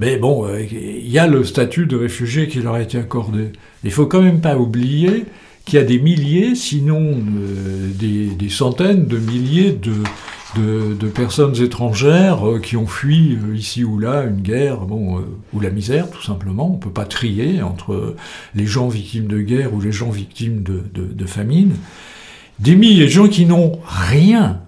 Mais 0.00 0.16
bon, 0.16 0.48
il 0.58 1.08
y 1.08 1.18
a 1.18 1.26
le 1.26 1.44
statut 1.44 1.86
de 1.86 1.96
réfugié 1.96 2.48
qui 2.48 2.60
leur 2.60 2.74
a 2.74 2.82
été 2.82 2.98
accordé. 2.98 3.52
Il 3.84 3.92
faut 3.92 4.06
quand 4.06 4.20
même 4.20 4.40
pas 4.40 4.56
oublier 4.56 5.26
qu'il 5.64 5.78
y 5.78 5.82
a 5.82 5.84
des 5.84 5.98
milliers, 5.98 6.54
sinon 6.54 7.00
euh, 7.00 7.88
des, 7.94 8.48
centaines 8.48 9.06
de 9.06 9.18
milliers 9.18 9.70
de, 9.72 9.92
de, 10.56 11.08
personnes 11.08 11.60
étrangères 11.62 12.46
euh, 12.46 12.58
qui 12.58 12.76
ont 12.76 12.86
fui 12.86 13.36
euh, 13.36 13.56
ici 13.56 13.84
ou 13.84 13.98
là 13.98 14.24
une 14.24 14.40
guerre, 14.40 14.80
bon, 14.80 15.24
ou 15.52 15.60
la 15.60 15.70
misère 15.70 16.10
tout 16.10 16.22
simplement. 16.22 16.70
On 16.70 16.76
ne 16.76 16.80
peut 16.80 16.90
pas 16.90 17.04
trier 17.04 17.62
entre 17.62 18.16
les 18.54 18.66
gens 18.66 18.88
victimes 18.88 19.26
de 19.26 19.40
guerre 19.40 19.74
ou 19.74 19.80
les 19.80 19.92
gens 19.92 20.10
victimes 20.10 20.62
de, 20.62 20.82
de 20.92 21.26
famine. 21.26 21.74
Des 22.58 22.76
milliers 22.76 23.04
de 23.04 23.10
gens 23.10 23.28
qui 23.28 23.46
n'ont 23.46 23.80
rien. 23.84 24.60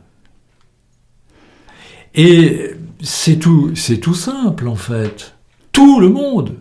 Et 2.15 2.71
c'est 3.03 3.37
tout, 3.37 3.73
c'est 3.75 3.99
tout 3.99 4.15
simple 4.15 4.69
en 4.69 4.77
fait. 4.77 5.35
Tout 5.73 6.01
le 6.01 6.09
monde, 6.09 6.55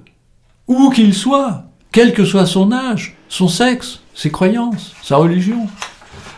où 0.67 0.89
qu'il 0.89 1.13
soit, 1.13 1.65
quel 1.91 2.13
que 2.13 2.25
soit 2.25 2.45
son 2.45 2.71
âge, 2.71 3.15
son 3.29 3.47
sexe, 3.47 4.01
ses 4.15 4.31
croyances, 4.31 4.95
sa 5.03 5.17
religion, 5.17 5.67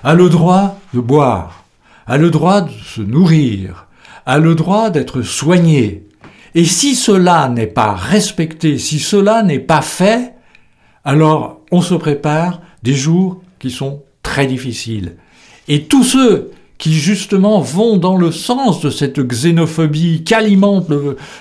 a 0.04 0.14
le 0.14 0.30
droit 0.30 0.80
de 0.94 1.00
boire, 1.00 1.65
a 2.08 2.18
le 2.18 2.30
droit 2.30 2.62
de 2.62 2.72
se 2.72 3.02
nourrir, 3.02 3.88
a 4.26 4.38
le 4.38 4.56
droit 4.56 4.90
d'être 4.90 5.22
soigné. 5.22 6.08
Et 6.54 6.66
si 6.66 6.96
cela 6.96 7.50
n'est 7.50 7.68
pas 7.68 7.94
respecté, 7.94 8.78
si 8.78 9.00
cela 9.00 9.44
n'est 9.44 9.60
pas 9.60 9.82
fait, 9.82 10.34
alors 11.04 11.62
on 11.72 11.82
se 11.82 11.96
prépare 11.96 12.62
des 12.84 12.94
jours 12.94 13.42
qui 13.60 13.72
sont 13.72 14.04
très 14.24 14.48
difficiles. 14.48 15.18
Et 15.68 15.84
tous 15.84 16.04
ceux 16.04 16.52
qui 16.78 16.94
justement 16.94 17.60
vont 17.62 17.98
dans 17.98 18.18
le 18.18 18.32
sens 18.32 18.82
de 18.82 18.90
cette 18.90 19.20
xénophobie 19.20 20.24
qu'alimente 20.24 20.88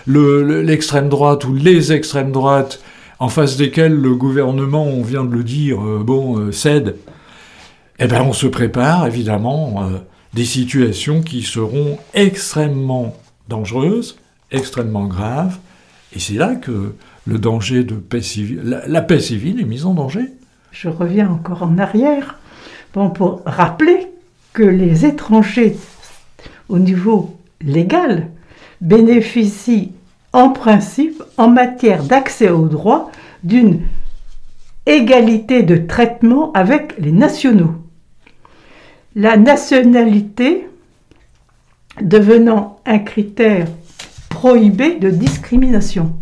l'extrême 0.06 1.08
droite 1.08 1.44
ou 1.44 1.54
les 1.54 1.92
extrêmes 1.92 2.32
droites, 2.32 2.80
en 3.18 3.28
face 3.28 3.56
desquels 3.56 3.94
le 3.94 4.14
gouvernement, 4.14 4.84
on 4.84 5.02
vient 5.02 5.24
de 5.24 5.34
le 5.34 5.44
dire, 5.44 5.80
euh, 5.80 6.02
bon, 6.04 6.38
euh, 6.38 6.52
cède, 6.52 6.96
eh 7.98 8.06
bien 8.06 8.22
on 8.22 8.32
se 8.32 8.46
prépare 8.46 9.06
évidemment 9.06 9.84
euh, 9.84 9.98
des 10.34 10.44
situations 10.44 11.22
qui 11.22 11.42
seront 11.42 11.98
extrêmement 12.12 13.16
dangereuses, 13.48 14.18
extrêmement 14.50 15.06
graves, 15.06 15.58
et 16.14 16.18
c'est 16.18 16.34
là 16.34 16.54
que 16.54 16.94
le 17.26 17.38
danger 17.38 17.84
de 17.84 18.00
la, 18.62 19.00
paix 19.02 19.20
civile 19.20 19.60
est 19.60 19.64
mise 19.64 19.86
en 19.86 19.94
danger. 19.94 20.26
Je 20.72 20.88
reviens 20.88 21.30
encore 21.30 21.62
en 21.62 21.78
arrière, 21.78 22.38
pour 22.92 23.42
rappeler 23.44 24.08
que 24.52 24.62
les 24.62 25.04
étrangers 25.04 25.76
au 26.68 26.78
niveau 26.78 27.36
légal 27.60 28.28
bénéficient 28.80 29.92
en 30.32 30.50
principe, 30.50 31.22
en 31.36 31.48
matière 31.48 32.02
d'accès 32.02 32.50
aux 32.50 32.66
droits, 32.66 33.10
d'une 33.44 33.80
égalité 34.86 35.62
de 35.62 35.76
traitement 35.76 36.52
avec 36.52 36.94
les 36.98 37.12
nationaux. 37.12 37.74
La 39.16 39.36
nationalité 39.36 40.66
devenant 42.00 42.80
un 42.84 42.98
critère 42.98 43.68
prohibé 44.28 44.96
de 44.96 45.10
discrimination. 45.10 46.12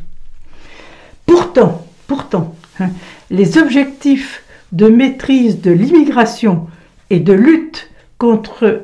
Pourtant, 1.27 1.87
pourtant, 2.07 2.55
hein, 2.79 2.91
les 3.31 3.57
objectifs 3.59 4.45
de 4.73 4.89
maîtrise 4.89 5.61
de 5.61 5.71
l'immigration 5.71 6.67
et 7.11 7.21
de 7.21 7.33
lutte 7.33 7.91
contre 8.19 8.83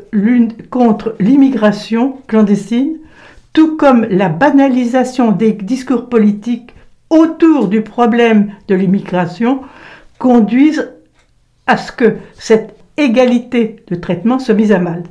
l'immigration 1.20 2.18
clandestine 2.26 2.98
tout 3.52 3.76
comme 3.76 4.04
la 4.04 4.28
banalisation 4.28 5.32
des 5.32 5.52
discours 5.52 6.08
politiques 6.08 6.72
autour 7.10 7.66
du 7.66 7.82
problème 7.82 8.52
de 8.68 8.74
l'immigration, 8.74 9.62
conduisent 10.18 10.92
à 11.66 11.76
ce 11.76 11.90
que 11.90 12.16
cette 12.38 12.77
égalité 12.98 13.76
de 13.88 13.94
traitement 13.94 14.38
soit 14.38 14.54
mise 14.54 14.72
à 14.72 14.78
mal, 14.78 15.04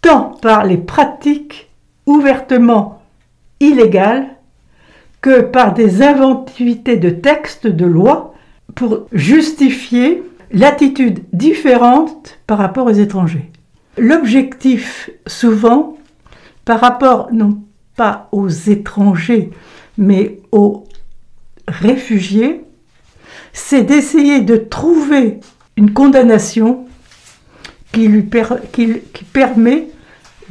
tant 0.00 0.36
par 0.40 0.64
les 0.64 0.76
pratiques 0.76 1.70
ouvertement 2.06 3.02
illégales 3.60 4.28
que 5.20 5.40
par 5.40 5.72
des 5.72 6.02
inventivités 6.02 6.96
de 6.96 7.10
textes, 7.10 7.66
de 7.66 7.86
lois, 7.86 8.34
pour 8.74 9.06
justifier 9.12 10.22
l'attitude 10.50 11.20
différente 11.32 12.38
par 12.46 12.58
rapport 12.58 12.86
aux 12.86 12.92
étrangers. 12.92 13.50
L'objectif, 13.96 15.10
souvent, 15.26 15.96
par 16.64 16.80
rapport 16.80 17.28
non 17.32 17.60
pas 17.96 18.28
aux 18.32 18.48
étrangers, 18.48 19.50
mais 19.98 20.40
aux 20.50 20.84
réfugiés, 21.68 22.64
c'est 23.52 23.82
d'essayer 23.82 24.40
de 24.40 24.56
trouver 24.56 25.40
une 25.76 25.92
condamnation 25.92 26.86
qui, 27.92 28.08
lui 28.08 28.22
permet 28.22 29.88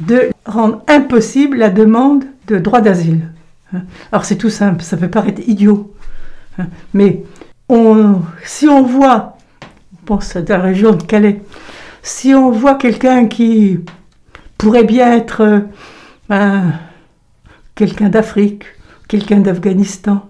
de 0.00 0.30
rendre 0.44 0.82
impossible 0.88 1.56
la 1.58 1.70
demande 1.70 2.24
de 2.46 2.58
droit 2.58 2.80
d'asile. 2.80 3.28
Alors 4.10 4.24
c'est 4.24 4.36
tout 4.36 4.50
simple, 4.50 4.82
ça 4.82 4.96
peut 4.96 5.08
paraître 5.08 5.40
idiot, 5.46 5.94
mais 6.94 7.24
on, 7.68 8.20
si 8.44 8.68
on 8.68 8.82
voit, 8.82 9.38
on 9.94 10.06
pense 10.06 10.36
à 10.36 10.42
la 10.42 10.58
région 10.58 10.92
de 10.92 11.02
Calais, 11.02 11.42
si 12.02 12.34
on 12.34 12.50
voit 12.50 12.74
quelqu'un 12.74 13.26
qui 13.26 13.80
pourrait 14.58 14.84
bien 14.84 15.12
être 15.12 15.64
quelqu'un 17.74 18.08
d'Afrique, 18.08 18.64
quelqu'un 19.08 19.38
d'Afghanistan, 19.38 20.28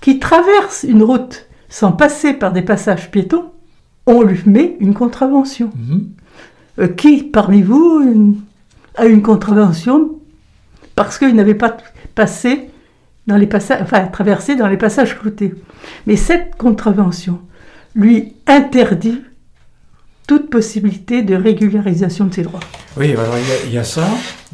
qui 0.00 0.18
traverse 0.18 0.84
une 0.84 1.02
route 1.02 1.46
sans 1.68 1.92
passer 1.92 2.32
par 2.32 2.52
des 2.52 2.62
passages 2.62 3.10
piétons, 3.10 3.52
on 4.06 4.22
lui 4.22 4.40
met 4.46 4.76
une 4.80 4.94
contravention. 4.94 5.70
Mhm. 5.76 6.08
Euh, 6.78 6.88
qui 6.88 7.22
parmi 7.24 7.62
vous 7.62 8.34
a 8.94 9.06
une 9.06 9.22
contravention 9.22 10.10
parce 10.94 11.18
qu'il 11.18 11.34
n'avait 11.34 11.54
pas 11.54 11.76
passé 12.14 12.70
dans 13.26 13.36
les 13.36 13.46
passages, 13.46 13.80
enfin 13.82 14.06
traversé 14.06 14.56
dans 14.56 14.68
les 14.68 14.76
passages 14.76 15.18
cloutés. 15.18 15.54
Mais 16.06 16.16
cette 16.16 16.56
contravention 16.56 17.40
lui 17.94 18.34
interdit 18.46 19.20
toute 20.26 20.48
possibilité 20.48 21.22
de 21.22 21.34
régularisation 21.34 22.26
de 22.26 22.34
ses 22.34 22.42
droits. 22.42 22.60
Oui, 22.96 23.12
alors 23.12 23.34
il 23.66 23.72
y, 23.72 23.78
a 23.78 23.84
ça, 23.84 24.06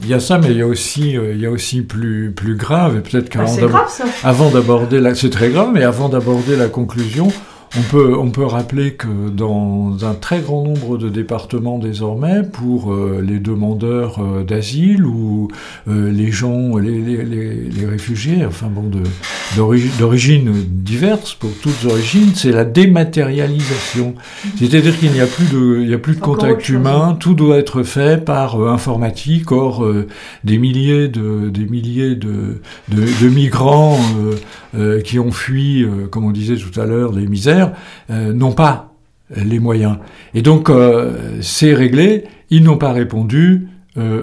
il 0.02 0.08
y 0.08 0.14
a 0.14 0.20
ça, 0.20 0.38
mais 0.38 0.48
il 0.48 0.56
y 0.56 0.62
a 0.62 0.66
aussi, 0.66 1.16
euh, 1.16 1.34
il 1.34 1.40
y 1.40 1.46
a 1.46 1.50
aussi 1.50 1.82
plus, 1.82 2.32
plus 2.34 2.54
grave, 2.54 2.96
et 2.96 3.00
peut-être 3.00 3.28
qu'avant 3.28 3.54
ah, 3.74 3.86
avant 4.24 4.50
d'aborder 4.50 5.00
la... 5.00 5.14
C'est 5.14 5.28
très 5.28 5.50
grave, 5.50 5.70
mais 5.74 5.82
avant 5.82 6.08
d'aborder 6.08 6.56
la 6.56 6.68
conclusion, 6.68 7.28
on 7.76 7.82
peut, 7.90 8.16
on 8.16 8.30
peut 8.30 8.44
rappeler 8.44 8.92
que 8.94 9.28
dans 9.30 9.96
un 10.04 10.14
très 10.14 10.40
grand 10.40 10.62
nombre 10.64 10.98
de 10.98 11.08
départements 11.08 11.78
désormais, 11.78 12.42
pour 12.42 12.92
euh, 12.92 13.22
les 13.26 13.38
demandeurs 13.38 14.18
euh, 14.20 14.44
d'asile 14.44 15.04
ou 15.04 15.48
euh, 15.88 16.10
les 16.10 16.30
gens, 16.30 16.76
les, 16.76 17.00
les, 17.00 17.24
les, 17.24 17.54
les 17.68 17.86
réfugiés, 17.86 18.44
enfin 18.46 18.68
bon, 18.68 18.88
de- 18.88 19.02
d'ori- 19.56 19.90
d'origines 19.98 20.52
diverses, 20.68 21.34
pour 21.34 21.50
toutes 21.60 21.84
origines, 21.90 22.30
c'est 22.34 22.52
la 22.52 22.64
dématérialisation. 22.64 24.14
C'est-à-dire 24.58 24.98
qu'il 24.98 25.12
n'y 25.12 25.20
a 25.20 25.26
plus 25.26 25.46
de, 25.52 25.80
il 25.82 25.88
n'y 25.88 25.94
a 25.94 25.98
plus 25.98 26.14
de 26.16 26.20
contact 26.20 26.68
humain, 26.68 27.16
tout 27.18 27.34
doit 27.34 27.58
être 27.58 27.82
fait 27.82 28.24
par 28.24 28.60
informatique. 28.68 29.50
Or, 29.52 29.84
des 30.44 30.58
milliers 30.58 31.08
de, 31.08 31.48
des 31.50 31.64
milliers 31.66 32.14
de, 32.14 32.60
de, 32.88 33.02
de 33.22 33.28
migrants 33.28 33.98
qui 35.04 35.18
ont 35.18 35.30
fui, 35.32 35.86
comme 36.10 36.24
on 36.24 36.30
disait 36.30 36.56
tout 36.56 36.78
à 36.80 36.84
l'heure, 36.84 37.12
les 37.12 37.26
misères, 37.26 37.55
euh, 38.10 38.32
n'ont 38.32 38.52
pas 38.52 38.92
les 39.34 39.58
moyens. 39.58 39.96
Et 40.34 40.42
donc, 40.42 40.70
euh, 40.70 41.38
c'est 41.40 41.74
réglé, 41.74 42.24
ils 42.50 42.62
n'ont 42.62 42.78
pas 42.78 42.92
répondu, 42.92 43.68
euh, 43.98 44.22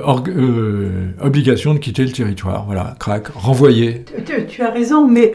obligation 1.21 1.73
de 1.73 1.79
quitter 1.79 2.05
le 2.05 2.11
territoire. 2.11 2.65
Voilà, 2.65 2.95
crac, 2.99 3.27
renvoyé. 3.27 4.05
Tu, 4.47 4.61
as 4.61 4.69
raison, 4.69 5.07
mais 5.07 5.33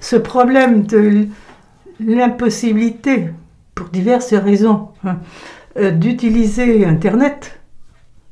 ce 0.00 0.16
problème 0.16 0.84
de 0.86 1.26
l'impossibilité, 1.98 3.30
pour 3.74 3.88
diverses 3.88 4.34
raisons, 4.34 4.88
hein, 5.04 5.16
d'utiliser 5.92 6.84
Internet 6.84 7.58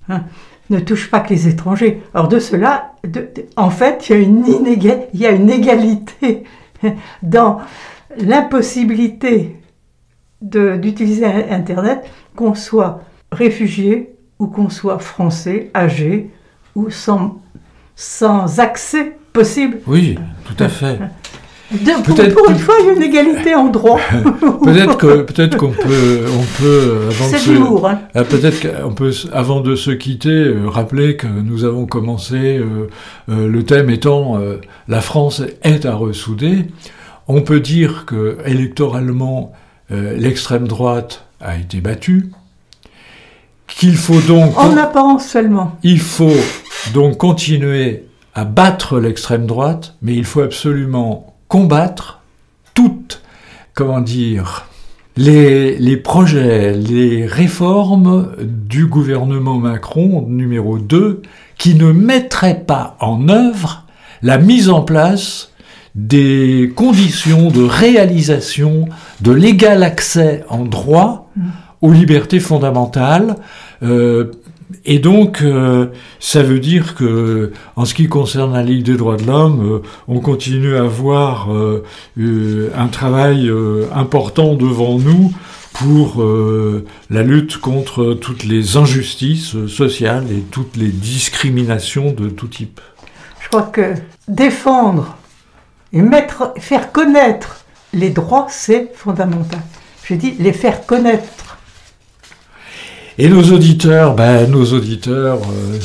hein, 0.08 0.22
ne 0.70 0.78
touche 0.80 1.10
pas 1.10 1.20
que 1.20 1.30
les 1.30 1.48
étrangers. 1.48 2.02
Or 2.14 2.28
de 2.28 2.38
cela, 2.38 2.92
en 3.56 3.70
fait, 3.70 4.08
il 4.08 4.12
y 4.12 4.18
a 4.18 4.18
une, 4.22 4.44
inéga- 4.44 5.06
il 5.14 5.20
y 5.20 5.26
a 5.26 5.30
une 5.30 5.50
égalité 5.50 6.44
dans 7.22 7.58
l'impossibilité 8.18 9.56
d'utiliser 10.42 11.24
Internet, 11.24 12.04
qu'on 12.34 12.54
soit 12.54 13.00
réfugié 13.32 14.10
ou 14.38 14.46
qu'on 14.48 14.68
soit 14.68 14.98
français, 14.98 15.70
âgé 15.74 16.30
ou 16.74 16.90
sans, 16.90 17.40
sans 17.94 18.60
accès 18.60 19.16
possible. 19.32 19.78
Oui, 19.86 20.18
tout 20.44 20.62
à 20.62 20.68
fait. 20.68 20.98
De- 21.72 22.02
pour, 22.04 22.14
Peut-être 22.14 22.34
pour 22.34 22.48
une 22.48 22.58
fois, 22.58 22.74
il 22.80 22.86
y 22.86 22.90
a 22.90 22.92
une 22.92 23.02
égalité 23.02 23.54
en 23.56 23.66
droit. 23.68 23.98
Peut-être 24.62 24.96
que 24.98 25.22
peut-être 25.22 25.56
qu'on 25.56 25.72
peut 25.72 26.24
on 26.32 26.62
peut 26.62 26.98
avant 27.10 27.28
de 27.32 27.36
se-. 27.36 27.86
Hein. 27.86 27.98
Ah, 28.14 28.22
Peut-être 28.22 28.82
qu'on 28.84 28.92
peut, 28.92 29.10
avant 29.32 29.60
de 29.62 29.74
se 29.74 29.90
quitter, 29.90 30.28
euh, 30.30 30.68
rappeler 30.68 31.16
que 31.16 31.26
nous 31.26 31.64
avons 31.64 31.86
commencé, 31.86 32.58
euh, 32.58 32.86
euh, 33.30 33.48
le 33.48 33.64
thème 33.64 33.90
étant 33.90 34.38
euh, 34.38 34.58
la 34.86 35.00
France 35.00 35.42
est 35.62 35.86
à 35.86 35.94
ressouder. 35.96 36.66
On 37.28 37.42
peut 37.42 37.60
dire 37.60 38.04
que 38.06 38.38
électoralement, 38.44 39.52
euh, 39.90 40.16
l'extrême 40.16 40.68
droite 40.68 41.24
a 41.40 41.56
été 41.56 41.80
battue, 41.80 42.30
qu'il 43.66 43.96
faut 43.96 44.20
donc 44.20 44.56
En 44.56 44.76
apparence 44.76 45.26
seulement. 45.26 45.76
il 45.82 46.00
faut 46.00 46.36
donc 46.94 47.18
continuer 47.18 48.04
à 48.34 48.44
battre 48.44 49.00
l'extrême 49.00 49.46
droite, 49.46 49.96
mais 50.02 50.14
il 50.14 50.24
faut 50.24 50.42
absolument 50.42 51.34
combattre 51.48 52.20
toutes, 52.74 53.22
comment 53.74 54.00
dire, 54.00 54.66
les, 55.16 55.78
les 55.78 55.96
projets, 55.96 56.74
les 56.74 57.26
réformes 57.26 58.32
du 58.38 58.86
gouvernement 58.86 59.58
Macron 59.58 60.26
numéro 60.28 60.78
2 60.78 61.22
qui 61.56 61.74
ne 61.74 61.90
mettraient 61.92 62.62
pas 62.66 62.96
en 63.00 63.28
œuvre 63.28 63.84
la 64.22 64.38
mise 64.38 64.68
en 64.68 64.82
place 64.82 65.52
des 65.96 66.70
conditions 66.76 67.50
de 67.50 67.64
réalisation 67.64 68.86
de 69.22 69.32
l'égal 69.32 69.82
accès 69.82 70.44
en 70.48 70.64
droit 70.64 71.32
aux 71.80 71.90
libertés 71.90 72.38
fondamentales. 72.38 73.36
euh, 73.82 74.30
et 74.84 74.98
donc, 74.98 75.42
euh, 75.42 75.86
ça 76.18 76.42
veut 76.42 76.58
dire 76.58 76.96
que, 76.96 77.52
en 77.76 77.84
ce 77.84 77.94
qui 77.94 78.08
concerne 78.08 78.52
la 78.52 78.62
Ligue 78.62 78.84
des 78.84 78.96
droits 78.96 79.16
de 79.16 79.24
l'homme, 79.24 79.64
euh, 79.64 79.78
on 80.08 80.18
continue 80.18 80.76
à 80.76 80.82
avoir 80.82 81.52
euh, 81.52 81.84
un 82.76 82.88
travail 82.88 83.50
important 83.94 84.54
devant 84.54 84.98
nous 84.98 85.32
pour 85.72 86.22
euh, 86.22 86.84
la 87.10 87.22
lutte 87.22 87.58
contre 87.58 88.14
toutes 88.14 88.44
les 88.44 88.76
injustices 88.76 89.66
sociales 89.66 90.24
et 90.30 90.40
toutes 90.50 90.76
les 90.76 90.88
discriminations 90.88 92.12
de 92.12 92.28
tout 92.28 92.48
type. 92.48 92.80
Je 93.40 93.48
crois 93.48 93.62
que 93.62 93.94
défendre 94.26 95.16
et 95.96 96.02
mettre, 96.02 96.52
faire 96.58 96.92
connaître 96.92 97.64
les 97.94 98.10
droits, 98.10 98.46
c'est 98.50 98.90
fondamental. 98.94 99.60
Je 100.04 100.14
dis 100.14 100.34
les 100.38 100.52
faire 100.52 100.84
connaître. 100.84 101.56
Et 103.16 103.30
nos 103.30 103.42
auditeurs, 103.44 104.14
ben, 104.14 104.50
nos 104.50 104.74
auditeurs, 104.74 105.38
euh, 105.38 105.78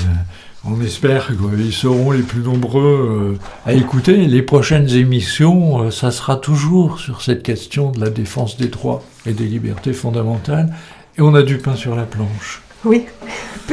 on 0.66 0.82
espère 0.82 1.28
qu'ils 1.28 1.72
seront 1.72 2.12
les 2.12 2.24
plus 2.24 2.42
nombreux 2.42 3.38
euh, 3.38 3.70
à 3.70 3.72
écouter. 3.72 4.18
Les 4.28 4.42
prochaines 4.42 4.90
émissions, 4.90 5.84
euh, 5.84 5.92
ça 5.92 6.12
sera 6.12 6.36
toujours 6.36 7.00
sur 7.00 7.22
cette 7.22 7.42
question 7.42 7.92
de 7.92 8.02
la 8.02 8.10
défense 8.10 8.58
des 8.58 8.68
droits 8.68 9.04
et 9.26 9.32
des 9.32 9.46
libertés 9.46 9.94
fondamentales. 9.94 10.76
Et 11.18 11.22
on 11.22 11.34
a 11.36 11.42
du 11.42 11.58
pain 11.58 11.78
sur 11.78 11.96
la 11.96 12.04
planche. 12.04 12.62
Oui. 12.84 13.06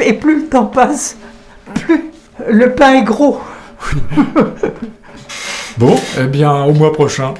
Et 0.01 0.13
plus 0.13 0.43
le 0.43 0.47
temps 0.47 0.67
passe, 0.67 1.17
plus 1.73 2.11
le 2.47 2.73
pain 2.75 2.93
est 2.93 3.03
gros. 3.03 3.41
Bon, 5.79 5.95
eh 6.19 6.25
bien, 6.25 6.63
au 6.65 6.73
mois 6.73 6.91
prochain. 6.91 7.33